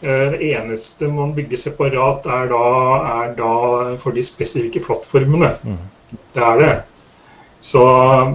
Eh, 0.01 0.25
det 0.35 0.51
eneste 0.51 1.07
man 1.11 1.35
bygger 1.35 1.57
separat, 1.57 2.25
er 2.25 2.51
da, 2.51 2.65
er 3.21 3.37
da 3.37 3.53
for 4.01 4.15
de 4.15 4.23
spesifikke 4.25 4.83
plattformene. 4.85 5.53
Det 6.35 6.43
er 6.43 6.61
det. 6.61 6.73
Så 7.65 7.81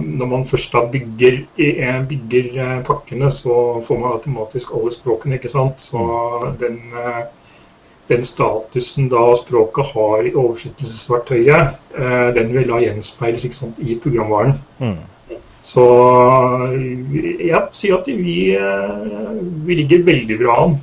når 0.01 0.25
man 0.25 0.45
først 0.45 0.73
da 0.73 0.81
bygger, 0.91 1.37
eh, 1.57 1.99
bygger 2.07 2.47
eh, 2.63 2.83
pakkene, 2.83 3.31
så 3.31 3.79
får 3.87 3.99
man 3.99 4.11
automatisk 4.11 4.73
alle 4.75 4.91
språkene, 4.91 5.37
ikke 5.37 5.49
sant. 5.49 5.79
Så 5.79 6.01
den 6.59 6.81
eh, 6.91 7.21
den 8.11 8.25
statusen 8.27 9.07
da 9.07 9.29
språket 9.39 9.93
har 9.93 10.25
i 10.27 10.33
oversettelsesverktøyet, 10.35 11.77
den 12.35 12.49
vil 12.51 12.67
da 12.67 12.79
gjenspeiles 12.81 13.45
ikke 13.47 13.55
sant, 13.55 13.77
i 13.79 13.95
programvaren. 14.03 14.51
Mm. 14.81 14.97
Så 15.63 15.85
jeg 17.39 17.61
sier 17.71 18.01
at 18.01 18.09
vi, 18.11 18.35
vi 19.63 19.77
ligger 19.79 20.03
veldig 20.09 20.39
bra 20.41 20.57
an. 20.65 20.75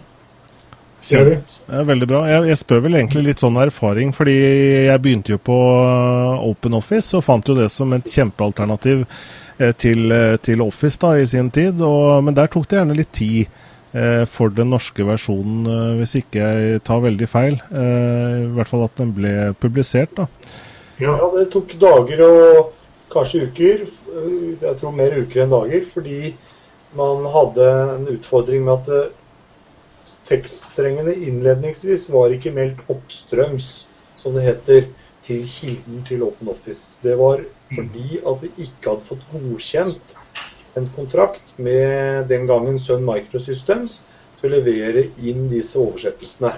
Det. 0.99 1.39
Det 1.69 1.79
er 1.79 1.87
veldig 1.87 2.09
bra. 2.11 2.23
Jeg, 2.29 2.49
jeg 2.51 2.59
spør 2.61 2.83
vel 2.85 2.99
egentlig 2.99 3.23
litt 3.29 3.43
sånn 3.43 3.57
erfaring, 3.63 4.11
fordi 4.17 4.35
jeg 4.89 5.03
begynte 5.05 5.37
jo 5.37 5.39
på 5.41 5.59
Open 5.59 6.51
OpenOffice 6.51 7.17
og 7.19 7.25
fant 7.25 7.49
jo 7.49 7.57
det 7.57 7.69
som 7.73 7.93
et 7.97 8.11
kjempealternativ 8.13 9.05
eh, 9.07 9.73
til, 9.79 10.11
eh, 10.13 10.35
til 10.43 10.65
Office 10.65 11.01
da 11.01 11.15
i 11.17 11.27
sin 11.31 11.53
tid. 11.55 11.81
Og, 11.85 12.25
men 12.27 12.37
der 12.37 12.51
tok 12.53 12.67
det 12.69 12.81
gjerne 12.81 12.99
litt 12.99 13.13
tid 13.17 13.47
eh, 13.95 14.25
for 14.29 14.53
den 14.55 14.73
norske 14.75 15.07
versjonen, 15.07 15.71
hvis 16.01 16.17
ikke 16.21 16.43
jeg 16.43 16.83
tar 16.89 17.05
veldig 17.07 17.31
feil. 17.31 17.61
Eh, 17.71 18.35
I 18.43 18.51
hvert 18.59 18.73
fall 18.73 18.85
at 18.89 18.99
den 19.01 19.15
ble 19.17 19.37
publisert, 19.63 20.19
da. 20.19 20.29
Ja. 20.99 21.15
Det 21.39 21.47
tok 21.55 21.77
dager 21.79 22.25
og 22.27 22.75
kanskje 23.13 23.47
uker. 23.47 23.87
Jeg 24.59 24.77
tror 24.81 24.95
mer 24.99 25.15
uker 25.15 25.45
enn 25.45 25.55
dager. 25.55 25.87
Fordi 25.95 26.35
man 26.99 27.27
hadde 27.33 27.71
en 27.95 28.07
utfordring 28.17 28.65
med 28.67 28.83
at 28.83 29.15
tekststrengene 30.29 31.15
innledningsvis 31.29 32.09
var 32.13 32.35
ikke 32.35 32.53
meldt 32.55 32.81
oppstrøms, 32.93 33.87
som 34.19 34.37
det 34.37 34.47
heter, 34.47 34.89
til 35.29 35.43
kilden 35.49 36.05
til 36.09 36.23
OpenOffice. 36.25 37.01
Det 37.03 37.19
var 37.19 37.43
fordi 37.75 38.21
at 38.27 38.43
vi 38.43 38.49
ikke 38.65 38.93
hadde 38.95 39.09
fått 39.09 39.27
godkjent 39.33 40.15
en 40.79 40.89
kontrakt 40.95 41.53
med 41.59 42.29
den 42.31 42.47
gangen 42.49 42.79
Sun 42.81 43.05
Microsystems 43.05 44.03
til 44.39 44.49
å 44.49 44.55
levere 44.57 45.09
inn 45.21 45.49
disse 45.51 45.79
oversettelsene. 45.81 46.55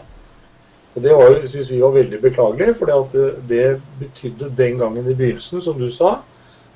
Og 0.94 1.02
Det 1.02 1.14
var, 1.14 1.36
synes 1.46 1.70
vi 1.70 1.80
var 1.80 1.94
veldig 1.94 2.18
beklagelig, 2.22 2.76
for 2.78 2.90
det, 2.90 3.26
det 3.48 3.66
betydde 4.00 4.50
den 4.58 4.78
gangen 4.78 5.06
i 5.06 5.14
begynnelsen, 5.14 5.62
som 5.62 5.78
du 5.78 5.86
sa, 5.90 6.16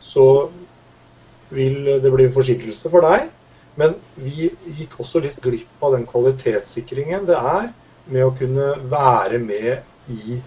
så 0.02 0.48
vil 1.54 1.98
det 2.02 2.12
bli 2.12 2.28
en 2.28 2.34
forsinkelse 2.34 2.90
for 2.92 3.04
deg. 3.04 3.30
Men 3.80 3.96
vi 4.14 4.50
gikk 4.78 4.98
også 5.02 5.22
litt 5.24 5.40
glipp 5.42 5.82
av 5.82 5.96
den 5.96 6.06
kvalitetssikringen 6.06 7.26
det 7.26 7.38
er 7.38 7.70
med 8.06 8.26
å 8.26 8.34
kunne 8.36 8.74
være 8.90 9.40
med 9.42 10.12
i 10.12 10.38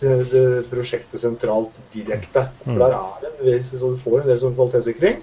det, 0.00 0.66
prosjektet 0.68 1.20
sentralt 1.22 1.78
direkte. 1.94 2.48
For 2.64 2.82
der 2.82 2.96
er 2.98 3.22
det 3.22 3.54
en, 3.54 3.64
så 3.70 3.92
du 3.94 4.00
får 4.00 4.20
en 4.20 4.28
del 4.30 4.42
sånn 4.42 4.56
kvalitetssikring. 4.58 5.22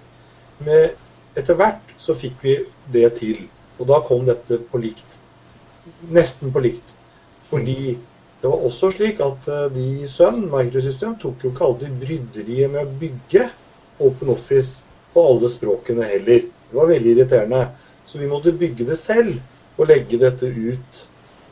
Men 0.63 0.95
etter 1.37 1.57
hvert 1.59 1.93
så 1.99 2.15
fikk 2.17 2.41
vi 2.45 2.57
det 2.93 3.09
til. 3.19 3.43
Og 3.77 3.89
da 3.89 3.99
kom 4.05 4.25
dette 4.25 4.61
på 4.71 4.81
likt. 4.81 5.19
Nesten 6.13 6.53
på 6.53 6.63
likt. 6.63 6.95
Fordi 7.49 7.95
det 8.43 8.49
var 8.51 8.65
også 8.67 8.89
slik 8.91 9.21
at 9.23 9.45
eh, 9.47 9.67
de 9.71 9.83
i 10.03 10.07
Sønn, 10.09 10.49
Microsystem 10.51 11.15
tok 11.21 11.45
jo 11.45 11.53
ikke 11.53 11.67
alltid 11.67 11.93
bryderiet 12.01 12.71
med 12.73 12.81
å 12.81 12.97
bygge 12.99 13.45
OpenOffice 14.03 14.83
på 15.13 15.23
alle 15.29 15.51
språkene 15.51 16.07
heller. 16.09 16.49
Det 16.73 16.79
var 16.79 16.89
veldig 16.89 17.11
irriterende. 17.13 17.65
Så 18.09 18.17
vi 18.17 18.27
måtte 18.27 18.51
bygge 18.57 18.87
det 18.87 18.97
selv 18.97 19.35
og 19.77 19.89
legge 19.89 20.17
dette 20.21 20.49
ut 20.49 21.03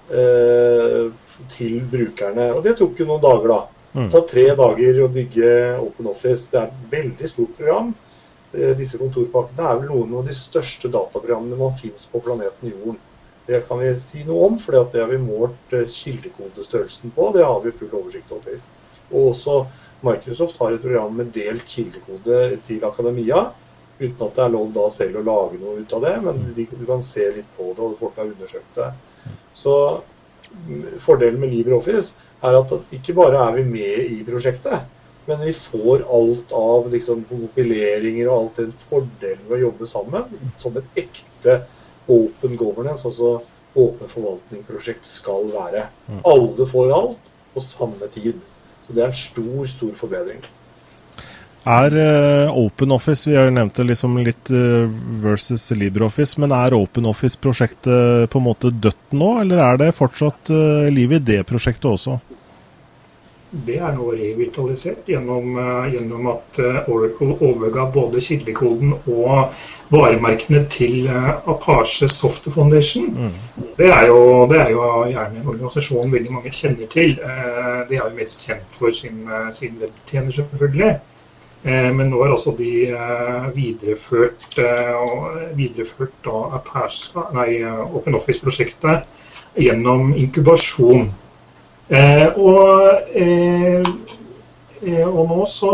eh, 0.09 1.11
til 1.53 1.78
brukerne. 1.91 2.47
Og 2.55 2.63
det 2.65 2.74
tok 2.80 2.97
jo 2.99 3.05
noen 3.05 3.22
dager, 3.22 3.53
da. 3.53 3.59
Det 3.91 4.07
tar 4.13 4.26
tre 4.28 4.47
dager 4.55 5.01
å 5.03 5.11
bygge 5.11 5.51
OpenOffice. 5.84 6.49
Det 6.49 6.59
er 6.59 6.67
et 6.72 6.91
veldig 6.95 7.30
stort 7.30 7.53
program. 7.57 7.93
Eh, 8.55 8.74
Disse 8.80 8.97
kontorpakkene 8.97 9.69
er 9.69 9.80
vel 9.84 9.93
noen 9.93 10.17
av 10.19 10.28
de 10.28 10.36
største 10.36 10.89
dataprogrammene 10.91 11.59
man 11.59 11.78
finnes 11.78 12.09
på 12.09 12.22
planeten 12.26 12.72
Jorden. 12.74 12.97
Det 13.45 13.61
kan 13.67 13.82
vi 13.82 13.93
si 13.99 14.26
noe 14.26 14.49
om, 14.49 14.57
for 14.61 14.78
det 14.93 15.01
har 15.01 15.09
vi 15.11 15.22
målt 15.22 15.78
eh, 15.78 15.86
kildekodestørrelsen 15.86 17.13
på. 17.13 17.30
Det 17.38 17.45
har 17.45 17.61
vi 17.61 17.78
full 17.78 17.93
oversikt 17.93 18.34
over. 18.34 18.57
Og 19.11 19.32
også 19.36 19.61
Microsoft 20.01 20.57
har 20.61 20.74
et 20.74 20.82
program 20.82 21.13
med 21.13 21.34
delt 21.36 21.67
kildekode 21.67 22.38
til 22.67 22.86
akademia. 22.88 23.51
Uten 24.01 24.23
at 24.25 24.37
det 24.37 24.45
er 24.45 24.53
lov 24.55 24.71
da 24.73 24.87
selv 24.93 25.19
å 25.19 25.25
lage 25.25 25.59
noe 25.61 25.83
ut 25.83 25.93
av 25.93 26.05
det, 26.07 26.15
men 26.25 26.41
de, 26.55 26.65
du 26.65 26.85
kan 26.89 27.03
se 27.05 27.27
litt 27.35 27.51
på 27.57 27.69
det, 27.75 27.85
og 27.85 27.99
folk 27.99 28.17
har 28.17 28.31
undersøkt 28.31 28.79
det. 28.79 28.89
Så 29.53 29.75
mm, 30.49 30.97
fordelen 31.03 31.41
med 31.41 31.53
LibreOffice 31.53 32.15
er 32.41 32.57
at 32.57 32.73
ikke 32.97 33.15
bare 33.17 33.43
er 33.45 33.59
vi 33.59 33.67
med 33.69 34.15
i 34.17 34.23
prosjektet, 34.25 34.89
men 35.27 35.43
vi 35.45 35.53
får 35.53 36.07
alt 36.09 36.53
av 36.57 36.89
liksom, 36.91 37.21
kompileringer 37.29 38.29
og 38.29 38.37
alt 38.37 38.61
den 38.63 38.71
fordelen 38.73 39.43
ved 39.45 39.59
å 39.59 39.63
jobbe 39.67 39.89
sammen 39.89 40.31
som 40.59 40.79
et 40.81 41.03
ekte 41.03 41.59
open 42.11 42.57
governance, 42.57 43.05
altså 43.05 43.37
åpen 43.77 44.09
forvaltningsprosjekt, 44.11 45.05
skal 45.07 45.51
være. 45.53 45.85
Alle 46.27 46.65
får 46.67 46.95
alt 46.95 47.29
på 47.53 47.63
samme 47.63 48.09
tid. 48.11 48.41
Så 48.85 48.95
det 48.95 49.05
er 49.05 49.11
en 49.11 49.21
stor, 49.21 49.61
stor 49.69 49.93
forbedring. 49.95 50.41
Er 51.64 51.93
uh, 51.93 52.57
OpenOffice 52.57 53.30
Vi 53.30 53.36
har 53.38 53.45
jo 53.45 53.53
nevnt 53.53 53.76
det 53.78 53.86
liksom 53.91 54.18
litt 54.26 54.49
uh, 54.49 54.89
versus 55.22 55.70
LibreOffice, 55.78 56.41
men 56.41 56.53
er 56.57 56.74
OpenOffice-prosjektet 56.74 58.32
på 58.34 58.41
en 58.41 58.47
måte 58.47 58.74
dødt 58.74 59.14
nå, 59.14 59.36
eller 59.43 59.62
er 59.62 59.82
det 59.84 59.93
fortsatt 59.93 60.49
uh, 60.49 60.89
liv 60.89 61.14
i 61.14 61.22
det 61.22 61.43
prosjektet 61.45 61.86
også? 61.91 62.18
Det 63.51 63.76
er 63.84 63.91
nå 63.93 64.05
revitalisert 64.16 65.09
gjennom, 65.12 65.57
gjennom 65.91 66.30
at 66.32 66.59
Oracle 66.88 67.34
overga 67.43 67.84
både 67.91 68.22
kildekoden 68.24 68.93
og 69.12 69.57
varemerkene 69.91 70.62
til 70.72 71.09
Apache 71.12 72.07
Soft 72.07 72.47
Foundation. 72.55 73.12
Mm. 73.12 73.36
Det, 73.76 73.89
er 73.91 74.07
jo, 74.07 74.47
det, 74.47 74.62
er 74.62 74.72
jo, 74.72 74.86
gjerne 75.12 75.43
en 75.43 75.51
organisasjon 75.51 76.16
veldig 76.16 76.32
mange 76.32 76.55
kjenner 76.55 76.88
til. 76.95 77.18
Det 77.20 77.99
er 77.99 78.05
jo 78.05 78.16
mest 78.16 78.47
kjent 78.47 78.80
for 78.80 78.95
sin, 78.95 79.26
sin 79.51 79.76
webtjener, 79.84 80.32
selvfølgelig. 80.32 80.93
Eh, 81.64 81.89
men 81.93 82.07
nå 82.09 82.24
er 82.26 82.32
altså 82.34 82.55
de 82.57 82.72
eh, 82.89 83.49
videreført, 83.53 84.47
eh, 84.57 85.51
videreført 85.57 86.30
Open 86.32 88.18
Office-prosjektet 88.18 89.05
gjennom 89.62 90.16
inkubasjon. 90.18 91.12
Og, 92.41 93.16
og, 95.12 95.24
nå 95.28 95.39
så 95.51 95.74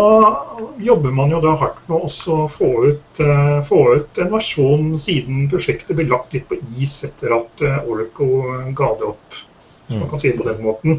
jobber 0.82 1.14
man 1.14 1.30
jo 1.32 1.42
da 1.44 1.54
hardt 1.62 1.84
med 1.86 2.08
å 2.08 2.40
få 2.50 2.72
ut, 2.90 3.22
få 3.68 3.82
ut 4.00 4.18
en 4.24 4.32
versjon 4.34 4.96
siden 5.00 5.46
prosjektet 5.52 5.94
ble 5.96 6.08
lagt 6.10 6.34
litt 6.34 6.50
på 6.50 6.58
is 6.82 6.96
etter 7.06 7.38
at 7.38 7.62
Oracle 7.86 8.74
ga 8.74 8.90
det 8.98 9.12
opp. 9.12 9.38
Så 9.86 10.02
man 10.02 10.10
kan 10.10 10.20
si 10.20 10.34
det 10.34 10.42
på 10.42 10.50
den 10.50 10.66
måten. 10.66 10.98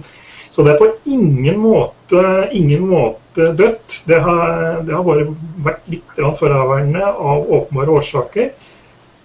Så 0.51 0.65
det 0.65 0.75
er 0.75 0.81
på 0.81 0.89
ingen 1.05 1.61
måte, 1.61 2.23
ingen 2.57 2.87
måte 2.89 3.51
dødt. 3.59 4.03
Det 4.09 4.21
har, 4.25 4.81
det 4.87 4.95
har 4.97 5.05
bare 5.07 5.29
vært 5.65 5.91
litt 5.93 6.23
fraværende 6.39 7.05
av 7.05 7.45
åpenbare 7.59 7.99
årsaker. 8.01 8.53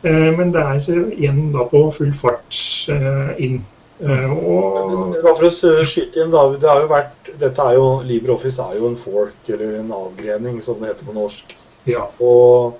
Eh, 0.04 0.30
men 0.38 0.52
det 0.52 0.64
er 0.64 1.06
igjen 1.16 1.46
da 1.54 1.64
på 1.72 1.86
full 1.96 2.12
fart 2.18 2.60
eh, 2.92 3.32
inn. 3.46 3.62
Eh, 4.04 4.32
og... 4.32 5.16
Bare 5.24 5.36
for 5.40 5.48
å 5.48 5.88
skyte 5.88 6.26
inn, 6.26 6.34
da. 6.34 6.46
Det 6.60 6.70
har 6.70 6.84
jo 6.84 6.92
vært, 6.92 7.34
dette 7.40 7.68
er 7.70 7.80
jo, 7.80 7.88
LibreOffice 8.08 8.68
er 8.68 8.82
jo 8.82 8.90
en 8.92 9.00
fork, 9.00 9.40
eller 9.48 9.80
en 9.80 9.94
avgrening, 9.96 10.60
som 10.66 10.82
det 10.82 10.92
heter 10.92 11.08
på 11.08 11.16
norsk. 11.16 11.56
Ja. 11.88 12.10
Og 12.24 12.76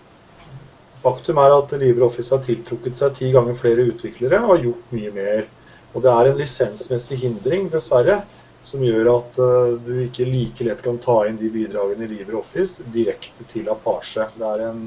faktum 1.04 1.40
er 1.44 1.56
at 1.56 1.72
LibreOffice 1.80 2.36
har 2.36 2.44
tiltrukket 2.44 3.00
seg 3.00 3.16
ti 3.18 3.32
ganger 3.34 3.56
flere 3.60 3.88
utviklere 3.88 4.44
og 4.44 4.58
har 4.58 4.66
gjort 4.68 4.96
mye 4.96 5.16
mer. 5.16 5.48
Og 5.94 6.02
det 6.02 6.10
er 6.12 6.30
en 6.30 6.40
lisensmessig 6.40 7.20
hindring, 7.22 7.68
dessverre, 7.74 8.24
som 8.66 8.82
gjør 8.82 9.10
at 9.12 9.40
uh, 9.44 9.74
du 9.84 9.98
ikke 10.06 10.26
like 10.26 10.66
lett 10.66 10.82
kan 10.82 10.98
ta 11.04 11.20
inn 11.28 11.38
de 11.38 11.50
bidragene 11.54 12.08
i 12.08 12.12
LibreOffice 12.14 12.86
direkte 12.94 13.46
til 13.52 13.68
Apache. 13.70 14.26
Det 14.38 14.48
er 14.48 14.64
en 14.70 14.84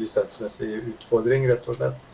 lisensmessig 0.00 0.72
utfordring, 0.94 1.46
rett 1.48 1.68
og 1.70 1.78
slett. 1.78 2.10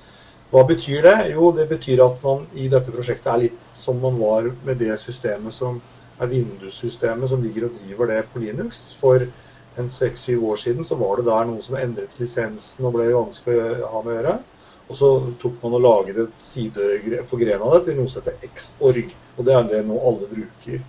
Hva 0.51 0.65
betyr 0.67 1.07
det? 1.07 1.17
Jo, 1.33 1.53
det 1.55 1.69
betyr 1.71 2.03
at 2.05 2.23
man 2.27 2.45
i 2.59 2.67
dette 2.71 2.93
prosjektet 2.93 3.31
er 3.33 3.43
litt 3.47 3.59
som 3.79 4.01
man 4.03 4.19
var 4.19 4.51
med 4.67 4.81
det 4.83 4.97
systemet 4.99 5.55
som 5.55 5.79
er 6.21 6.31
Windows-systemet 6.31 7.31
som 7.31 7.43
ligger 7.43 7.69
og 7.69 7.77
driver 7.79 8.11
det 8.11 8.25
på 8.33 8.43
Linux. 8.43 8.89
For 8.99 9.23
en 9.79 9.89
seks-syv 9.89 10.43
år 10.51 10.59
siden 10.61 10.85
så 10.85 10.99
var 11.01 11.21
det 11.21 11.29
der 11.31 11.47
noen 11.49 11.63
som 11.65 11.79
endret 11.79 12.19
lisensen 12.21 12.87
og 12.87 12.97
ble 12.99 13.09
vanskelig 13.15 13.61
å 13.63 13.93
ha 13.95 14.03
med 14.05 14.13
å 14.13 14.19
gjøre. 14.19 14.35
Og 14.91 14.97
så 14.99 15.11
tok 15.39 15.61
man 15.63 15.77
og 15.79 15.85
laget 15.85 16.19
et 16.19 16.41
sideforgren 16.43 17.63
av 17.63 17.77
det 17.77 17.85
til 17.87 18.01
noe 18.01 18.11
som 18.11 18.25
heter 18.27 18.51
Xorg. 18.59 19.13
Og 19.37 19.47
det 19.47 19.55
er 19.55 19.69
det 19.71 19.85
nå 19.87 19.99
alle 20.03 20.27
bruker. 20.31 20.81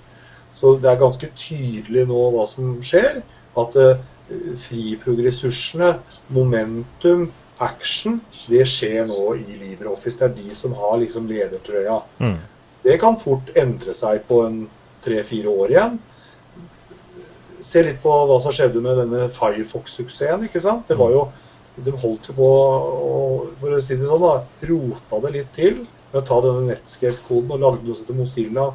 Så 0.57 0.73
det 0.81 0.89
er 0.89 1.01
ganske 1.01 1.29
tydelig 1.37 2.07
nå 2.09 2.23
hva 2.33 2.47
som 2.49 2.73
skjer. 2.85 3.21
At 3.61 3.77
eh, 3.77 4.01
friprogressursene, 4.65 5.93
momentum, 6.33 7.29
action, 7.61 8.19
det 8.49 8.65
skjer 8.69 9.05
nå 9.09 9.35
i 9.37 9.59
LibreOffice. 9.59 10.17
Det 10.17 10.29
er 10.29 10.37
de 10.39 10.57
som 10.57 10.73
har 10.77 10.97
liksom 11.01 11.29
ledertrøya. 11.29 11.99
Mm. 12.21 12.39
Det 12.81 12.97
kan 13.01 13.19
fort 13.21 13.53
endre 13.57 13.93
seg 13.93 14.23
på 14.29 14.41
en 14.47 14.63
tre-fire 15.05 15.53
år 15.53 15.75
igjen. 15.75 15.99
Se 17.61 17.83
litt 17.85 18.01
på 18.01 18.13
hva 18.25 18.39
som 18.41 18.53
skjedde 18.55 18.81
med 18.81 18.97
denne 18.97 19.27
Firefox-suksessen. 19.35 20.47
ikke 20.47 20.61
sant? 20.63 20.87
Det 20.89 20.97
var 20.97 21.13
jo 21.13 21.27
de 21.75 21.91
holdt 21.95 22.29
jo 22.29 22.35
på 22.35 22.47
å 22.47 23.11
for 23.61 23.75
å 23.75 23.81
si 23.83 23.97
det 23.99 24.07
sånn 24.09 24.23
da, 24.23 24.33
rota 24.69 25.19
det 25.25 25.33
litt 25.35 25.51
til 25.55 25.83
med 25.83 26.17
å 26.19 26.25
ta 26.27 26.39
denne 26.43 26.67
Netscape-koden 26.71 27.53
og 27.55 27.61
lagde 27.61 27.85
noe 27.85 27.95
som 27.95 28.07
heter 28.07 28.17
Mozilla. 28.17 28.65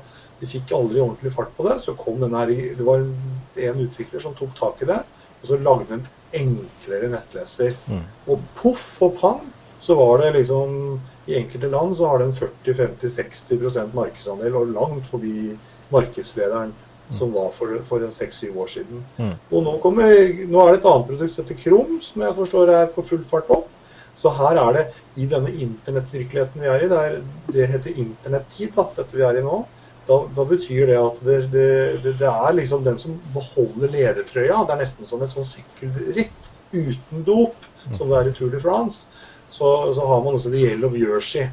De 0.41 0.49
fikk 0.49 0.73
aldri 0.77 1.03
ordentlig 1.03 1.33
fart 1.35 1.53
på 1.57 1.67
det. 1.67 1.77
Så 1.85 1.97
kom 1.99 2.21
den 2.23 2.37
her, 2.37 2.47
Det 2.49 2.87
var 2.87 3.03
en 3.03 3.83
utvikler 3.85 4.23
som 4.23 4.35
tok 4.35 4.55
tak 4.59 4.83
i 4.83 4.89
det, 4.89 5.03
og 5.43 5.49
så 5.49 5.59
lagde 5.61 5.99
en 5.99 6.07
enklere 6.37 7.11
nettleser. 7.13 7.77
Mm. 7.89 8.03
Og 8.29 8.49
poff 8.57 8.87
og 9.03 9.19
pang, 9.21 9.45
så 9.81 9.95
var 9.95 10.23
det 10.23 10.33
liksom 10.39 10.99
I 11.29 11.37
enkelte 11.41 11.69
land 11.69 11.97
så 11.97 12.09
har 12.09 12.19
det 12.19 12.31
en 12.31 12.39
40-50-60% 12.39 13.95
markedsandel, 13.95 14.55
og 14.55 14.73
langt 14.73 15.09
forbi 15.11 15.57
markedslederen 15.93 16.73
som 17.09 17.33
var 17.35 17.51
for, 17.55 17.77
for 17.87 18.03
en 18.03 18.13
seks-syv 18.13 18.59
år 18.59 18.73
siden. 18.73 19.05
Mm. 19.17 19.33
Og 19.51 19.63
nå, 19.63 19.77
kommer, 19.83 20.11
nå, 20.49 20.61
er 20.63 20.75
det 20.75 20.81
et 20.81 20.89
annet 20.91 21.09
produkt 21.11 21.37
som 21.37 21.45
heter 21.45 21.61
Krom, 21.63 21.97
som 22.03 22.25
jeg 22.27 22.39
forstår 22.41 22.73
er 22.75 22.93
på 22.95 23.05
full 23.07 23.25
fart 23.27 23.51
opp. 23.55 23.71
Så 24.17 24.33
her 24.33 24.59
er 24.59 24.77
det 24.77 24.85
i 25.21 25.27
denne 25.29 25.53
internettvirkeligheten 25.53 26.63
vi 26.65 26.71
er 26.73 26.85
i, 26.87 26.91
det, 26.91 27.01
er, 27.01 27.19
det 27.53 27.71
heter 27.75 27.99
internettid, 28.01 28.79
dette 28.97 29.17
vi 29.17 29.25
er 29.27 29.41
i 29.41 29.45
nå. 29.45 29.61
Da, 30.07 30.21
da 30.37 30.45
betyr 30.47 30.87
det 30.87 30.99
at 31.03 31.23
det, 31.27 31.37
det, 31.53 31.71
det, 32.07 32.29
er 32.31 32.57
liksom 32.57 32.85
den 32.87 32.99
som 32.99 33.17
beholder 33.35 33.91
ledertrøya. 33.93 34.63
Det 34.65 34.75
er 34.75 34.83
nesten 34.85 35.09
som 35.09 35.23
et 35.23 35.33
sånn 35.33 35.49
sykkelritt 35.49 36.51
uten 36.73 37.25
dop, 37.27 37.67
som 37.93 38.09
det 38.09 38.21
er 38.21 38.31
i 38.31 38.35
Tour 38.37 38.53
de 38.55 38.63
France. 38.63 39.11
Så, 39.49 39.67
så 39.95 40.07
har 40.07 40.23
man 40.25 40.39
også 40.39 40.51
The 40.55 40.63
Yellow 40.63 40.95
Jersey. 40.99 41.51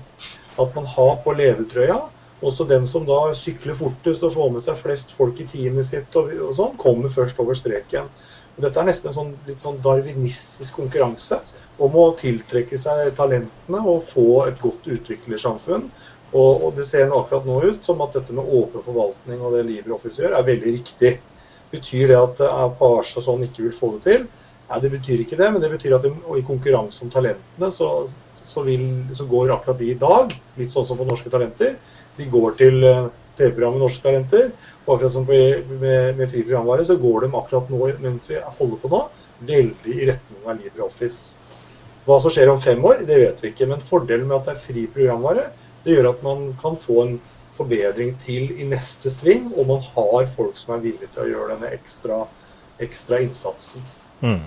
At 0.62 0.76
man 0.78 0.86
har 0.86 1.18
på 1.26 1.34
ledertrøya 1.36 1.97
også 2.45 2.67
den 2.69 2.85
som 2.89 3.05
da 3.07 3.19
sykler 3.37 3.77
fortest 3.77 4.23
og 4.23 4.33
får 4.35 4.53
med 4.53 4.63
seg 4.65 4.79
flest 4.79 5.13
folk 5.15 5.39
i 5.41 5.47
teamet 5.49 5.87
sitt, 5.87 6.15
og, 6.19 6.31
og 6.49 6.55
sånn, 6.57 6.77
kommer 6.79 7.11
først 7.11 7.39
over 7.43 7.57
streken. 7.57 8.09
Og 8.53 8.65
dette 8.65 8.79
er 8.79 8.87
nesten 8.87 9.09
en 9.09 9.15
sånn, 9.15 9.35
litt 9.47 9.63
sånn 9.63 9.79
darwinistisk 9.81 10.77
konkurranse 10.77 11.39
om 11.81 11.95
å 11.97 12.11
tiltrekke 12.19 12.77
seg 12.77 13.15
talentene 13.17 13.81
og 13.81 14.03
få 14.05 14.43
et 14.45 14.59
godt 14.61 14.89
utviklersamfunn. 14.93 15.87
Og, 16.33 16.65
og 16.65 16.69
det 16.77 16.85
ser 16.89 17.09
nå 17.09 17.17
akkurat 17.19 17.45
nå 17.45 17.59
ut 17.63 17.85
som 17.85 18.01
at 18.05 18.15
dette 18.17 18.33
med 18.33 18.45
åpen 18.45 18.81
forvaltning 18.85 19.41
og 19.41 19.53
det 19.57 19.65
LibreOffice 19.67 20.23
gjør, 20.23 20.37
er 20.37 20.47
veldig 20.47 20.75
riktig. 20.79 21.13
Betyr 21.73 22.09
det 22.09 22.19
at 22.19 22.41
Apache 22.45 23.19
og 23.19 23.25
sånn 23.25 23.45
ikke 23.45 23.67
vil 23.67 23.75
få 23.77 23.91
det 23.97 24.03
til? 24.05 24.25
Nei, 24.69 24.79
det 24.81 24.93
betyr 24.93 25.21
ikke 25.21 25.37
det, 25.37 25.49
men 25.53 25.61
det 25.61 25.69
betyr 25.73 25.97
at 25.97 26.05
det, 26.05 26.13
i 26.13 26.45
konkurranse 26.45 27.03
om 27.05 27.11
talentene 27.13 27.69
så, 27.73 27.89
så, 28.45 28.63
vil, 28.65 28.85
så 29.13 29.27
går 29.29 29.53
akkurat 29.53 29.81
de 29.81 29.91
i 29.93 29.99
dag, 29.99 30.33
litt 30.57 30.73
sånn 30.73 30.87
som 30.87 30.97
på 30.97 31.05
Norske 31.09 31.33
Talenter, 31.33 31.75
de 32.18 32.30
går 32.30 32.55
til 32.59 32.86
eh, 32.88 33.09
TV-programmet 33.38 33.84
Norske 33.84 34.05
Talenter. 34.05 34.51
Og 34.84 34.95
akkurat 34.95 35.16
som 35.16 35.28
med, 35.28 35.70
med 36.18 36.26
fri 36.28 36.43
programvare, 36.43 36.86
så 36.86 36.97
går 36.99 37.26
de 37.26 37.36
akkurat 37.39 37.70
nå, 37.72 37.84
mens 38.03 38.30
vi 38.30 38.39
holder 38.59 38.82
på 38.82 38.91
nå, 38.91 39.03
veldig 39.47 39.93
i 39.95 40.07
retning 40.11 40.47
av 40.47 40.57
LibreOffice. 40.59 41.61
Hva 42.03 42.18
som 42.20 42.34
skjer 42.36 42.51
om 42.51 42.59
fem 42.59 42.84
år, 42.84 43.05
det 43.07 43.20
vet 43.22 43.43
vi 43.43 43.53
ikke. 43.53 43.70
Men 43.72 43.86
fordelen 43.88 44.28
med 44.28 44.41
at 44.41 44.49
det 44.49 44.57
er 44.57 44.66
fri 44.66 44.88
programvare, 44.91 45.45
det 45.84 45.95
gjør 45.95 46.09
at 46.14 46.26
man 46.26 46.49
kan 46.59 46.76
få 46.80 46.99
en 47.03 47.16
forbedring 47.53 48.16
til 48.24 48.51
i 48.59 48.68
neste 48.68 49.11
sving, 49.14 49.49
og 49.57 49.68
man 49.70 49.84
har 49.93 50.28
folk 50.32 50.57
som 50.59 50.76
er 50.76 50.84
villige 50.84 51.11
til 51.14 51.26
å 51.26 51.30
gjøre 51.32 51.55
denne 51.55 51.72
ekstra, 51.76 52.24
ekstra 52.82 53.20
innsatsen. 53.24 53.86
Mm. 54.24 54.41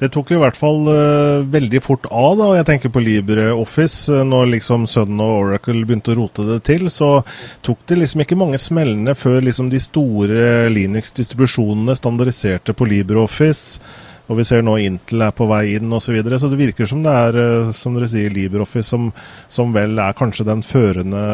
Det 0.00 0.10
tok 0.10 0.32
jo 0.32 0.38
i 0.40 0.42
hvert 0.42 0.56
fall 0.58 0.88
uh, 0.90 1.44
veldig 1.46 1.80
fort 1.82 2.08
av, 2.10 2.32
da, 2.38 2.48
og 2.50 2.56
jeg 2.58 2.66
tenker 2.66 2.90
på 2.92 3.02
LibreOffice. 3.04 4.10
Uh, 4.10 4.24
når 4.26 4.50
liksom 4.56 4.88
Sun 4.90 5.20
og 5.22 5.34
Oracle 5.44 5.84
begynte 5.86 6.14
å 6.14 6.18
rote 6.18 6.46
det 6.48 6.60
til, 6.66 6.88
så 6.90 7.20
tok 7.64 7.84
det 7.90 8.00
liksom 8.00 8.24
ikke 8.24 8.38
mange 8.40 8.58
smellene 8.60 9.14
før 9.18 9.38
liksom 9.46 9.70
de 9.72 9.80
store 9.82 10.48
Linux-distribusjonene 10.74 11.94
standardiserte 11.98 12.74
på 12.74 12.90
LibreOffice. 12.90 13.80
Og 14.24 14.38
vi 14.40 14.46
ser 14.48 14.62
nå 14.64 14.78
Intel 14.80 15.26
er 15.26 15.34
på 15.36 15.46
vei 15.46 15.76
inn 15.76 15.92
osv. 15.92 16.08
Så, 16.08 16.14
videre. 16.16 16.38
så 16.40 16.48
det 16.50 16.58
virker 16.58 16.88
som 16.90 17.02
det 17.04 17.14
er 17.14 17.38
uh, 17.38 17.72
som 17.76 17.94
dere 17.94 18.10
sier, 18.10 18.34
LibreOffice 18.34 18.90
som, 18.90 19.12
som 19.52 19.74
vel 19.76 19.94
er 20.02 20.16
kanskje 20.18 20.48
den 20.48 20.64
førende 20.66 21.24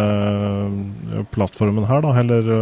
plattformen 1.32 1.88
her, 1.88 2.04
da. 2.04 2.16
Eller 2.20 2.52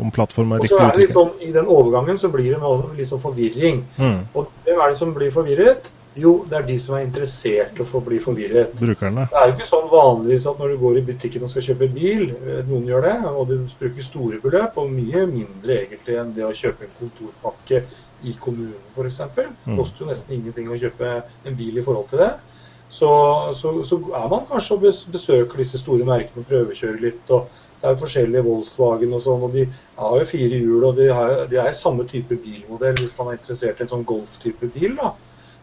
om 0.00 0.10
plattformen 0.10 0.58
er 0.58 0.62
riktig 0.64 0.76
Og 0.76 0.80
så 0.80 0.88
er 0.88 0.92
det 0.96 1.04
litt 1.06 1.14
Sånn, 1.16 1.30
I 1.46 1.52
den 1.52 1.66
overgangen 1.66 2.18
så 2.18 2.30
blir 2.32 2.50
det 2.56 2.98
litt 2.98 3.08
sånn 3.08 3.20
forvirring. 3.22 3.84
Mm. 3.98 4.20
Og 4.34 4.46
hvem 4.66 4.80
er 4.84 4.88
det 4.94 4.96
som 4.98 5.14
blir 5.14 5.30
forvirret? 5.34 5.90
Jo, 6.18 6.32
det 6.50 6.56
er 6.58 6.64
de 6.66 6.74
som 6.82 6.96
er 6.98 7.04
interessert 7.06 7.78
i 7.78 7.84
å 7.86 8.00
bli 8.02 8.18
forvirret. 8.18 8.72
Brukerne. 8.80 9.28
Det 9.30 9.38
er 9.38 9.46
jo 9.46 9.54
ikke 9.54 9.68
sånn 9.68 9.86
vanligvis 9.92 10.46
at 10.50 10.58
når 10.58 10.72
du 10.74 10.78
går 10.82 10.98
i 10.98 11.02
butikken 11.06 11.44
og 11.46 11.50
skal 11.52 11.62
kjøpe 11.68 11.86
bil, 11.94 12.24
eh, 12.34 12.62
noen 12.66 12.88
gjør 12.90 13.02
det, 13.06 13.14
og 13.30 13.46
du 13.48 13.54
bruker 13.78 14.02
store 14.02 14.40
beløp, 14.42 14.76
og 14.82 14.90
mye 14.90 15.22
mindre 15.30 15.76
egentlig 15.84 16.18
enn 16.18 16.32
det 16.34 16.42
å 16.48 16.50
kjøpe 16.50 16.88
en 16.88 16.96
kontorpakke 16.98 17.84
i 18.26 18.34
kommunen 18.42 18.74
f.eks. 18.96 19.18
Det 19.36 19.46
Mm. 19.66 19.76
koster 19.78 20.04
jo 20.04 20.10
nesten 20.10 20.34
ingenting 20.34 20.68
å 20.68 20.76
kjøpe 20.82 21.22
en 21.46 21.54
bil 21.54 21.78
i 21.78 21.82
forhold 21.86 22.08
til 22.10 22.18
det. 22.18 22.32
Så, 22.90 23.06
så, 23.54 23.70
så 23.86 23.96
er 24.18 24.28
man 24.28 24.46
kanskje 24.50 24.74
og 24.74 24.82
bes- 24.82 25.06
besøker 25.06 25.56
disse 25.62 25.78
store 25.78 26.04
merkene 26.04 26.42
og 26.42 26.48
prøvekjører 26.50 27.00
litt. 27.00 27.30
og 27.30 27.46
Det 27.80 27.88
er 27.88 27.94
jo 27.94 28.02
forskjellige 28.02 28.44
Volkswagen 28.44 29.16
og 29.16 29.22
sånn, 29.24 29.46
og 29.46 29.54
de 29.56 29.64
har 29.96 30.18
jo 30.20 30.28
fire 30.28 30.58
hjul, 30.60 30.84
og 30.84 30.98
de, 30.98 31.06
har, 31.16 31.34
de 31.48 31.60
er 31.62 31.72
samme 31.76 32.04
type 32.08 32.36
bilmodell 32.42 32.98
hvis 33.00 33.16
man 33.16 33.30
er 33.30 33.38
interessert 33.38 33.80
i 33.80 33.86
en 33.86 33.92
sånn 33.94 34.06
Golf-type 34.08 34.68
bil. 34.74 34.98
da. 34.98 35.14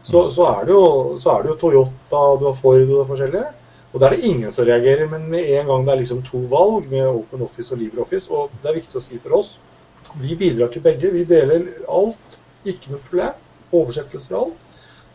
Så, 0.02 0.24
så, 0.32 0.48
er 0.50 0.66
det 0.66 0.74
jo, 0.74 0.88
så 1.22 1.36
er 1.36 1.44
det 1.44 1.52
jo 1.52 1.60
Toyota, 1.62 2.24
du 2.40 2.48
har 2.48 2.58
Ford 2.58 2.82
og 2.82 2.90
det 2.90 3.00
er 3.04 3.10
forskjellige. 3.12 3.48
Og 3.94 4.02
da 4.02 4.08
er 4.08 4.16
det 4.16 4.30
ingen 4.30 4.52
som 4.54 4.66
reagerer, 4.68 5.08
men 5.12 5.30
med 5.30 5.48
en 5.60 5.70
gang 5.70 5.86
det 5.86 5.94
er 5.94 6.02
liksom 6.02 6.26
to 6.26 6.42
valg, 6.52 6.90
med 6.92 7.06
Open 7.08 7.44
Office 7.46 7.74
og 7.76 7.82
LibreOffice, 7.82 8.32
og 8.34 8.54
det 8.64 8.72
er 8.72 8.80
viktig 8.80 9.00
å 9.00 9.04
si 9.04 9.20
for 9.22 9.38
oss, 9.40 9.56
vi 10.18 10.36
bidrar 10.40 10.72
til 10.74 10.82
begge. 10.82 11.12
Vi 11.12 11.26
deler 11.28 11.68
alt, 11.92 12.40
ikke 12.66 12.94
noe 12.94 13.04
problem. 13.10 13.44
Oversettelser 13.76 14.38
og 14.38 14.46
alt. 14.46 14.64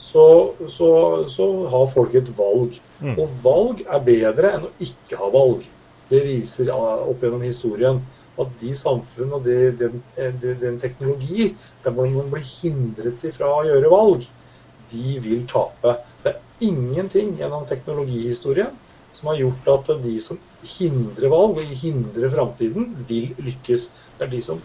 Så, 0.03 0.25
så, 0.69 0.89
så 1.31 1.47
har 1.71 1.87
folk 1.93 2.15
et 2.19 2.31
valg. 2.37 2.79
Mm. 3.01 3.15
Og 3.17 3.37
valg 3.45 3.85
er 3.87 4.05
bedre 4.07 4.51
enn 4.57 4.67
å 4.67 4.73
ikke 4.83 5.21
ha 5.21 5.31
valg. 5.33 5.65
Det 6.11 6.21
viser 6.27 6.73
ah, 6.75 7.05
opp 7.09 7.23
gjennom 7.23 7.45
historien 7.47 8.03
at 8.41 8.53
de 8.61 8.73
samfunn 8.77 9.35
og 9.37 9.45
de, 9.47 9.57
den, 9.77 9.99
eh, 10.17 10.33
den, 10.41 10.79
teknologi 10.81 11.51
der 11.85 11.95
man 11.97 12.31
blir 12.33 12.45
hindret 12.47 13.25
ifra 13.29 13.51
å 13.59 13.67
gjøre 13.67 13.93
valg, 13.93 14.25
de 14.93 15.19
vil 15.25 15.45
tape. 15.49 15.97
Det 16.25 16.33
er 16.33 16.69
ingenting 16.69 17.37
gjennom 17.41 17.67
teknologihistorien 17.69 18.73
som 19.13 19.29
har 19.29 19.43
gjort 19.43 19.69
at 19.75 19.91
de 20.05 20.15
som 20.25 20.41
hindrer 20.65 21.33
valg 21.33 21.61
og 21.61 21.75
hindrer 21.83 22.33
framtiden, 22.33 22.93
vil 23.09 23.35
lykkes. 23.45 23.91
Det 24.17 24.27
er 24.27 24.33
de 24.33 24.41
som 24.45 24.63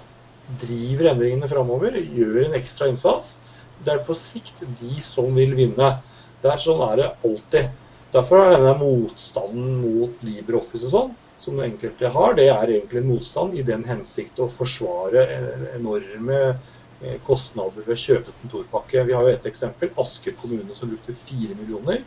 driver 0.61 1.11
endringene 1.11 1.49
framover, 1.51 1.97
gjør 1.99 2.45
en 2.45 2.55
ekstra 2.55 2.87
innsats. 2.91 3.37
Det 3.83 3.93
er 3.93 4.05
på 4.07 4.15
sikt 4.17 4.63
de 4.79 5.03
som 5.03 5.27
vil 5.35 5.55
vinne. 5.57 5.97
Det 6.41 6.53
er 6.53 6.63
sånn 6.63 6.83
er 6.87 7.01
det 7.01 7.09
alltid. 7.27 7.73
Derfor 8.13 8.39
er 8.39 8.55
denne 8.55 8.77
motstanden 8.79 9.81
mot 9.83 10.23
LibreOffice 10.23 10.87
og 10.87 10.93
sånn, 10.93 11.15
som 11.37 11.59
enkelte 11.61 12.09
har, 12.13 12.33
det 12.37 12.47
er 12.49 12.71
egentlig 12.73 13.01
en 13.01 13.11
motstand 13.11 13.53
i 13.57 13.65
den 13.65 13.85
hensikt 13.87 14.39
å 14.41 14.49
forsvare 14.49 15.25
enorme 15.77 16.39
eh, 16.47 17.19
kostnader 17.25 17.85
ved 17.85 17.93
å 17.93 18.01
kjøpe 18.01 18.33
kontorpakke. 18.41 19.05
Vi 19.05 19.15
har 19.15 19.27
jo 19.27 19.35
et 19.35 19.45
eksempel. 19.49 19.93
Asker 20.01 20.37
kommune 20.39 20.75
som 20.75 20.89
brukte 20.89 21.13
4 21.13 21.57
millioner 21.59 22.01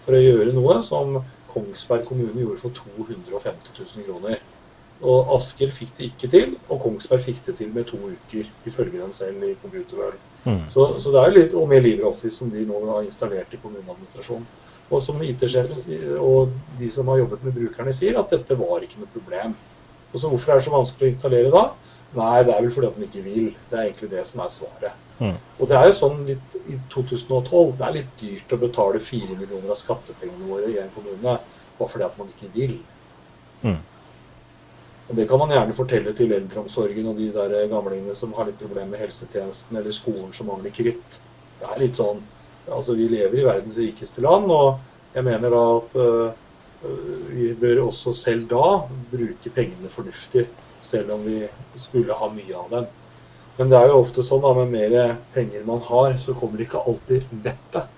for 0.00 0.16
å 0.16 0.22
gjøre 0.22 0.56
noe 0.56 0.80
som 0.86 1.20
Kongsberg 1.50 2.06
kommune 2.06 2.40
gjorde 2.40 2.62
for 2.62 2.74
250 2.76 3.76
000 3.76 4.06
kroner. 4.06 4.40
Og 5.00 5.30
Asker 5.36 5.70
fikk 5.72 5.94
det 5.98 6.10
ikke 6.10 6.28
til, 6.32 6.56
og 6.68 6.82
Kongsberg 6.84 7.22
fikk 7.24 7.40
det 7.46 7.56
til 7.60 7.70
med 7.72 7.88
to 7.88 7.98
uker, 7.98 8.48
ifølge 8.68 9.00
dem 9.00 9.12
selv 9.16 9.44
i 9.46 9.54
Computerworld. 9.62 10.18
Mm. 10.44 10.66
Så, 10.72 10.86
så 11.00 11.12
det 11.12 11.22
er 11.22 11.36
litt, 11.36 11.54
Og 11.54 11.68
med 11.68 11.82
LibreOffice, 11.84 12.36
som 12.36 12.50
de 12.52 12.64
nå 12.68 12.80
har 12.86 13.04
installert 13.04 13.54
i 13.54 13.60
kommuneadministrasjonen. 13.62 14.46
Og 14.90 15.02
som 15.04 15.20
IT-sjefen 15.22 16.18
og 16.18 16.54
de 16.80 16.88
som 16.90 17.08
har 17.12 17.20
jobbet 17.20 17.44
med 17.46 17.54
brukerne, 17.54 17.94
sier 17.94 18.18
at 18.18 18.32
dette 18.34 18.56
var 18.58 18.82
ikke 18.82 19.02
noe 19.02 19.12
problem. 19.14 19.54
Og 20.10 20.18
så 20.18 20.30
Hvorfor 20.30 20.52
er 20.52 20.58
det 20.58 20.66
så 20.66 20.74
vanskelig 20.74 21.06
å 21.06 21.12
installere 21.14 21.52
da? 21.54 21.64
Nei, 22.16 22.40
det 22.42 22.54
er 22.54 22.64
vel 22.64 22.72
fordi 22.74 22.88
at 22.88 22.96
de 22.98 23.06
ikke 23.06 23.22
vil. 23.22 23.52
Det 23.70 23.78
er 23.78 23.84
egentlig 23.86 24.10
det 24.10 24.24
som 24.26 24.42
er 24.42 24.50
svaret. 24.50 25.04
Mm. 25.20 25.36
Og 25.60 25.68
det 25.70 25.76
er 25.76 25.86
jo 25.86 25.98
sånn 25.98 26.24
litt 26.26 26.56
i 26.64 26.78
2012, 26.90 27.76
det 27.78 27.86
er 27.86 27.96
litt 27.98 28.12
dyrt 28.18 28.54
å 28.56 28.58
betale 28.64 29.02
4 29.04 29.36
millioner 29.36 29.70
av 29.70 29.78
skattepengene 29.78 30.48
våre 30.48 30.72
i 30.72 30.80
en 30.80 30.90
kommune 30.94 31.36
bare 31.80 31.92
fordi 31.92 32.06
at 32.06 32.18
man 32.18 32.32
ikke 32.32 32.50
vil. 32.56 32.74
Mm. 33.62 33.78
Og 35.10 35.16
Det 35.16 35.26
kan 35.28 35.38
man 35.38 35.50
gjerne 35.50 35.74
fortelle 35.74 36.12
til 36.16 36.32
eldreomsorgen 36.32 37.08
og 37.10 37.16
de 37.18 37.30
der 37.34 37.68
gamlingene 37.70 38.14
som 38.14 38.32
har 38.36 38.46
litt 38.46 38.60
problemer 38.60 38.92
med 38.92 39.02
helsetjenesten, 39.02 39.76
eller 39.76 39.94
skolen 39.94 40.32
som 40.32 40.46
mangler 40.46 40.74
kritt. 40.74 41.18
Det 41.60 41.66
er 41.68 41.80
litt 41.82 41.98
sånn 41.98 42.22
Altså, 42.70 42.94
vi 42.98 43.08
lever 43.10 43.40
i 43.40 43.46
verdens 43.46 43.78
rikeste 43.80 44.22
land, 44.24 44.50
og 44.52 44.78
jeg 45.14 45.26
mener 45.26 45.52
da 45.52 45.62
at 45.76 45.96
øh, 45.98 46.30
vi 47.34 47.50
bør 47.60 47.84
også 47.88 48.14
selv 48.16 48.46
da 48.48 48.64
bruke 49.10 49.52
pengene 49.54 49.90
fornuftig, 49.90 50.46
selv 50.80 51.12
om 51.12 51.24
vi 51.26 51.42
skulle 51.76 52.16
ha 52.16 52.30
mye 52.32 52.56
av 52.56 52.72
dem. 52.72 52.90
Men 53.58 53.70
det 53.70 53.76
er 53.76 53.90
jo 53.90 54.00
ofte 54.00 54.24
sånn 54.24 54.40
da, 54.40 54.54
med 54.56 54.70
mer 54.72 55.16
penger 55.34 55.64
man 55.66 55.82
har, 55.84 56.14
så 56.16 56.32
kommer 56.32 56.62
ikke 56.62 56.80
alltid 56.80 57.26
vettet. 57.44 57.90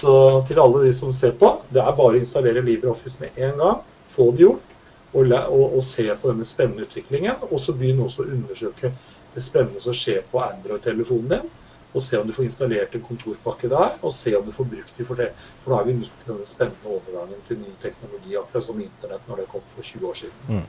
Så 0.00 0.14
til 0.48 0.58
alle 0.58 0.86
de 0.86 0.94
som 0.96 1.12
ser 1.14 1.36
på, 1.38 1.52
det 1.70 1.82
er 1.82 1.94
bare 1.94 2.16
å 2.16 2.18
installere 2.18 2.64
LibreOffice 2.64 3.20
med 3.22 3.36
en 3.46 3.60
gang. 3.60 3.82
Få 4.10 4.30
det 4.34 4.42
gjort, 4.42 4.72
og, 5.14 5.30
og, 5.30 5.76
og 5.78 5.84
se 5.86 6.08
på 6.08 6.32
denne 6.32 6.46
spennende 6.48 6.88
utviklingen. 6.88 7.44
Og 7.50 7.60
så 7.62 7.76
begynn 7.76 8.02
også 8.02 8.24
å 8.24 8.32
undersøke 8.34 8.90
det 9.34 9.44
spennende 9.44 9.82
som 9.82 9.94
skjer 9.94 10.24
på 10.30 10.42
Android-telefonen 10.42 11.30
din. 11.36 11.52
Og 11.94 12.02
se 12.02 12.18
om 12.18 12.26
du 12.26 12.34
får 12.34 12.48
installert 12.48 12.94
en 12.96 13.04
kontorpakke 13.06 13.70
der, 13.70 13.98
og 14.02 14.12
se 14.12 14.34
om 14.36 14.46
du 14.46 14.52
får 14.54 14.70
brukt 14.70 14.96
de 14.98 15.06
for 15.06 15.20
det. 15.20 15.30
For 15.62 15.74
da 15.74 15.80
er 15.80 15.90
vi 15.90 15.98
midt 16.00 16.24
i 16.24 16.30
denne 16.30 16.48
spennende 16.48 16.96
overgangen 16.96 17.44
til 17.46 17.60
ny 17.62 17.74
teknologi, 17.82 18.34
akkurat 18.40 18.66
som 18.66 18.80
internett 18.82 19.28
når 19.30 19.44
det 19.44 19.50
kom 19.52 19.62
for 19.70 19.86
20 19.94 20.08
år 20.10 20.18
siden. 20.24 20.64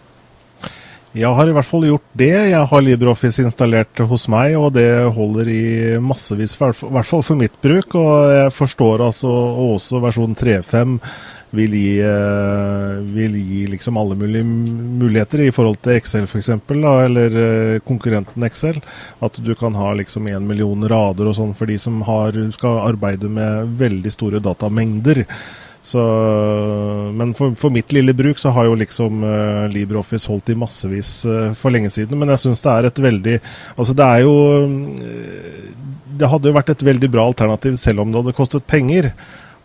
Jeg 1.16 1.32
har 1.32 1.48
i 1.48 1.54
hvert 1.56 1.68
fall 1.68 1.86
gjort 1.88 2.08
det. 2.20 2.34
Jeg 2.52 2.68
har 2.70 2.82
LibreOffice 2.84 3.44
installert 3.46 4.02
hos 4.10 4.26
meg, 4.32 4.58
og 4.60 4.74
det 4.76 4.90
holder 5.16 5.48
i 5.48 5.64
massevis, 6.04 6.58
i 6.58 6.60
hvert 6.60 7.08
fall 7.08 7.24
for 7.24 7.40
mitt 7.40 7.56
bruk. 7.64 7.96
Og 7.96 8.34
jeg 8.36 8.52
forstår 8.52 9.06
altså 9.06 9.32
også 9.78 10.02
versjon 10.04 10.36
3.5 10.36 11.00
vil 11.56 11.74
gi, 11.76 11.98
eh, 12.04 13.02
vil 13.16 13.36
gi 13.40 13.66
liksom 13.72 13.98
alle 13.98 14.16
mulige 14.16 14.46
muligheter 14.46 15.46
i 15.46 15.52
forhold 15.56 15.80
til 15.84 15.98
Excel 15.98 16.28
f.eks., 16.30 16.50
eller 16.70 17.38
eh, 17.42 17.80
konkurrenten 17.86 18.46
Excel. 18.48 18.80
At 19.26 19.40
du 19.42 19.54
kan 19.56 19.76
ha 19.76 19.94
liksom 19.94 20.28
en 20.28 20.48
million 20.48 20.88
rader 20.90 21.30
og 21.30 21.38
sånn 21.38 21.54
for 21.58 21.72
de 21.72 21.78
som 21.82 22.02
har, 22.08 22.38
skal 22.56 22.82
arbeide 22.86 23.32
med 23.32 23.78
veldig 23.80 24.14
store 24.14 24.44
datamengder. 24.44 25.26
Så, 25.86 26.02
men 27.14 27.36
for, 27.38 27.54
for 27.54 27.70
mitt 27.70 27.94
lille 27.94 28.14
bruk 28.18 28.40
så 28.42 28.50
har 28.56 28.66
jo 28.66 28.78
liksom 28.80 29.22
uh, 29.22 29.68
LibreOffice 29.70 30.26
holdt 30.32 30.50
i 30.50 30.58
massevis 30.58 31.20
uh, 31.30 31.52
for 31.54 31.70
lenge 31.76 31.92
siden. 31.94 32.18
Men 32.18 32.34
jeg 32.34 32.42
syns 32.42 32.66
det 32.66 32.72
er 32.72 32.88
et 32.90 33.02
veldig 33.06 33.36
Altså 33.76 33.94
det 33.94 34.08
er 34.08 34.24
jo 34.26 34.34
Det 36.18 36.32
hadde 36.32 36.50
jo 36.50 36.56
vært 36.58 36.72
et 36.74 36.86
veldig 36.90 37.12
bra 37.14 37.28
alternativ 37.30 37.78
selv 37.78 38.02
om 38.02 38.10
det 38.10 38.24
hadde 38.24 38.34
kostet 38.40 38.66
penger. 38.66 39.12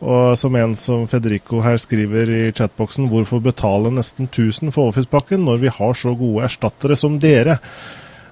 Og 0.00 0.36
som 0.40 0.54
en 0.56 0.74
som 0.80 1.04
Federico 1.08 1.60
her 1.60 1.76
skriver 1.80 2.30
i 2.32 2.42
chatboksen, 2.56 3.10
hvorfor 3.12 3.42
betale 3.44 3.92
nesten 3.92 4.30
1000 4.30 4.72
for 4.72 4.88
Office-pakken 4.88 5.44
når 5.44 5.60
vi 5.66 5.72
har 5.76 5.96
så 5.96 6.14
gode 6.16 6.46
erstattere 6.48 6.96
som 6.96 7.18
dere? 7.20 7.58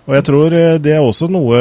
Og 0.08 0.14
jeg 0.16 0.24
tror 0.24 0.54
eh, 0.56 0.78
det 0.80 0.94
er 0.96 1.04
også 1.04 1.28
noe 1.28 1.56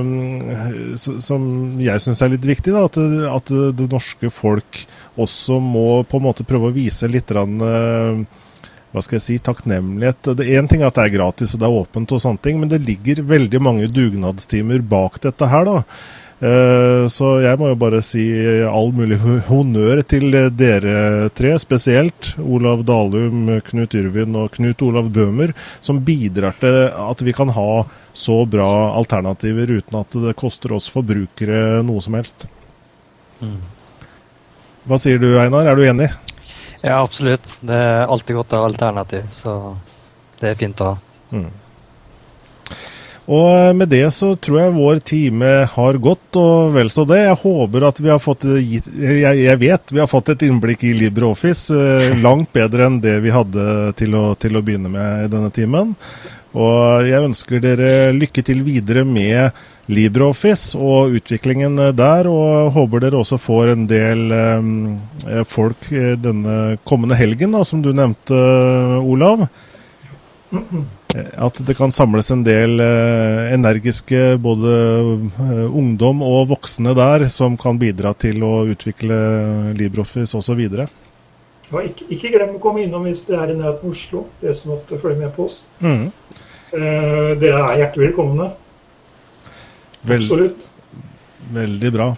mm, 0.00 0.94
som 0.96 1.42
jeg 1.76 2.00
syns 2.00 2.22
er 2.24 2.32
litt 2.32 2.46
viktig. 2.48 2.72
Da, 2.72 2.86
at, 2.88 2.96
at 3.28 3.52
det 3.76 3.90
norske 3.92 4.32
folk 4.32 4.84
også 5.20 5.58
må 5.60 6.00
på 6.08 6.16
en 6.16 6.24
måte 6.30 6.46
prøve 6.48 6.70
å 6.70 6.76
vise 6.76 7.10
litt 7.12 7.28
grann, 7.28 7.60
eh, 7.60 8.22
hva 8.90 9.04
skal 9.04 9.18
jeg 9.18 9.26
si, 9.26 9.36
takknemlighet. 9.44 10.32
Én 10.40 10.70
ting 10.70 10.80
er 10.80 10.88
at 10.88 10.96
det 10.96 11.04
er 11.10 11.18
gratis 11.18 11.52
og 11.52 11.60
det 11.60 11.68
er 11.68 11.78
åpent, 11.82 12.16
og 12.16 12.24
sånne 12.24 12.42
ting, 12.48 12.56
men 12.62 12.72
det 12.72 12.80
ligger 12.88 13.20
veldig 13.28 13.60
mange 13.62 13.92
dugnadstimer 13.92 14.80
bak 14.80 15.20
dette 15.28 15.52
her. 15.52 15.68
da. 15.68 15.84
Eh, 16.40 17.04
Så 17.12 17.30
jeg 17.44 17.58
må 17.60 17.68
jo 17.68 17.76
bare 17.76 18.00
si 18.04 18.22
all 18.64 18.92
mulig 18.96 19.18
honnør 19.48 20.00
til 20.08 20.30
dere 20.56 21.28
tre, 21.36 21.52
spesielt 21.60 22.32
Olav 22.40 22.84
Dalum, 22.88 23.50
Knut 23.66 23.96
Yrvin 23.98 24.38
og 24.40 24.54
Knut 24.56 24.80
Olav 24.86 25.10
Bøhmer, 25.12 25.52
som 25.84 26.00
bidrar 26.00 26.56
til 26.56 26.78
at 26.88 27.26
vi 27.26 27.34
kan 27.36 27.52
ha 27.52 27.84
så 28.16 28.40
bra 28.48 28.70
alternativer 28.96 29.76
uten 29.78 30.00
at 30.00 30.16
det 30.24 30.36
koster 30.40 30.72
oss 30.78 30.88
forbrukere 30.90 31.82
noe 31.86 32.00
som 32.00 32.16
helst. 32.16 32.48
Hva 34.88 34.98
sier 35.00 35.20
du, 35.20 35.34
Einar? 35.38 35.68
Er 35.68 35.76
du 35.76 35.84
enig? 35.84 36.08
Ja, 36.80 37.02
absolutt. 37.02 37.58
Det 37.60 37.76
er 37.76 38.08
alltid 38.08 38.40
godt 38.40 38.56
å 38.56 38.62
ha 38.62 38.70
alternativ, 38.70 39.28
så 39.30 39.76
det 40.40 40.54
er 40.54 40.60
fint 40.60 40.80
å 40.80 40.94
ha. 40.94 40.96
Mm. 41.36 41.50
Og 43.28 43.76
med 43.76 43.90
det 43.92 44.06
så 44.16 44.32
tror 44.40 44.58
jeg 44.60 44.74
vår 44.74 44.98
time 45.06 45.50
har 45.68 45.98
gått, 46.02 46.36
og 46.40 46.72
vel 46.74 46.90
så 46.90 47.04
det. 47.08 47.20
Jeg 47.26 47.38
håper 47.42 47.86
at 47.90 48.00
vi 48.00 48.10
har 48.10 48.22
fått 48.22 48.46
gitt 48.58 48.88
Jeg, 48.96 49.42
jeg 49.44 49.60
vet 49.60 49.92
vi 49.92 50.00
har 50.02 50.10
fått 50.10 50.32
et 50.32 50.44
innblikk 50.48 50.84
i 50.88 50.94
LibreOffice, 50.96 51.74
eh, 51.76 52.16
langt 52.18 52.50
bedre 52.56 52.88
enn 52.88 53.00
det 53.04 53.18
vi 53.24 53.34
hadde 53.34 53.92
til 54.00 54.16
å, 54.18 54.32
til 54.40 54.56
å 54.56 54.64
begynne 54.64 54.90
med 54.92 55.26
i 55.26 55.32
denne 55.32 55.52
timen. 55.54 55.94
Og 56.50 57.06
jeg 57.06 57.22
ønsker 57.28 57.62
dere 57.62 57.90
lykke 58.16 58.42
til 58.42 58.64
videre 58.66 59.04
med 59.06 59.54
LibreOffice 59.90 60.78
og 60.78 61.14
utviklingen 61.20 61.78
der, 61.98 62.26
og 62.26 62.72
håper 62.74 63.04
dere 63.04 63.20
også 63.20 63.38
får 63.38 63.74
en 63.76 63.86
del 63.90 64.34
eh, 64.34 65.42
folk 65.46 65.90
eh, 65.94 66.16
denne 66.18 66.80
kommende 66.88 67.18
helgen, 67.20 67.54
da, 67.54 67.62
som 67.66 67.84
du 67.84 67.92
nevnte, 67.94 68.40
Olav. 69.04 69.46
at 71.16 71.60
det 71.66 71.74
kan 71.78 71.92
samles 71.92 72.30
en 72.30 72.42
del 72.46 72.80
eh, 72.82 73.52
energiske 73.54 74.36
både 74.42 74.74
eh, 75.26 75.66
ungdom 75.66 76.22
og 76.26 76.50
voksne 76.52 76.94
der 76.96 77.26
som 77.32 77.56
kan 77.60 77.78
bidra 77.80 78.12
til 78.14 78.42
å 78.46 78.64
utvikle 78.70 79.18
LibreOffice 79.78 80.38
osv. 80.38 80.60
Ja, 80.60 81.82
ikke, 81.86 82.06
ikke 82.10 82.32
glem 82.34 82.56
å 82.56 82.62
komme 82.62 82.84
innom 82.84 83.06
hvis 83.06 83.26
det 83.28 83.36
er 83.38 83.52
i 83.52 83.58
nærheten 83.58 83.84
av 83.84 83.92
Oslo. 83.92 84.24
Det 84.42 84.54
som 84.58 84.74
måtte 84.74 84.98
følge 85.00 85.22
med 85.22 85.34
på 85.36 85.46
oss. 85.46 85.62
Mm. 85.82 86.08
Eh, 86.70 87.30
dere 87.42 87.62
er 87.66 87.84
hjertelig 87.84 88.10
velkomne. 88.10 88.50
Vel, 90.06 90.20
Absolutt. 90.22 90.70
veldig 91.52 91.94
bra. 91.94 92.10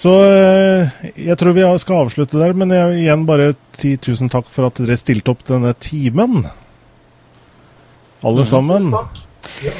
Så 0.00 0.12
eh, 0.24 0.90
jeg 1.18 1.36
tror 1.38 1.54
vi 1.56 1.66
skal 1.82 2.04
avslutte 2.04 2.38
der, 2.40 2.54
men 2.56 2.72
jeg 2.74 2.90
vil 2.90 3.04
igjen 3.04 3.26
bare 3.28 3.52
si 3.76 3.96
tusen 4.00 4.30
takk 4.32 4.48
for 4.52 4.68
at 4.68 4.78
dere 4.80 4.98
stilte 4.98 5.34
opp 5.34 5.42
denne 5.48 5.74
timen. 5.82 6.44
Alle 8.20 8.44
sammen. 8.44 8.92
Ja. 9.64 9.72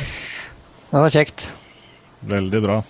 Det 0.91 1.05
var 1.05 1.13
kjekt. 1.13 1.53
Veldig 2.21 2.63
bra. 2.65 2.83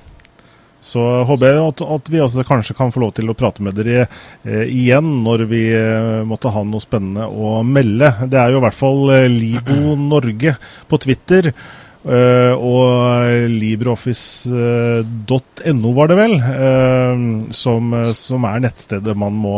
Så 0.80 1.02
håper 1.28 1.50
jeg 1.50 1.58
at, 1.60 1.82
at 1.96 2.06
vi 2.08 2.20
altså 2.24 2.44
kanskje 2.48 2.74
kan 2.78 2.92
få 2.92 3.00
lov 3.02 3.10
til 3.16 3.28
å 3.28 3.34
prate 3.36 3.62
med 3.64 3.74
dere 3.76 4.06
eh, 4.06 4.64
igjen 4.64 5.24
når 5.26 5.44
vi 5.50 5.62
eh, 5.76 6.22
måtte 6.24 6.52
ha 6.54 6.62
noe 6.64 6.80
spennende 6.80 7.26
å 7.28 7.62
melde. 7.66 8.14
Det 8.32 8.38
er 8.40 8.50
jo 8.54 8.58
i 8.62 8.64
hvert 8.64 8.78
fall 8.78 9.10
eh, 9.12 9.28
Libo 9.28 9.96
Norge 10.00 10.54
på 10.88 10.98
Twitter. 11.04 11.52
Uh, 12.00 12.56
og 12.56 13.52
libreoffice.no 13.52 15.90
var 15.92 16.08
det 16.08 16.16
vel, 16.16 16.32
uh, 16.40 17.12
som, 17.52 17.92
som 18.16 18.40
er 18.48 18.64
nettstedet 18.64 19.12
man 19.20 19.36
må 19.36 19.52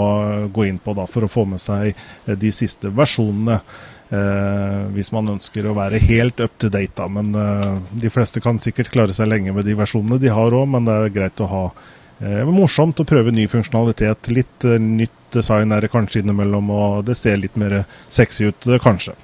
gå 0.50 0.66
inn 0.66 0.82
på 0.82 0.90
da, 0.98 1.06
for 1.06 1.22
å 1.22 1.30
få 1.30 1.46
med 1.52 1.62
seg 1.62 1.94
de 2.26 2.50
siste 2.50 2.90
versjonene. 2.90 3.62
Eh, 4.12 4.80
hvis 4.92 5.08
man 5.14 5.30
ønsker 5.32 5.64
å 5.64 5.72
være 5.76 5.96
helt 6.04 6.40
up 6.44 6.58
to 6.60 6.68
date, 6.68 6.92
da. 6.98 7.06
Men 7.08 7.32
eh, 7.32 7.78
de 8.02 8.10
fleste 8.12 8.42
kan 8.44 8.60
sikkert 8.60 8.90
klare 8.92 9.16
seg 9.16 9.30
lenge 9.30 9.54
med 9.56 9.64
de 9.64 9.76
versjonene 9.78 10.20
de 10.20 10.32
har 10.32 10.52
òg, 10.52 10.68
men 10.68 10.84
det 10.88 10.96
er 10.98 11.14
greit 11.14 11.40
å 11.40 11.48
ha 11.48 11.62
eh, 12.20 12.42
morsomt 12.44 13.00
å 13.00 13.08
prøve 13.08 13.32
ny 13.32 13.46
funksjonalitet. 13.48 14.28
Litt 14.36 14.68
nytt 14.68 15.16
design 15.32 15.72
er 15.72 15.86
det 15.86 15.92
kanskje 15.94 16.20
innimellom, 16.20 16.68
og 16.76 17.06
det 17.08 17.16
ser 17.16 17.40
litt 17.40 17.56
mer 17.56 17.86
sexy 18.12 18.50
ut, 18.52 18.68
kanskje. 18.84 19.16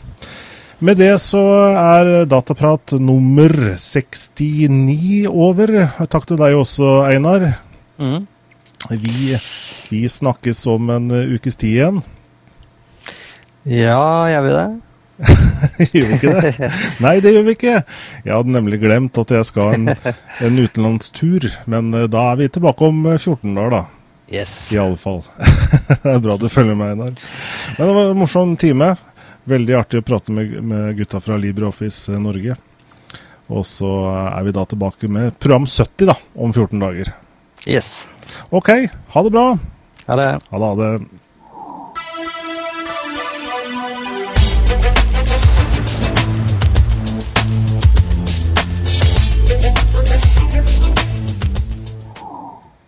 Med 0.80 1.00
det 1.02 1.12
så 1.20 1.42
er 1.74 2.24
dataprat 2.30 2.94
nummer 3.02 3.52
69 3.76 5.26
over. 5.28 5.74
Takk 6.06 6.30
til 6.30 6.38
deg 6.40 6.56
også, 6.56 7.02
Einar. 7.10 7.50
Mm. 8.00 8.22
Vi, 8.94 9.34
vi 9.90 10.06
snakkes 10.08 10.62
om 10.70 10.94
en 10.94 11.10
ukes 11.34 11.58
tid 11.58 11.74
igjen. 11.74 12.06
Ja, 13.68 14.28
gjør 14.32 14.46
vi 14.46 14.52
det? 14.54 14.68
gjør 15.92 16.06
vi 16.06 16.16
ikke 16.16 16.34
det? 16.38 16.70
Nei, 17.04 17.14
det 17.24 17.34
gjør 17.34 17.46
vi 17.48 17.54
ikke. 17.56 17.74
Jeg 18.24 18.32
hadde 18.32 18.54
nemlig 18.54 18.80
glemt 18.80 19.18
at 19.20 19.34
jeg 19.34 19.48
skal 19.48 19.74
en, 19.74 19.90
en 20.46 20.60
utenlandstur. 20.62 21.48
Men 21.70 21.90
eh, 21.96 22.08
da 22.10 22.30
er 22.32 22.40
vi 22.40 22.50
tilbake 22.54 22.88
om 22.88 23.02
eh, 23.10 23.18
14 23.18 23.52
dager, 23.58 23.74
da. 23.74 23.82
Yes. 24.28 24.54
I 24.72 24.80
alle 24.82 24.98
fall. 25.00 25.22
det 26.04 26.14
er 26.14 26.24
bra 26.24 26.38
du 26.40 26.48
følger 26.52 26.78
med, 26.78 26.94
Einar. 26.94 27.28
Men 27.76 27.90
det 27.90 27.94
var 27.98 28.10
en 28.12 28.22
morsom 28.22 28.56
time. 28.60 28.92
Veldig 29.48 29.78
artig 29.78 30.02
å 30.02 30.06
prate 30.06 30.34
med, 30.36 30.58
med 30.60 30.96
gutta 30.98 31.20
fra 31.24 31.38
LibreOffice 31.40 32.14
eh, 32.14 32.22
Norge. 32.22 32.56
Og 33.48 33.64
så 33.64 33.90
er 34.28 34.44
vi 34.44 34.52
da 34.52 34.66
tilbake 34.68 35.08
med 35.10 35.38
program 35.40 35.64
70 35.64 36.10
da, 36.10 36.18
om 36.36 36.52
14 36.52 36.84
dager. 36.84 37.14
Yes. 37.66 38.06
OK, 38.54 38.70
ha 39.12 39.22
det 39.24 39.32
bra. 39.34 39.48
Ha 40.08 40.20
det. 40.20 40.28
Ha 40.52 40.60
det. 40.60 40.68
Ha 40.68 40.76
det. 40.78 41.17